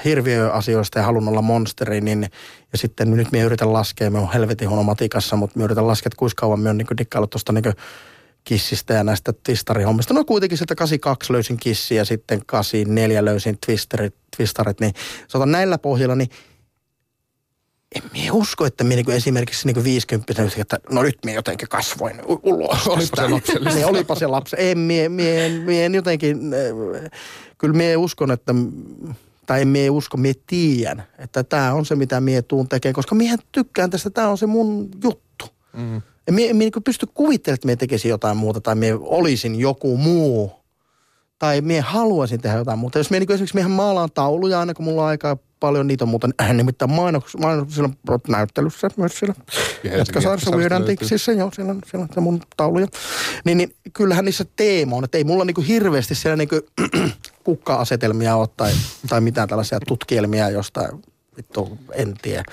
hirviöasioista 0.06 1.00
ja 1.00 1.06
halunnut 1.06 1.32
olla 1.32 1.42
monsteri, 1.42 2.02
niin 2.02 2.30
ja 2.72 2.78
sitten 2.78 3.12
nyt 3.12 3.32
me 3.32 3.42
yritän 3.42 3.74
laskea, 3.74 4.10
me 4.10 4.20
on 4.20 4.34
helvetin 4.34 4.70
huono 4.70 4.84
matikassa, 4.84 5.36
mutta 5.36 5.60
me 5.60 5.66
yritän 5.66 5.88
laskea, 5.88 6.08
että 6.08 6.20
kuinka 6.20 6.34
kauan 6.36 6.60
me 6.60 6.70
on 6.70 6.78
niin 6.78 6.88
dikkaillut 6.98 7.30
tuosta 7.30 7.54
niin 7.54 7.64
kissistä 8.44 8.94
ja 8.94 9.04
näistä 9.04 9.34
twistarihommista. 9.44 10.14
No 10.14 10.26
kuitenkin 10.26 10.58
sieltä 10.58 10.76
82 10.76 11.34
löysin 11.34 11.58
kissiä 11.58 12.02
ja 12.02 12.06
sitten 12.06 12.46
84 12.46 13.26
löysin 13.26 13.58
twisterit, 13.66 14.16
twistarit, 14.38 14.80
niin 14.80 14.94
sanotaan 15.28 15.52
näillä 15.52 15.78
pohjilla, 15.78 16.16
niin 16.16 16.30
en 17.96 18.02
minä 18.14 18.34
usko, 18.34 18.66
että 18.66 18.84
minä 18.84 18.96
niin 18.96 19.12
esimerkiksi 19.12 19.68
niin 19.68 19.84
50 19.84 20.34
että 20.58 20.80
no 20.92 21.04
nyt 21.04 21.18
minä 21.26 21.36
jotenkin 21.36 21.70
kasvoin 21.70 22.22
ulos. 22.44 22.88
olipa 22.88 23.16
se 23.16 23.28
lapsellista. 23.28 23.76
niin, 23.76 23.86
olipa 23.86 24.16
se 24.16 24.28
lapsi. 24.28 24.56
En 24.60 24.78
minä, 24.78 25.10
minä, 25.10 25.66
minä 25.66 25.82
en 25.82 25.96
jotenkin, 25.96 26.54
äh, 26.54 27.12
kyllä 27.58 27.74
minä 27.74 27.98
uskon, 27.98 28.32
että 28.32 28.54
tai 29.46 29.62
en 29.62 29.68
minä 29.68 29.92
usko, 29.92 30.18
minä 30.18 30.34
tiedän, 30.48 31.04
että 31.18 31.44
tämä 31.44 31.74
on 31.74 31.86
se, 31.86 31.96
mitä 31.96 32.22
minä 32.22 32.42
tuun 32.42 32.70
tekemään, 32.70 32.94
koska 32.94 33.16
minä 33.16 33.38
tykkään 33.52 33.90
tästä, 33.90 34.10
tämä 34.10 34.30
on 34.30 34.38
se 34.38 34.46
mun 34.46 34.90
juttu. 35.04 35.46
Mm. 35.74 36.02
En 36.28 36.34
minä, 36.34 36.54
minä 36.54 36.72
niin 36.76 36.84
pysty 36.84 37.08
kuvittelemaan, 37.14 37.56
että 37.56 37.66
minä 37.66 37.76
tekisin 37.76 38.10
jotain 38.10 38.38
muuta 38.38 38.62
tai 38.62 38.76
minä 38.76 38.98
olisin 39.02 39.60
joku 39.60 39.98
muu. 39.98 40.65
Tai 41.40 41.62
minä 41.62 41.82
haluaisin 41.82 42.42
tehdä 42.42 42.58
jotain 42.58 42.80
muuta. 42.80 42.98
Jos 42.98 43.10
minä 43.10 43.20
niin 43.20 43.32
esimerkiksi 43.32 43.56
minä 43.56 43.68
maalaan 43.68 44.12
tauluja 44.14 44.60
aina, 44.60 44.74
kun 44.74 44.86
mulla 44.86 45.02
on 45.02 45.08
aikaa 45.08 45.38
paljon. 45.60 45.88
Niitä 45.88 46.04
on 46.04 46.10
muuten 46.10 46.34
äh, 46.42 46.54
nimittäin 46.54 46.92
mainoks, 46.92 47.38
mainoksilla 47.38 47.90
näyttelyssä 48.28 48.90
myös 48.98 49.20
siellä 49.20 49.36
Jätkäsaarissa 49.98 50.52
Weird 50.52 50.72
Anticsissa, 50.72 51.32
joo, 51.32 51.52
siellä 51.52 51.72
on, 51.72 51.82
siellä 51.92 52.08
on 52.18 52.24
mun 52.24 52.42
tauluja. 52.58 52.88
Niin, 53.46 53.58
niin 53.58 53.76
kyllähän 53.94 54.26
niissä 54.26 54.46
teema 54.56 54.96
on, 54.96 55.04
että 55.04 55.18
ei 55.18 55.24
mulla 55.24 55.46
niinku 55.46 55.62
hirveästi 55.62 56.16
siellä 56.16 56.36
niinku 56.36 56.62
kukka-asetelmia 57.44 58.36
ole 58.36 58.48
tai, 58.58 58.72
tai 59.10 59.22
mitään 59.22 59.48
tällaisia 59.48 59.80
tutkielmia 59.88 60.50
jostain, 60.50 60.90
vittu, 61.38 61.78
en 61.94 62.14
tiedä. 62.22 62.44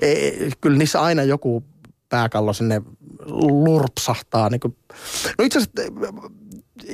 E, 0.00 0.30
kyllä 0.60 0.78
niissä 0.78 1.02
aina 1.02 1.22
joku 1.22 1.64
pääkallo 2.08 2.52
sinne 2.52 2.82
lurpsahtaa. 3.64 4.50
Niin 4.50 4.60
kuin. 4.60 4.76
No 5.38 5.44
itse 5.44 5.58
asiassa, 5.58 5.82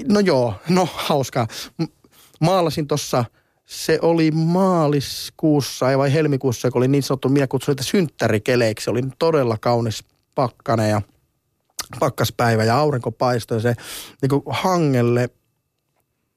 no 0.08 0.20
joo, 0.20 0.54
no 0.68 0.88
hauskaa. 0.94 1.46
Maalasin 2.40 2.88
tuossa– 2.88 3.24
se 3.72 3.98
oli 4.02 4.30
maaliskuussa 4.30 5.98
vai 5.98 6.12
helmikuussa, 6.12 6.70
kun 6.70 6.80
oli 6.80 6.88
niin 6.88 7.02
sanottu, 7.02 7.28
minä 7.28 7.46
kutsuin 7.46 7.72
sitä 7.72 7.90
synttärikeleiksi. 7.90 8.90
Oli 8.90 9.02
todella 9.18 9.58
kaunis 9.58 10.04
pakkane 10.34 10.88
ja 10.88 11.02
pakkaspäivä 12.00 12.64
ja 12.64 12.78
aurinko 12.78 13.12
paistoi. 13.12 13.60
Se 13.60 13.74
niin 14.22 14.30
kuin 14.30 14.42
hangelle, 14.46 15.30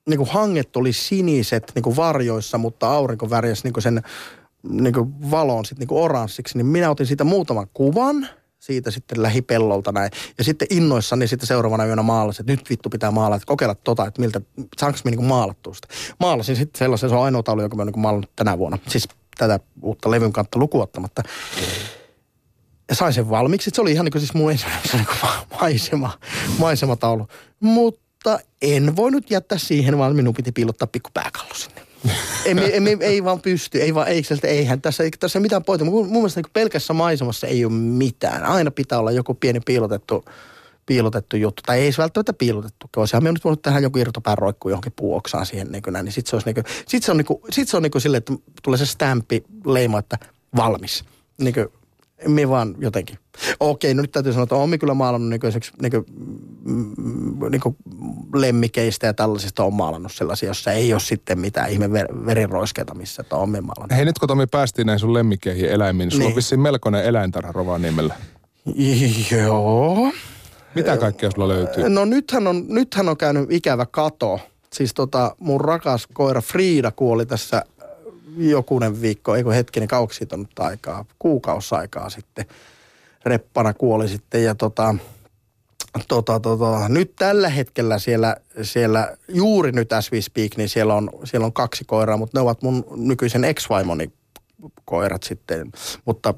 niin 0.09 0.17
kuin 0.17 0.29
hanget 0.29 0.75
oli 0.75 0.93
siniset 0.93 1.71
niin 1.75 1.83
kuin 1.83 1.95
varjoissa, 1.95 2.57
mutta 2.57 2.87
aurinko 2.87 3.29
värjäsi 3.29 3.63
niin 3.63 3.73
kuin 3.73 3.83
sen 3.83 4.01
niin 4.69 4.93
kuin 4.93 5.31
valon 5.31 5.65
sitten 5.65 5.79
niin 5.79 5.87
kuin 5.87 6.01
oranssiksi. 6.01 6.57
Niin 6.57 6.65
minä 6.65 6.89
otin 6.89 7.07
siitä 7.07 7.23
muutaman 7.23 7.67
kuvan– 7.73 8.27
siitä 8.59 8.91
sitten 8.91 9.23
lähipellolta 9.23 9.91
näin. 9.91 10.11
Ja 10.37 10.43
sitten 10.43 10.67
innoissani 10.71 11.27
sitten 11.27 11.47
seuraavana 11.47 11.85
yönä 11.85 12.01
maalasin, 12.01 12.43
että 12.43 12.53
nyt 12.53 12.69
vittu 12.69 12.89
pitää 12.89 13.11
maalata, 13.11 13.35
että 13.35 13.47
kokeilla 13.47 13.75
tota, 13.75 14.07
että 14.07 14.21
miltä, 14.21 14.41
saanko 14.77 14.99
me 15.05 15.11
niin 15.11 15.23
maalattua 15.23 15.73
sitä. 15.73 15.87
Maalasin 16.19 16.55
sitten 16.55 16.79
sellaisen, 16.79 17.09
se 17.09 17.15
on 17.15 17.23
ainoa 17.23 17.43
taulu, 17.43 17.61
jonka 17.61 17.75
mä 17.75 17.81
oon 17.81 17.87
niin 17.87 17.99
maalannut 17.99 18.31
tänä 18.35 18.57
vuonna. 18.57 18.77
Siis 18.87 19.07
tätä 19.37 19.59
uutta 19.81 20.11
levyn 20.11 20.33
kantta 20.33 20.59
lukuottamatta. 20.59 21.23
Ja 22.89 22.95
sain 22.95 23.13
sen 23.13 23.29
valmiiksi. 23.29 23.71
Se 23.73 23.81
oli 23.81 23.91
ihan 23.91 24.05
niin 24.05 24.11
kuin 24.11 24.21
siis 24.21 24.33
mun 24.33 24.49
niin 24.93 25.05
kuin 25.05 25.31
maisema, 25.61 26.19
maisemataulu. 26.59 27.27
Mutta 27.59 28.39
en 28.61 28.95
voinut 28.95 29.31
jättää 29.31 29.57
siihen, 29.57 29.97
vaan 29.97 30.15
minun 30.15 30.33
piti 30.33 30.51
piilottaa 30.51 30.87
pikku 30.87 31.09
pääkallo 31.13 31.53
sinne 31.53 31.84
ei, 32.45 32.55
ei, 32.73 32.97
ei, 32.99 33.23
vaan 33.23 33.41
pysty, 33.41 33.81
ei 33.81 33.93
vaan, 33.95 34.07
ei, 34.07 34.23
eihän 34.43 34.81
tässä, 34.81 35.03
ei, 35.03 35.11
tässä 35.19 35.39
mitään 35.39 35.63
pointia. 35.63 35.85
Mun, 35.85 36.07
mun 36.07 36.13
mielestä 36.13 36.41
niin 36.41 36.51
pelkässä 36.53 36.93
maisemassa 36.93 37.47
ei 37.47 37.65
ole 37.65 37.73
mitään. 37.73 38.43
Aina 38.43 38.71
pitää 38.71 38.99
olla 38.99 39.11
joku 39.11 39.33
pieni 39.33 39.59
piilotettu, 39.59 40.25
piilotettu 40.85 41.37
juttu. 41.37 41.61
Tai 41.65 41.79
ei 41.79 41.91
se 41.91 42.01
välttämättä 42.01 42.33
piilotettu. 42.33 42.87
Olisihan 42.97 43.23
me 43.23 43.31
nyt 43.31 43.43
voinut 43.43 43.61
tehdä 43.61 43.79
joku 43.79 43.97
irtopään 43.97 44.37
roikkuu 44.37 44.69
johonkin 44.69 44.93
puuoksaan 44.95 45.45
siihen 45.45 45.71
niin 45.71 45.83
näin. 45.89 46.05
Niin 46.05 46.13
sit 46.13 46.27
se, 46.27 46.35
olisi 46.35 46.47
niin 46.47 46.55
kuin, 46.55 46.65
sit 46.89 47.03
se 47.03 47.11
on, 47.11 47.17
niin 47.17 47.25
kuin, 47.25 47.41
sit 47.49 47.67
se 47.67 47.77
on 47.77 47.83
niin 47.83 47.91
kuin 47.91 48.01
silleen, 48.01 48.17
että 48.17 48.33
tulee 48.63 48.77
se 48.77 48.85
stampi 48.85 49.43
leima, 49.65 49.99
että 49.99 50.17
valmis. 50.55 51.03
Niin 51.37 51.53
kuin, 51.53 51.67
me 52.27 52.49
vaan 52.49 52.75
jotenkin. 52.79 53.19
Okei, 53.59 53.93
no 53.93 54.01
nyt 54.01 54.11
täytyy 54.11 54.33
sanoa, 54.33 54.43
että 54.43 54.55
olen 54.55 54.79
kyllä 54.79 54.93
maalannut 54.93 55.29
niin 55.29 55.39
kuin, 55.39 55.53
niin 55.81 55.91
kuin, 55.91 56.05
niin 57.51 57.61
kuin 57.61 57.75
lemmikeistä 58.33 59.07
ja 59.07 59.13
tällaisista 59.13 59.63
on 59.63 59.73
maalannut 59.73 60.11
sellaisia, 60.11 60.49
jossa 60.49 60.71
ei 60.71 60.93
ole 60.93 60.99
sitten 60.99 61.39
mitään 61.39 61.69
ihme 61.69 61.87
ver- 61.87 62.25
veriroiskeita, 62.25 62.95
missä 62.95 63.21
että 63.21 63.35
on 63.35 63.49
maalannut. 63.49 63.97
Hei 63.97 64.05
nyt 64.05 64.19
kun 64.19 64.27
Tomi 64.27 64.47
päästiin 64.47 64.87
näin 64.87 64.99
sun 64.99 65.13
lemmikkeihin 65.13 65.69
eläimiin, 65.69 66.07
niin 66.07 66.11
sulla 66.11 66.23
niin. 66.23 66.31
on 66.31 66.35
vissiin 66.35 66.61
melkoinen 66.61 67.03
eläintarha 67.03 67.51
Rovaniemellä. 67.51 68.15
Joo. 69.31 70.11
Mitä 70.75 70.97
kaikkea 70.97 71.31
sulla 71.31 71.47
löytyy? 71.47 71.89
No 71.89 72.05
nythän 72.05 72.47
on, 72.47 72.65
nythän 72.67 73.09
on 73.09 73.17
käynyt 73.17 73.51
ikävä 73.51 73.85
kato. 73.85 74.39
Siis 74.73 74.93
tota, 74.93 75.35
mun 75.39 75.61
rakas 75.61 76.07
koira 76.13 76.41
Frida 76.41 76.91
kuoli 76.91 77.25
tässä 77.25 77.63
jokunen 78.37 79.01
viikko, 79.01 79.35
eikö 79.35 79.53
hetkinen, 79.53 79.87
kauksi 79.87 80.17
siitä 80.17 80.35
on 80.35 80.39
nyt 80.39 80.59
aikaa, 80.59 81.05
kuukausaikaa 81.19 82.09
sitten. 82.09 82.45
Reppana 83.25 83.73
kuoli 83.73 84.07
sitten 84.07 84.43
ja 84.43 84.55
tota, 84.55 84.95
tota, 86.07 86.39
tota, 86.39 86.89
nyt 86.89 87.15
tällä 87.15 87.49
hetkellä 87.49 87.99
siellä, 87.99 88.35
siellä 88.61 89.17
juuri 89.27 89.71
nyt 89.71 89.93
as 89.93 90.11
we 90.11 90.21
speak, 90.21 90.57
niin 90.57 90.69
siellä 90.69 90.93
on, 90.93 91.09
siellä 91.23 91.45
on 91.45 91.53
kaksi 91.53 91.83
koiraa, 91.85 92.17
mutta 92.17 92.37
ne 92.37 92.41
ovat 92.41 92.61
mun 92.61 92.85
nykyisen 92.95 93.43
ex-vaimoni 93.43 94.11
koirat 94.85 95.23
sitten. 95.23 95.71
Mutta 96.05 96.33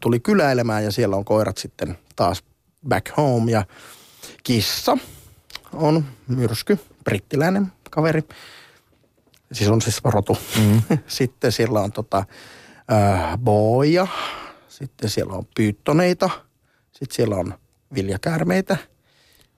tuli 0.00 0.20
kyläilemään 0.20 0.84
ja 0.84 0.92
siellä 0.92 1.16
on 1.16 1.24
koirat 1.24 1.58
sitten 1.58 1.98
taas 2.16 2.42
back 2.88 3.16
home 3.16 3.52
ja 3.52 3.64
kissa 4.42 4.98
on 5.72 6.04
myrsky, 6.28 6.78
brittiläinen 7.04 7.72
kaveri. 7.90 8.22
Siis 9.52 9.70
on 9.70 9.82
siis 9.82 10.00
rotu. 10.04 10.38
Mm. 10.58 10.82
sitten 11.06 11.52
siellä 11.52 11.80
on 11.80 11.92
tota, 11.92 12.24
äh, 12.92 13.38
boja, 13.38 14.06
sitten 14.68 15.10
siellä 15.10 15.32
on 15.32 15.46
pyyttoneita, 15.56 16.30
sitten 16.92 17.16
siellä 17.16 17.36
on 17.36 17.54
viljakäärmeitä 17.94 18.76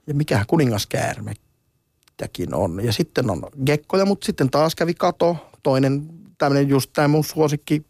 ja 0.06 0.14
mikä 0.14 0.44
kuningaskäärmettäkin 0.46 2.54
on. 2.54 2.84
Ja 2.84 2.92
sitten 2.92 3.30
on 3.30 3.42
gekkoja, 3.66 4.04
mutta 4.04 4.26
sitten 4.26 4.50
taas 4.50 4.74
kävi 4.74 4.94
kato, 4.94 5.36
toinen 5.62 6.08
tämmöinen 6.38 6.68
just 6.68 6.90
tämä 6.92 7.08
mun 7.08 7.24
suosikki 7.24 7.82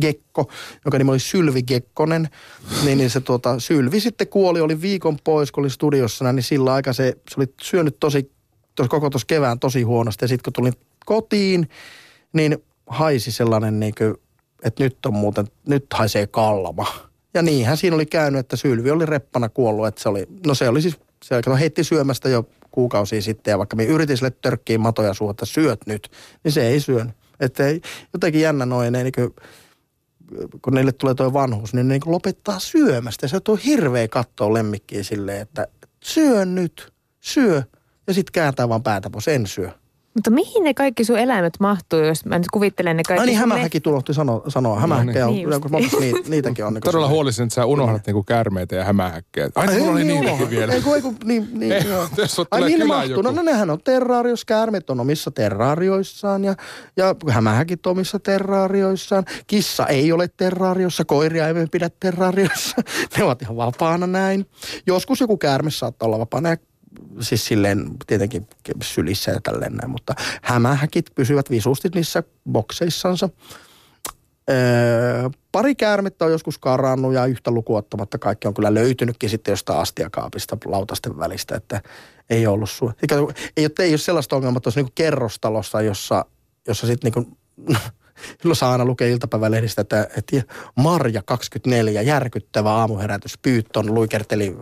Gekko, 0.00 0.50
joka 0.84 0.98
nimi 0.98 1.10
oli 1.10 1.20
Sylvi 1.20 1.62
Gekkonen, 1.62 2.28
niin, 2.84 2.98
niin 2.98 3.10
se 3.10 3.20
tuota, 3.20 3.58
Sylvi 3.58 4.00
sitten 4.00 4.28
kuoli, 4.28 4.60
oli 4.60 4.80
viikon 4.80 5.18
pois, 5.24 5.52
kun 5.52 5.62
oli 5.62 5.70
studiossa, 5.70 6.32
niin 6.32 6.42
sillä 6.42 6.74
aika 6.74 6.92
se, 6.92 7.16
se 7.30 7.34
oli 7.36 7.54
syönyt 7.62 7.96
tosi, 8.00 8.32
tos, 8.74 8.88
koko 8.88 9.10
tuossa 9.10 9.26
kevään 9.26 9.58
tosi 9.58 9.82
huonosti. 9.82 10.24
Ja 10.24 10.28
sitten 10.28 10.44
kun 10.44 10.52
tulin 10.52 10.74
kotiin, 11.06 11.68
niin 12.32 12.64
haisi 12.86 13.32
sellainen 13.32 13.80
niin 13.80 13.94
kuin, 13.98 14.14
että 14.62 14.84
nyt 14.84 15.06
on 15.06 15.14
muuten, 15.14 15.46
nyt 15.68 15.86
haisee 15.94 16.26
kallama. 16.26 16.86
Ja 17.34 17.42
niinhän 17.42 17.76
siinä 17.76 17.96
oli 17.96 18.06
käynyt, 18.06 18.38
että 18.38 18.56
Sylvi 18.56 18.90
oli 18.90 19.06
reppana 19.06 19.48
kuollut, 19.48 19.86
että 19.86 20.02
se 20.02 20.08
oli, 20.08 20.26
no 20.46 20.54
se 20.54 20.68
oli 20.68 20.82
siis, 20.82 20.98
se 21.24 21.34
heitti 21.58 21.84
syömästä 21.84 22.28
jo 22.28 22.48
kuukausia 22.70 23.22
sitten 23.22 23.52
ja 23.52 23.58
vaikka 23.58 23.76
me 23.76 23.84
yritin 23.84 24.16
sille 24.16 24.30
törkkiin 24.30 24.80
matoja 24.80 25.14
suuta, 25.14 25.46
syöt 25.46 25.80
nyt, 25.86 26.10
niin 26.44 26.52
se 26.52 26.68
ei 26.68 26.80
syönyt. 26.80 27.14
Että 27.40 27.64
jotenkin 28.12 28.40
jännä 28.40 28.66
noin, 28.66 28.92
niin 28.92 29.12
kuin, 29.12 29.34
kun 30.62 30.74
niille 30.74 30.92
tulee 30.92 31.14
tuo 31.14 31.32
vanhuus, 31.32 31.74
niin 31.74 31.88
ne 31.88 31.94
niin 31.94 32.12
lopettaa 32.12 32.58
syömästä. 32.58 33.28
Se 33.28 33.36
on 33.48 33.58
hirveä 33.58 34.08
katsoa 34.08 34.54
lemmikkiä 34.54 35.02
silleen, 35.02 35.40
että 35.40 35.66
syö 36.04 36.44
nyt, 36.44 36.92
syö. 37.20 37.62
Ja 38.06 38.14
sitten 38.14 38.32
kääntää 38.32 38.68
vaan 38.68 38.82
päätä 38.82 39.10
pois, 39.10 39.28
en 39.28 39.46
syö. 39.46 39.70
Mutta 40.14 40.30
mihin 40.30 40.64
ne 40.64 40.74
kaikki 40.74 41.04
sun 41.04 41.18
eläimet 41.18 41.54
mahtuu, 41.60 41.98
jos 41.98 42.24
mä 42.24 42.38
nyt 42.38 42.46
kuvittelen 42.52 42.96
ne 42.96 43.02
kaikki... 43.02 43.20
Ai 43.20 43.26
niin, 43.26 43.38
hämähäkki 43.38 43.80
tulohti 43.80 44.14
sano, 44.14 44.42
sanoa. 44.48 44.80
Hämähäkkejä 44.80 45.24
no, 45.24 45.30
niin. 45.30 45.48
on, 45.54 45.60
niin 45.70 45.90
ni, 46.00 46.12
niitäkin 46.28 46.64
on. 46.64 46.74
Niin 46.74 46.82
Todella 46.82 47.08
huolisin, 47.08 47.42
että 47.42 47.54
sä 47.54 47.64
unohdat 47.64 48.06
niinku 48.06 48.22
käärmeitä 48.22 48.76
ja 48.76 48.84
hämähäkkejä. 48.84 49.50
Ai, 49.54 49.68
ei, 49.68 49.78
mulla 49.78 49.92
oli 49.92 50.04
niin, 50.04 50.24
niin 50.24 50.50
vielä. 50.50 50.72
Ei, 50.72 50.80
kun, 50.80 50.96
ei, 50.96 51.02
kun, 51.02 51.16
niin, 51.24 51.48
niin, 51.52 51.72
ei, 51.72 51.88
joo. 51.88 52.08
Ai 52.50 52.60
niin 52.60 52.78
ne 52.78 52.84
mahtuu. 52.84 53.22
No, 53.22 53.30
no 53.30 53.42
nehän 53.42 53.70
on 53.70 53.78
terraarios, 53.84 54.44
käärmeet 54.44 54.90
on 54.90 55.00
omissa 55.00 55.30
terraarioissaan 55.30 56.44
ja, 56.44 56.54
ja 56.96 57.14
hämähäkit 57.28 57.86
omissa 57.86 58.18
terraarioissaan. 58.18 59.24
Kissa 59.46 59.86
ei 59.86 60.12
ole 60.12 60.28
terraariossa, 60.36 61.04
koiria 61.04 61.48
ei 61.48 61.54
pidä 61.70 61.90
terraariossa. 62.00 62.76
ne 63.16 63.24
ovat 63.24 63.42
ihan 63.42 63.56
vapaana 63.56 64.06
näin. 64.06 64.46
Joskus 64.86 65.20
joku 65.20 65.36
käärme 65.36 65.70
saattaa 65.70 66.06
olla 66.06 66.18
vapaana 66.18 66.48
ja 66.48 66.56
siis 67.20 67.44
silleen 67.44 67.90
tietenkin 68.06 68.46
sylissä 68.82 69.30
ja 69.30 69.40
tälleen 69.42 69.72
näin, 69.72 69.90
mutta 69.90 70.14
hämähäkit 70.42 71.06
pysyvät 71.14 71.50
visusti 71.50 71.88
niissä 71.94 72.22
bokseissansa. 72.52 73.28
Öö, 74.50 75.30
pari 75.52 75.74
käärmettä 75.74 76.24
on 76.24 76.30
joskus 76.30 76.58
karannut 76.58 77.14
ja 77.14 77.26
yhtä 77.26 77.50
lukuottamatta 77.50 78.18
kaikki 78.18 78.48
on 78.48 78.54
kyllä 78.54 78.74
löytynytkin 78.74 79.30
sitten 79.30 79.52
jostain 79.52 79.78
astiakaapista 79.78 80.56
lautasten 80.64 81.18
välistä, 81.18 81.56
että 81.56 81.80
ei 82.30 82.46
ollut 82.46 82.70
su- 82.70 82.92
Eikä, 83.02 83.14
ei, 83.56 83.64
ole, 83.66 83.72
ei 83.78 83.92
ole 83.92 83.98
sellaista 83.98 84.36
ongelmaa 84.36 84.60
tuossa 84.60 84.80
niin 84.80 84.92
kerrostalossa, 84.94 85.82
jossa, 85.82 86.24
jossa 86.68 86.86
sitten 86.86 87.12
niin 87.12 87.36
Silloin 88.40 88.56
saa 88.60 88.72
aina 88.72 88.84
lukea 88.84 89.08
iltapäivälehdistä, 89.08 89.82
että, 89.82 90.08
että 90.16 90.42
Marja 90.76 91.22
24, 91.22 92.02
järkyttävä 92.02 92.70
aamuherätys, 92.72 93.38
Pyytton 93.38 93.94
luikerteli 93.94 94.56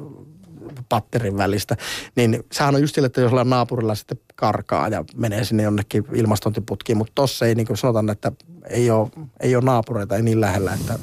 patterin 0.89 1.37
välistä. 1.37 1.77
Niin 2.17 2.45
sehän 2.53 2.75
on 2.75 2.81
just 2.81 2.95
sille, 2.95 3.07
että 3.07 3.21
jos 3.21 3.33
ollaan 3.33 3.51
naapurilla 3.51 3.95
sitten 3.95 4.19
karkaa 4.35 4.89
ja 4.89 5.05
menee 5.17 5.45
sinne 5.45 5.63
jonnekin 5.63 6.05
ilmastointiputkiin, 6.15 6.99
mutta 6.99 7.13
tossa 7.15 7.47
ei 7.47 7.55
niin 7.55 7.67
kuin 7.67 7.77
sanotaan, 7.77 8.11
että 8.11 8.33
ei 8.71 8.91
ole, 8.91 9.09
ei 9.41 9.57
ole 9.57 9.65
naapureita, 9.65 10.17
ei 10.17 10.23
niin 10.23 10.41
lähellä, 10.41 10.75
että, 10.75 10.99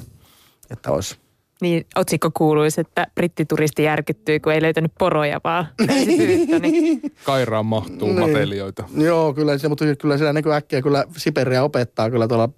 että 0.72 0.92
olisi 0.92 1.18
niin 1.62 1.86
otsikko 1.96 2.32
kuuluisi, 2.34 2.82
että 2.82 3.08
brittituristi 3.16 3.84
järkyttyi, 3.84 4.40
kun 4.40 4.54
ei 4.54 4.62
löytänyt 4.62 4.92
poroja, 5.00 5.42
vaan 5.44 5.68
pyyttö, 6.18 6.60
niin. 6.60 7.02
Kairaan 7.24 7.66
mahtuu 7.66 8.08
niin. 8.08 8.20
matelioita. 8.20 8.84
Joo, 8.98 9.34
kyllä 9.34 9.58
se, 9.58 9.68
mutta 9.68 9.86
kyllä 10.02 10.18
siellä 10.18 10.34
niin 10.34 10.52
äkkiä 10.52 10.82
kyllä 10.82 11.04
Siberia 11.18 11.64
opettaa 11.64 12.10
kyllä 12.10 12.28
tuolla 12.28 12.50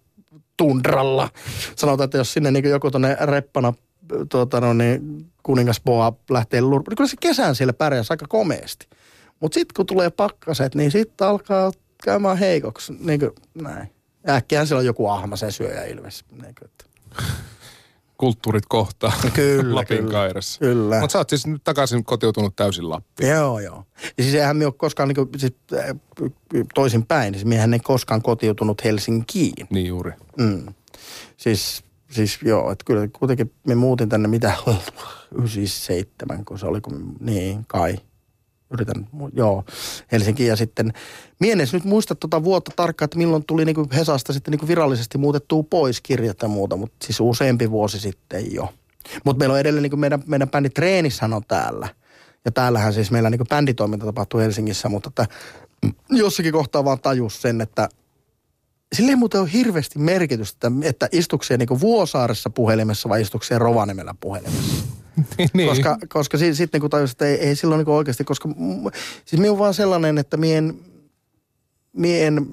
tundralla. 0.57 1.30
Sanotaan, 1.76 2.05
että 2.05 2.18
jos 2.18 2.34
sinne 2.34 2.51
niin 2.51 2.70
joku 2.70 2.91
tuonne 2.91 3.18
reppana 3.22 3.74
tuota, 4.29 4.61
no 4.61 4.73
niin, 4.73 5.25
kuningas 5.43 5.81
Boa 5.81 6.13
lähtee 6.29 6.61
lurpaan. 6.61 6.95
Kyllä 6.95 7.09
se 7.09 7.17
kesän 7.19 7.55
siellä 7.55 7.73
pärjäsi 7.73 8.13
aika 8.13 8.25
komeasti. 8.29 8.87
Mutta 9.39 9.55
sitten 9.55 9.73
kun 9.75 9.85
tulee 9.85 10.09
pakkaset, 10.09 10.75
niin 10.75 10.91
sitten 10.91 11.27
alkaa 11.27 11.71
käymään 12.03 12.37
heikoksi. 12.37 12.93
Niin 12.99 13.19
kuin 13.19 13.31
näin. 13.61 13.89
Äkkiähän 14.29 14.67
siellä 14.67 14.79
on 14.79 14.85
joku 14.85 15.07
ahma, 15.07 15.35
se 15.35 15.51
syöjä 15.51 15.83
ilves. 15.83 16.25
Niin 16.31 16.55
kuin, 16.59 16.65
että. 16.65 16.85
Kulttuurit 18.17 18.65
kohtaa 18.69 19.13
kyllä, 19.33 19.75
Lapin 19.75 19.97
kyllä, 19.97 20.11
kairassa. 20.11 20.59
Kyllä. 20.59 20.99
Mutta 20.99 21.11
sä 21.11 21.17
oot 21.17 21.29
siis 21.29 21.47
nyt 21.47 21.63
takaisin 21.63 22.03
kotiutunut 22.03 22.55
täysin 22.55 22.89
Lappiin. 22.89 23.29
Joo, 23.29 23.59
joo. 23.59 23.83
Ja 24.17 24.23
siis 24.23 24.35
eihän 24.35 24.57
me 24.57 24.65
ole 24.65 24.73
koskaan, 24.77 25.09
niin 25.09 25.15
kuin, 25.15 25.29
siis, 25.37 25.53
toisin 26.73 27.05
päin, 27.05 27.33
siis 27.33 27.45
miehän 27.45 27.73
ei 27.73 27.79
koskaan 27.79 28.21
kotiutunut 28.21 28.83
Helsinkiin. 28.83 29.67
Niin 29.69 29.87
juuri. 29.87 30.11
Mm. 30.37 30.73
Siis 31.37 31.83
siis 32.09 32.39
joo, 32.41 32.71
että 32.71 32.85
kyllä 32.85 33.07
kuitenkin 33.07 33.53
me 33.67 33.75
muutin 33.75 34.09
tänne 34.09 34.27
mitä, 34.27 34.53
97, 35.39 36.45
kun 36.45 36.59
se 36.59 36.65
oli, 36.65 36.81
kun, 36.81 37.15
niin 37.19 37.65
kai, 37.67 37.97
yritän, 38.71 39.07
joo, 39.33 39.63
Helsinki 40.11 40.45
ja 40.45 40.55
sitten, 40.55 40.93
mienes 41.39 41.73
nyt 41.73 41.83
muista 41.83 42.15
tuota 42.15 42.43
vuotta 42.43 42.71
tarkkaan, 42.75 43.05
että 43.05 43.17
milloin 43.17 43.45
tuli 43.47 43.65
niin 43.65 43.75
kuin 43.75 43.91
Hesasta 43.91 44.33
sitten 44.33 44.51
niin 44.51 44.59
kuin 44.59 44.67
virallisesti 44.67 45.17
muutettua 45.17 45.63
pois 45.69 46.01
kirjat 46.01 46.41
ja 46.41 46.47
muuta, 46.47 46.75
mutta 46.75 47.05
siis 47.05 47.19
useampi 47.19 47.71
vuosi 47.71 47.99
sitten 47.99 48.53
jo. 48.53 48.73
Mutta 49.25 49.39
meillä 49.39 49.53
on 49.53 49.59
edelleen 49.59 49.83
niin 49.83 49.91
kuin 49.91 49.99
meidän, 49.99 50.23
meidän 50.25 50.49
bändi 50.49 50.69
Treenissähän 50.69 51.33
on 51.33 51.43
täällä. 51.47 51.87
Ja 52.45 52.51
täällähän 52.51 52.93
siis 52.93 53.11
meillä 53.11 53.29
niin 53.29 53.39
kuin 53.39 53.47
bänditoiminta 53.47 54.05
tapahtuu 54.05 54.39
Helsingissä, 54.39 54.89
mutta 54.89 55.09
että 55.09 55.25
jossakin 56.09 56.53
kohtaa 56.53 56.85
vaan 56.85 56.99
tajus 56.99 57.41
sen, 57.41 57.61
että 57.61 57.89
sillä 58.95 59.09
ei 59.09 59.15
muuten 59.15 59.41
ole 59.41 59.49
hirveästi 59.53 59.99
merkitystä, 59.99 60.71
että 60.83 61.09
istuksia 61.11 61.57
niin 61.57 61.79
Vuosaaressa 61.79 62.49
puhelimessa 62.49 63.09
vai 63.09 63.21
istuksia 63.21 63.59
Rovanemellä 63.59 64.15
puhelimessa. 64.19 64.85
niin. 65.53 65.69
Koska, 65.69 65.97
koska 66.09 66.38
sitten 66.38 66.55
sit, 66.55 66.73
niin 66.73 66.89
tajus, 66.89 67.11
että 67.11 67.25
ei, 67.25 67.35
ei 67.35 67.55
silloin 67.55 67.79
niin 67.79 67.95
oikeasti, 67.95 68.23
koska 68.23 68.49
siis 69.25 69.39
minä 69.39 69.51
on 69.51 69.59
vaan 69.59 69.73
sellainen, 69.73 70.17
että 70.17 70.38
mien, 70.38 70.79
mien 71.93 72.47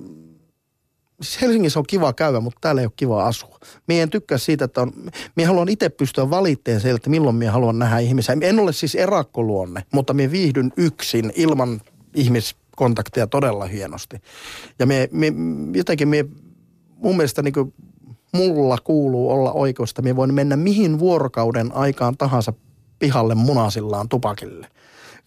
siis 1.23 1.41
Helsingissä 1.41 1.79
on 1.79 1.87
kiva 1.89 2.13
käydä, 2.13 2.41
mutta 2.41 2.59
täällä 2.61 2.81
ei 2.81 2.87
ole 2.87 2.93
kiva 2.97 3.27
asua. 3.27 3.59
Mie 3.89 4.03
en 4.03 4.11
tykkää 4.11 4.39
siitä, 4.39 4.65
että 4.65 4.83
on, 4.83 4.93
mie 5.37 5.47
haluan 5.47 5.69
itse 5.69 5.89
pystyä 5.89 6.31
valitteen 6.31 6.81
sieltä, 6.81 6.97
että 6.97 7.11
milloin 7.11 7.37
mie 7.37 7.49
haluan 7.49 7.79
nähdä 7.79 7.99
ihmisiä. 7.99 8.37
En 8.41 8.61
ole 8.61 8.73
siis 8.73 8.95
erakkoluonne, 8.95 9.83
mutta 9.93 10.15
mie 10.15 10.31
viihdyn 10.31 10.73
yksin 10.77 11.33
ilman 11.37 11.81
ihmis 12.15 12.57
kontakteja 12.77 13.27
todella 13.27 13.67
hienosti. 13.67 14.17
Ja 14.79 14.87
me, 14.87 15.09
me 15.13 15.33
jotenkin 15.75 16.09
me, 16.09 16.25
mun 16.97 17.17
mielestä 17.17 17.43
niin 17.43 17.55
kuin 17.55 17.75
mulla 18.33 18.79
kuuluu 18.85 19.31
olla 19.31 19.53
oikeusta. 19.53 20.03
Me 20.03 20.17
voin 20.17 20.35
mennä 20.35 20.57
mihin 20.57 20.99
vuorokauden 20.99 21.73
aikaan 21.75 22.17
tahansa 22.17 22.53
pihalle 22.99 23.35
munasillaan 23.35 24.09
tupakille. 24.09 24.67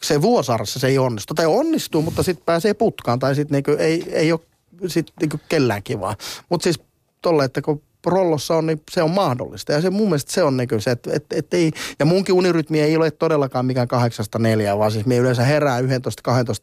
Se 0.03 0.21
Vuosaarassa 0.21 0.79
se 0.79 0.87
ei 0.87 0.97
onnistu. 0.97 1.33
Tai 1.33 1.45
onnistuu, 1.45 2.01
mutta 2.01 2.23
sitten 2.23 2.45
pääsee 2.45 2.73
putkaan 2.73 3.19
tai 3.19 3.35
sitten 3.35 3.55
niinku 3.55 3.71
ei, 3.71 4.03
ei 4.11 4.31
ole 4.31 4.39
sit 4.87 5.07
niinku 5.21 5.39
kellään 5.49 5.83
kivaa. 5.83 6.15
Mutta 6.49 6.63
siis 6.63 6.79
tolle, 7.21 7.45
että 7.45 7.61
kun 7.61 7.81
rollossa 8.09 8.55
on, 8.55 8.65
niin 8.65 8.81
se 8.91 9.03
on 9.03 9.11
mahdollista. 9.11 9.71
Ja 9.71 9.81
se 9.81 9.89
mun 9.89 10.07
mielestä 10.07 10.31
se 10.31 10.43
on 10.43 10.57
niin 10.57 10.69
se, 10.79 10.91
että 10.91 11.09
et, 11.13 11.25
et 11.33 11.53
ei, 11.53 11.71
ja 11.99 12.05
munkin 12.05 12.35
unirytmi 12.35 12.81
ei 12.81 12.97
ole 12.97 13.11
todellakaan 13.11 13.65
mikään 13.65 13.87
kahdeksasta 13.87 14.39
neljää, 14.39 14.77
vaan 14.77 14.91
siis 14.91 15.05
me 15.05 15.17
yleensä 15.17 15.43
herää 15.43 15.81
11-12 15.81 15.83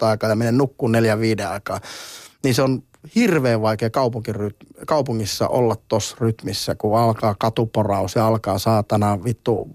aikaa 0.00 0.30
ja 0.30 0.36
menen 0.36 0.58
nukkuun 0.58 0.92
neljä 0.92 1.20
viiden 1.20 1.48
aikaa. 1.48 1.80
Niin 2.44 2.54
se 2.54 2.62
on 2.62 2.82
hirveän 3.14 3.62
vaikea 3.62 3.90
kaupungissa 4.86 5.48
olla 5.48 5.76
tuossa 5.88 6.16
rytmissä, 6.20 6.74
kun 6.74 6.98
alkaa 6.98 7.34
katuporaus 7.38 8.14
ja 8.14 8.26
alkaa 8.26 8.58
saatana 8.58 9.24
vittu 9.24 9.68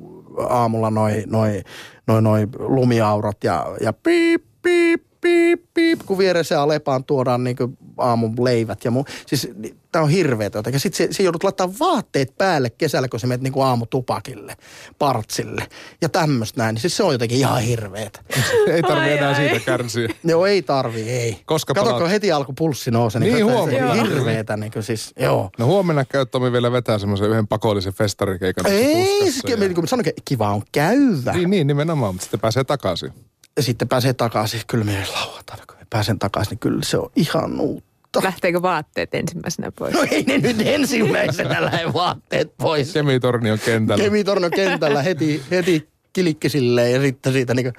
aamulla 0.49 0.89
noi, 0.89 1.23
noi, 1.27 1.61
noi, 2.07 2.21
noi 2.21 2.47
lumiaurat 2.59 3.43
ja, 3.43 3.65
ja 3.81 3.93
piip, 3.93 4.43
piip, 4.61 5.03
piip, 5.21 5.61
piip, 5.73 5.99
kun 6.05 6.17
vieressä 6.17 6.61
Alepaan 6.61 7.03
tuodaan 7.03 7.43
niin 7.43 7.55
aamun 7.97 8.35
leivät 8.43 8.85
ja 8.85 8.91
muu. 8.91 9.05
Siis 9.25 9.49
tämä 9.91 10.03
on 10.03 10.09
hirveetä 10.09 10.57
jotenkin. 10.57 10.79
Sitten 10.79 11.07
se, 11.07 11.13
se 11.13 11.23
joudut 11.23 11.43
laittaa 11.43 11.69
vaatteet 11.79 12.37
päälle 12.37 12.69
kesällä, 12.69 13.07
kun 13.07 13.19
sä 13.19 13.27
menet 13.27 13.41
niin 13.41 13.53
aamutupakille, 13.63 14.55
partsille 14.99 15.67
ja 16.01 16.09
tämmöistä 16.09 16.61
näin. 16.61 16.73
Niin 16.73 16.81
siis 16.81 16.97
se 16.97 17.03
on 17.03 17.11
jotenkin 17.13 17.37
ihan 17.37 17.61
hirveetä. 17.61 18.19
ei 18.73 18.81
tarvi 18.81 19.01
Ai, 19.01 19.17
enää 19.17 19.29
ai. 19.29 19.35
siitä 19.35 19.59
kärsiä. 19.65 20.07
Joo, 20.23 20.45
ei 20.45 20.61
tarvi, 20.61 21.01
ei. 21.09 21.41
Koska 21.45 21.73
Kato, 21.73 21.89
palaat- 21.91 22.09
heti 22.09 22.31
alku 22.31 22.53
pulssi 22.53 22.91
nousee, 22.91 23.19
niin, 23.19 23.33
Niin, 23.33 23.45
niin 23.45 23.55
huomenna. 23.55 23.95
se 23.95 24.01
hirveetä, 24.01 24.57
niin 24.57 24.71
kuin 24.71 24.83
siis, 24.83 25.13
joo. 25.19 25.49
No 25.57 25.65
huomenna 25.65 26.05
käy 26.05 26.25
Tomi 26.25 26.51
vielä 26.51 26.71
vetää 26.71 26.97
semmoisen 26.99 27.29
yhden 27.29 27.47
pakollisen 27.47 27.93
festarikeikan. 27.93 28.65
Ei, 28.67 29.05
siis, 29.31 29.41
ja- 29.47 29.63
ja... 29.63 29.73
kun 29.73 29.87
sanoin, 29.87 30.05
kiva 30.25 30.49
on 30.49 30.61
käydä. 30.71 31.31
Niin, 31.33 31.49
niin, 31.49 31.67
nimenomaan, 31.67 32.13
mutta 32.15 32.23
sitten 32.23 32.39
pääsee 32.39 32.63
takaisin. 32.63 33.13
Ja 33.57 33.63
sitten 33.63 33.87
pääsee 33.87 34.13
takaisin, 34.13 34.61
kyllä 34.67 34.83
me 34.83 35.05
lauantaina, 35.13 35.65
kun 35.65 35.77
me 35.77 35.85
pääsen 35.89 36.19
takaisin, 36.19 36.49
niin 36.51 36.59
kyllä 36.59 36.83
se 36.83 36.97
on 36.97 37.11
ihan 37.15 37.59
uutta. 37.59 38.23
Lähteekö 38.23 38.61
vaatteet 38.61 39.15
ensimmäisenä 39.15 39.71
pois? 39.71 39.93
No 39.93 40.05
ei 40.11 40.23
ne 40.23 40.37
nyt 40.37 40.57
ensimmäisenä 40.65 41.61
lähde 41.65 41.93
vaatteet 41.93 42.57
pois. 42.57 42.93
Kemitornion 42.93 43.59
kentällä. 43.59 44.03
Kemitorno 44.03 44.49
kentällä 44.49 45.01
heti, 45.01 45.43
heti 45.51 45.89
kilikkisilleen 46.13 46.93
ja 46.93 47.01
sitten 47.01 47.33
siitä 47.33 47.53
niin 47.53 47.73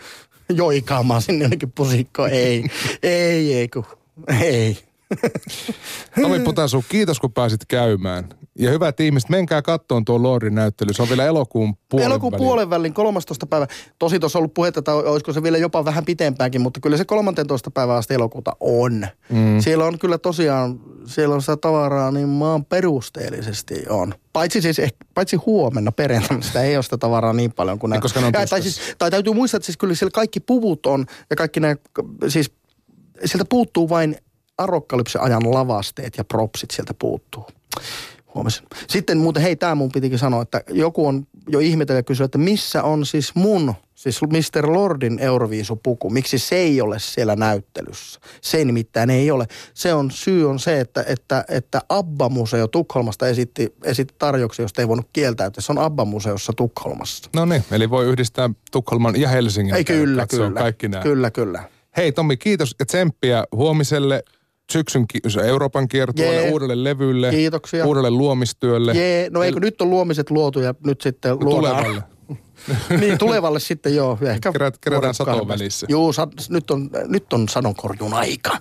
joikaamaan 0.49 1.23
sinne 1.23 1.45
jonnekin 1.45 1.73
pusikkoon. 1.73 2.31
Ei, 2.31 2.65
ei, 3.03 3.55
ei, 3.55 3.69
kun, 3.69 3.85
ei. 4.41 4.79
Tomi 6.23 6.41
Putasu, 6.41 6.85
kiitos 6.89 7.21
kun 7.21 7.33
pääsit 7.33 7.61
käymään. 7.69 8.29
Ja 8.59 8.71
hyvät 8.71 9.01
ihmiset, 9.01 9.31
menkää 9.31 9.63
kattoon 9.63 10.05
tuo 10.05 10.23
Lordin 10.23 10.55
näyttely. 10.55 10.93
Se 10.93 11.03
on 11.03 11.09
vielä 11.09 11.25
elokuun 11.25 11.75
puolen 11.89 12.07
Elokuun 12.07 12.33
välin. 12.33 12.45
puolen 12.45 12.71
välin 12.71 12.95
13. 12.95 13.47
päivä. 13.47 13.67
Tosi 13.99 14.21
tuossa 14.21 14.39
on 14.39 14.41
ollut 14.41 14.55
puhetta, 14.55 14.79
että 14.79 14.95
olisiko 14.95 15.33
se 15.33 15.43
vielä 15.43 15.59
jopa 15.59 15.85
vähän 15.85 16.05
pitempäänkin, 16.05 16.61
mutta 16.61 16.81
kyllä 16.81 16.97
se 16.97 17.05
13. 17.05 17.71
päivää 17.71 17.97
asti 17.97 18.15
elokuuta 18.15 18.57
on. 18.61 19.07
Mm. 19.29 19.61
Siellä 19.61 19.85
on 19.85 19.99
kyllä 19.99 20.19
tosiaan, 20.19 20.81
siellä 21.07 21.35
on 21.35 21.41
sitä 21.43 21.57
tavaraa 21.57 22.11
niin 22.11 22.29
maan 22.29 22.65
perusteellisesti 22.65 23.85
on. 23.89 24.15
Paitsi 24.33 24.63
siis 24.63 24.79
ehkä, 24.79 24.99
paitsi 25.15 25.37
huomenna 25.37 25.93
perjantaina, 25.93 26.43
sitä 26.43 26.63
ei 26.63 26.77
ole 26.77 26.83
sitä 26.83 26.99
tavaraa 26.99 27.33
niin 27.33 27.53
paljon 27.53 27.79
kuin 27.79 27.91
Niin, 27.91 28.01
koska 28.01 28.21
ne 28.21 28.27
on 28.27 28.33
ja, 28.33 28.47
tai, 28.47 28.63
siis, 28.63 28.81
tai 28.99 29.11
täytyy 29.11 29.33
muistaa, 29.33 29.59
että 29.59 29.67
siis 29.67 29.77
kyllä 29.77 29.95
siellä 29.95 30.11
kaikki 30.15 30.41
puvut 30.41 30.87
on 30.87 31.07
ja 31.31 31.37
kaikki 31.37 31.61
nämä, 31.61 31.77
siis 32.29 32.53
sieltä 33.25 33.45
puuttuu 33.49 33.89
vain 33.89 34.17
arokkalypsen 34.61 35.23
ajan 35.23 35.55
lavasteet 35.55 36.17
ja 36.19 36.25
propsit 36.25 36.71
sieltä 36.71 36.95
puuttuu. 36.95 37.47
Huomasin. 38.35 38.67
Sitten 38.89 39.19
muuten, 39.19 39.43
hei, 39.43 39.57
tämä 39.57 39.75
mun 39.75 39.93
pitikin 39.93 40.19
sanoa, 40.19 40.43
että 40.43 40.63
joku 40.69 41.07
on 41.07 41.27
jo 41.49 41.59
ihmetellyt 41.59 41.99
ja 41.99 42.03
kysynyt, 42.03 42.29
että 42.29 42.39
missä 42.39 42.83
on 42.83 43.07
siis 43.07 43.35
mun, 43.35 43.75
siis 43.95 44.21
Mr. 44.23 44.73
Lordin 44.73 45.19
Euroviisupuku, 45.19 46.11
miksi 46.11 46.39
se 46.39 46.57
ei 46.57 46.81
ole 46.81 46.99
siellä 46.99 47.37
näyttelyssä. 47.37 48.21
Se 48.41 48.65
nimittäin 48.65 49.11
ei 49.11 49.31
ole. 49.31 49.47
Se 49.75 49.95
on, 49.95 50.11
syy 50.11 50.51
on 50.51 50.59
se, 50.59 50.81
että, 50.81 51.05
että, 51.09 51.45
että 51.49 51.81
Abba-museo 51.89 52.69
Tukholmasta 52.69 53.29
esitti, 53.29 53.75
esitti 53.85 54.15
tarjouksia, 54.19 54.65
josta 54.65 54.83
ei 54.83 54.89
voinut 54.89 55.09
kieltäytyä. 55.13 55.61
Se 55.61 55.73
on 55.73 55.79
Abba-museossa 55.79 56.53
Tukholmassa. 56.57 57.31
No 57.35 57.45
niin, 57.45 57.65
eli 57.71 57.91
voi 57.91 58.07
yhdistää 58.07 58.51
Tukholman 58.73 59.21
ja 59.21 59.29
Helsingin. 59.29 59.75
Ei, 59.75 59.85
kyllä, 59.85 60.27
kyllä. 60.27 60.61
Kaikki 60.61 60.89
nämä. 60.89 61.03
Kyllä, 61.03 61.31
kyllä. 61.31 61.63
Hei 61.97 62.13
Tomi, 62.13 62.37
kiitos 62.37 62.75
ja 62.79 62.87
tsemppiä 62.87 63.45
huomiselle 63.53 64.23
syksyn 64.71 65.07
Euroopan 65.45 65.89
kiertueelle, 65.89 66.43
Jee. 66.43 66.51
uudelle 66.53 66.85
levylle, 66.85 67.31
Kiitoksia. 67.31 67.87
uudelle 67.87 68.11
luomistyölle. 68.11 68.93
Jee, 68.93 69.31
no 69.31 69.43
eikö 69.43 69.61
nyt 69.61 69.81
on 69.81 69.91
luomiset 69.91 70.31
luotu 70.31 70.61
ja 70.61 70.75
nyt 70.87 71.01
sitten 71.01 71.41
luodaan. 71.41 71.85
Tulevalle. 71.85 72.03
niin, 73.01 73.19
tulevalle 73.19 73.61
sitten 73.61 73.95
joo. 73.95 74.19
Ehkä 74.23 74.51
Kerät- 74.53 74.79
kerätään 74.81 75.15
satoon 75.15 75.49
välissä. 75.49 75.87
Joo, 75.91 76.13
sa, 76.13 76.29
nyt, 76.49 76.71
on, 76.71 76.91
nyt 77.07 77.33
on 77.33 77.49
sadonkorjuun 77.49 78.15
aika. 78.15 78.57